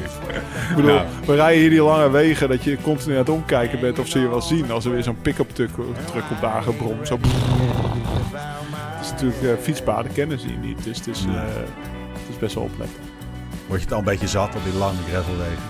ik 0.70 0.76
bedoel, 0.76 0.94
Nou. 0.94 1.06
we 1.26 1.34
rijden 1.34 1.60
hier 1.60 1.70
die 1.70 1.82
lange 1.82 2.10
wegen 2.10 2.48
dat 2.48 2.64
je 2.64 2.78
continu 2.82 3.12
aan 3.12 3.18
het 3.18 3.28
omkijken 3.28 3.80
bent 3.80 3.98
of 3.98 4.08
ze 4.08 4.20
je 4.20 4.28
wel 4.28 4.42
zien. 4.42 4.70
Als 4.70 4.84
er 4.84 4.90
weer 4.90 5.02
zo'n 5.02 5.20
pick-up 5.22 5.50
truck, 5.50 5.70
truck 6.10 6.24
op 6.30 6.40
de 6.40 6.46
aangebrom. 6.46 7.04
Zo... 7.04 7.18
Het 8.96 9.04
is 9.04 9.10
natuurlijk, 9.10 9.42
eh, 9.42 9.64
fietspaden 9.64 10.12
kennen 10.12 10.38
ze 10.38 10.46
hier 10.46 10.56
niet. 10.58 10.84
Dus 10.84 10.96
het 10.98 11.06
is, 11.06 11.24
eh, 11.24 11.32
het 12.12 12.28
is 12.30 12.38
best 12.38 12.54
wel 12.54 12.64
opletten. 12.64 12.96
Word 13.66 13.78
je 13.80 13.84
het 13.84 13.92
al 13.94 13.98
een 13.98 14.04
beetje 14.04 14.28
zat 14.28 14.54
op 14.54 14.64
die 14.64 14.78
lange 14.78 14.96
gravelwegen? 15.10 15.62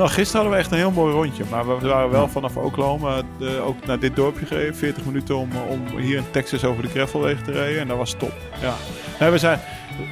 Nou, 0.00 0.12
gisteren 0.12 0.40
hadden 0.40 0.58
we 0.58 0.64
echt 0.64 0.72
een 0.72 0.78
heel 0.78 1.02
mooi 1.02 1.12
rondje. 1.12 1.44
Maar 1.50 1.78
we 1.78 1.88
waren 1.88 2.10
wel 2.10 2.28
vanaf 2.28 2.56
Oklahoma 2.56 3.22
eh, 3.40 3.66
ook 3.66 3.86
naar 3.86 3.98
dit 3.98 4.16
dorpje 4.16 4.46
gereden. 4.46 4.76
40 4.76 5.04
minuten 5.04 5.36
om, 5.36 5.50
om 5.68 5.98
hier 5.98 6.16
in 6.16 6.24
Texas 6.30 6.64
over 6.64 6.82
de 6.82 6.88
gravelwegen 6.88 7.44
te 7.44 7.52
rijden. 7.52 7.80
En 7.80 7.88
dat 7.88 7.96
was 7.96 8.12
top. 8.12 8.32
Ja. 8.60 8.74
Nee, 9.20 9.30
we 9.30 9.38
zijn, 9.38 9.60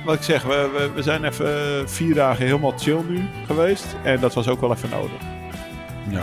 wat 0.05 0.14
ik 0.14 0.22
zeg, 0.22 0.43
we, 0.43 0.70
we, 0.72 0.91
we 0.95 1.03
zijn 1.03 1.24
even 1.24 1.47
eh, 1.47 1.86
vier 1.86 2.14
dagen 2.14 2.47
helemaal 2.47 2.72
chill 2.78 3.01
nu 3.09 3.28
geweest. 3.47 3.97
En 4.03 4.20
dat 4.20 4.34
was 4.34 4.49
ook 4.49 4.61
wel 4.61 4.72
even 4.72 4.91
nodig. 4.91 5.20
Ja. 6.09 6.22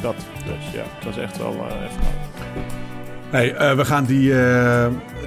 Dat, 0.00 0.16
dus 0.44 0.72
ja, 0.72 0.82
het 0.94 1.04
was 1.04 1.16
echt 1.16 1.38
wel 1.38 1.52
eh, 1.52 1.84
even 1.84 2.00
nodig. 2.02 2.72
Hey, 3.30 3.76
we 3.76 3.84
gaan 3.84 4.04
die, 4.04 4.32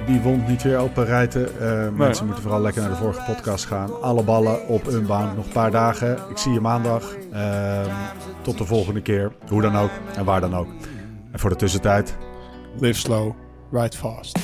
die 0.06 0.20
wond 0.20 0.48
niet 0.48 0.62
weer 0.62 0.78
openrijten. 0.78 1.60
Eh 1.60 1.88
Mensen 1.88 2.24
moeten 2.24 2.42
vooral 2.42 2.60
lekker 2.60 2.82
naar 2.82 2.90
de 2.90 2.96
vorige 2.96 3.32
podcast 3.32 3.64
gaan. 3.64 4.00
Alle 4.02 4.22
ballen 4.22 4.66
op 4.68 4.86
Unbound. 4.86 5.36
Nog 5.36 5.46
een 5.46 5.52
paar 5.52 5.70
dagen. 5.70 6.18
Ik 6.30 6.38
zie 6.38 6.52
je 6.52 6.60
maandag. 6.60 7.14
Ehm, 7.32 7.90
tot 8.42 8.58
de 8.58 8.64
volgende 8.64 9.02
keer. 9.02 9.32
Hoe 9.48 9.62
dan 9.62 9.76
ook 9.76 9.90
en 10.16 10.24
waar 10.24 10.40
dan 10.40 10.56
ook. 10.56 10.68
En 11.32 11.38
voor 11.38 11.50
de 11.50 11.56
tussentijd. 11.56 12.16
Live 12.78 12.98
slow, 13.00 13.32
ride 13.72 13.96
fast. 13.96 14.38